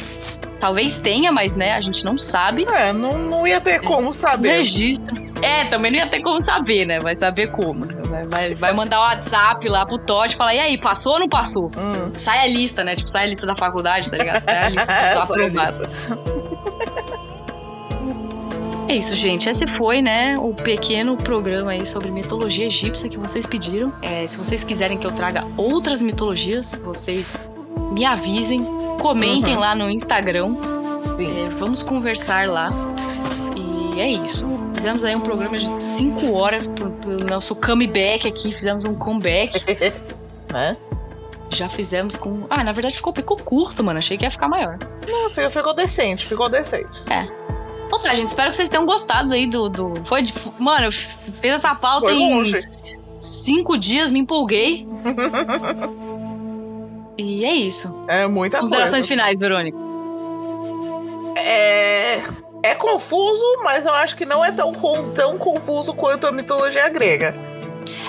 Talvez 0.64 0.97
tenha, 0.97 1.30
mas 1.30 1.55
né, 1.55 1.74
a 1.74 1.82
gente 1.82 2.05
não 2.05 2.18
sabe. 2.18 2.66
É, 2.74 2.93
não, 2.93 3.18
não 3.18 3.45
ia 3.45 3.59
ter 3.59 3.82
como 3.82 4.14
saber. 4.14 4.47
registro. 4.47 5.14
É, 5.41 5.66
também 5.66 5.91
não 5.91 5.99
ia 5.99 6.07
ter 6.07 6.22
como 6.22 6.39
saber, 6.39 6.86
né? 6.86 7.01
Vai 7.01 7.16
saber 7.16 7.47
como. 7.47 7.84
né? 7.84 8.26
Vai, 8.30 8.55
vai, 8.55 8.72
mandar 8.72 9.01
o 9.01 9.01
WhatsApp 9.01 9.68
lá 9.68 9.86
pro 9.86 9.97
Todd 9.97 10.34
e 10.34 10.38
falar: 10.38 10.55
e 10.55 10.61
aí, 10.61 10.78
passou 10.78 11.16
ou 11.16 11.20
não 11.20 11.28
passou? 11.28 11.70
Hum. 11.78 12.14
Sai 12.16 12.39
a 12.39 12.47
lista, 12.47 12.82
né? 12.82 12.95
Tipo, 12.95 13.09
sai 13.09 13.26
a 13.26 13.28
lista 13.28 13.45
da 13.45 13.57
faculdade, 13.57 14.09
tá 14.09 14.16
ligado? 14.16 14.39
Sai 14.39 14.57
a 14.57 14.70
lista 14.70 14.86
da 14.86 15.01
pessoa 15.01 15.28
Sai 15.28 15.43
a 15.43 15.43
aprovada. 15.43 15.88
É 18.88 18.95
isso, 18.95 19.16
gente. 19.16 19.49
Esse 19.49 19.68
foi, 19.68 20.01
né, 20.01 20.36
o 20.38 20.53
pequeno 20.53 21.18
programa 21.18 21.72
aí 21.72 21.86
sobre 21.86 22.09
mitologia 22.09 22.68
egípcia 22.68 23.09
que 23.09 23.18
vocês 23.18 23.45
pediram. 23.45 23.91
É, 24.01 24.26
se 24.28 24.38
vocês 24.38 24.64
quiserem 24.64 24.97
que 24.97 25.05
eu 25.05 25.11
traga 25.11 25.45
outras 25.57 26.01
mitologias, 26.01 26.80
vocês 26.82 27.49
me 27.92 28.06
avisem, 28.06 28.64
comentem 29.00 29.54
Uhum. 29.56 29.60
lá 29.60 29.76
no 29.76 29.90
Instagram. 29.90 30.56
É, 31.20 31.50
vamos 31.52 31.84
conversar 31.84 32.48
lá. 32.48 32.70
E 33.96 34.00
é 34.00 34.10
isso. 34.10 34.48
Fizemos 34.74 35.04
aí 35.04 35.16
um 35.16 35.20
programa 35.22 35.56
de 35.58 35.82
5 35.84 36.34
horas 36.34 36.66
pro, 36.66 36.90
pro 36.92 37.24
nosso 37.26 37.56
comeback 37.56 38.28
aqui. 38.28 38.52
Fizemos 38.52 38.86
um 38.86 38.96
comeback. 38.96 39.62
Né? 40.52 40.78
Já 41.50 41.68
fizemos 41.68 42.16
com. 42.16 42.46
Ah, 42.48 42.64
na 42.64 42.72
verdade 42.72 42.96
ficou, 42.96 43.12
ficou 43.12 43.38
curto, 43.38 43.84
mano. 43.84 43.98
Achei 43.98 44.18
que 44.20 44.24
ia 44.24 44.30
ficar 44.30 44.48
maior. 44.48 44.78
Não, 45.08 45.50
ficou, 45.50 45.74
decente, 45.74 46.28
ficou 46.28 46.48
decente. 46.48 46.92
Bom, 47.90 47.98
tá, 47.98 48.14
gente. 48.14 48.30
Espero 48.30 48.52
que 48.52 48.56
vocês 48.56 48.70
tenham 48.70 48.86
gostado 48.86 49.34
aí 49.34 49.48
do. 49.50 49.68
do... 49.70 49.94
Foi 50.06 50.22
de. 50.22 50.32
Mano, 50.60 50.86
eu 50.86 50.92
f- 50.92 51.16
fiz 51.32 51.54
essa 51.54 51.74
pauta 51.74 52.06
Foi 52.06 52.16
em 52.16 52.36
longe. 52.36 52.56
cinco 53.20 53.76
dias, 53.78 54.12
me 54.12 54.20
empolguei. 54.20 54.88
e 57.18 57.45
é 57.45 57.53
isso. 57.53 58.05
É 58.07 58.28
muita 58.28 58.59
Considerações 58.59 58.91
coisa. 59.03 59.07
finais, 59.07 59.39
Verônica. 59.39 59.78
É, 61.38 62.22
é 62.64 62.76
confuso, 62.76 63.43
mas 63.64 63.86
eu 63.86 63.93
acho 63.93 64.16
que 64.16 64.26
não 64.26 64.43
é 64.43 64.51
tão, 64.51 64.74
tão 65.16 65.38
confuso 65.38 65.93
quanto 65.93 66.26
a 66.28 66.32
mitologia 66.32 66.88
grega. 66.89 67.36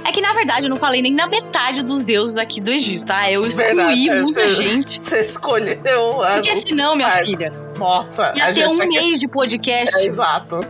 É 0.06 0.12
que, 0.12 0.20
na 0.20 0.32
verdade, 0.34 0.66
eu 0.66 0.70
não 0.70 0.76
falei 0.76 1.00
nem 1.00 1.12
na 1.14 1.26
metade 1.26 1.82
dos 1.82 2.04
deuses 2.04 2.36
aqui 2.36 2.60
do 2.60 2.70
Egito, 2.70 3.06
tá? 3.06 3.30
Eu 3.30 3.46
excluí 3.46 3.74
Verdade, 3.74 4.10
é, 4.10 4.20
muita 4.22 4.46
você- 4.46 4.62
gente. 4.62 5.00
Você 5.02 5.20
escolheu 5.22 6.22
a. 6.22 6.34
Porque 6.34 6.54
senão, 6.56 6.94
minha 6.94 7.10
filha, 7.10 7.52
Nossa, 7.78 8.32
ia 8.36 8.52
ter 8.52 8.68
um 8.68 8.74
mês 8.76 9.18
de 9.18 9.26
podcast. 9.28 9.96
É, 9.96 10.06
exato. 10.06 10.60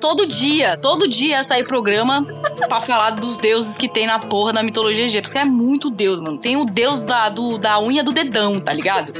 Todo 0.00 0.26
dia, 0.26 0.76
todo 0.76 1.08
dia 1.08 1.38
ia 1.38 1.44
sair 1.44 1.64
programa 1.64 2.24
pra 2.68 2.80
falar 2.80 3.10
dos 3.10 3.36
deuses 3.36 3.76
que 3.76 3.88
tem 3.88 4.06
na 4.06 4.18
porra 4.18 4.52
da 4.52 4.62
mitologia 4.62 5.04
egípcia. 5.06 5.22
Porque 5.22 5.38
é 5.38 5.50
muito 5.50 5.90
deus, 5.90 6.20
mano. 6.20 6.38
Tem 6.38 6.56
o 6.56 6.64
deus 6.64 7.00
da, 7.00 7.28
do, 7.28 7.58
da 7.58 7.80
unha 7.80 8.04
do 8.04 8.12
dedão, 8.12 8.60
tá 8.60 8.72
ligado? 8.72 9.12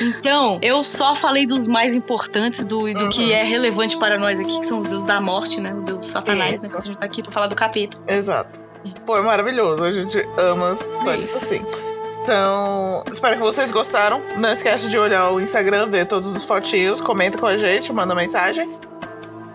Então, 0.00 0.58
eu 0.62 0.82
só 0.84 1.14
falei 1.14 1.46
dos 1.46 1.66
mais 1.68 1.94
importantes, 1.94 2.64
do, 2.64 2.92
do 2.92 3.08
que 3.08 3.32
é 3.32 3.42
relevante 3.42 3.96
para 3.96 4.18
nós 4.18 4.38
aqui, 4.40 4.58
que 4.60 4.66
são 4.66 4.78
os 4.78 4.86
deuses 4.86 5.04
da 5.04 5.20
morte, 5.20 5.60
né? 5.60 5.72
O 5.72 5.82
deus 5.82 6.06
satanás, 6.06 6.62
né? 6.62 6.68
Isso. 6.68 6.70
Que 6.70 6.76
a 6.82 6.84
gente 6.84 6.98
tá 6.98 7.06
aqui 7.06 7.22
pra 7.22 7.32
falar 7.32 7.46
do 7.46 7.54
capeta. 7.54 7.96
Exato. 8.06 8.60
Foi 9.06 9.20
maravilhoso. 9.22 9.82
A 9.84 9.92
gente 9.92 10.18
ama 10.36 10.76
tanto 11.04 11.22
Isso. 11.22 11.44
assim. 11.44 11.64
Então, 12.22 13.04
espero 13.10 13.36
que 13.36 13.42
vocês 13.42 13.70
gostaram. 13.70 14.20
Não 14.36 14.52
esquece 14.52 14.88
de 14.88 14.96
olhar 14.98 15.30
o 15.30 15.40
Instagram, 15.40 15.88
ver 15.90 16.06
todos 16.06 16.34
os 16.34 16.44
fotinhos, 16.44 17.00
comenta 17.00 17.36
com 17.38 17.46
a 17.46 17.56
gente, 17.56 17.92
manda 17.92 18.14
mensagem. 18.14 18.68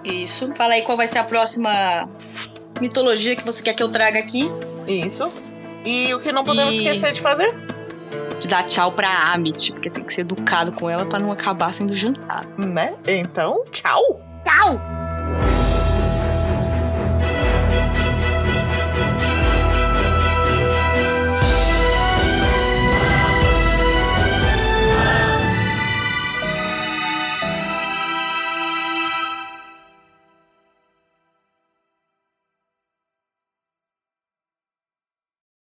Isso. 0.04 0.52
Fala 0.56 0.74
aí 0.74 0.84
qual 0.84 0.96
vai 0.96 1.08
ser 1.08 1.18
a 1.18 1.24
próxima 1.24 2.08
mitologia 2.80 3.36
que 3.36 3.46
você 3.46 3.62
quer 3.62 3.74
que 3.74 3.84
eu 3.84 3.90
traga 3.90 4.20
aqui. 4.20 4.52
Isso. 4.88 5.30
E 5.86 6.14
o 6.14 6.20
que 6.20 6.32
não 6.32 6.44
podemos 6.44 6.74
E- 6.76 6.78
esquecer 6.86 7.12
de 7.14 7.22
fazer? 7.22 7.54
De 8.40 8.48
dar 8.48 8.64
tchau 8.64 8.92
pra 8.92 9.34
Amit, 9.34 9.72
porque 9.74 9.90
tem 9.90 10.04
que 10.04 10.14
ser 10.14 10.22
educado 10.22 10.72
com 10.72 10.90
ela 10.90 11.06
pra 11.06 11.20
não 11.20 11.32
acabar 11.32 11.74
sendo 11.74 11.94
jantar. 11.94 12.46
Né? 12.58 12.96
Então, 13.08 13.64
tchau! 13.72 14.22
Tchau! 14.44 14.99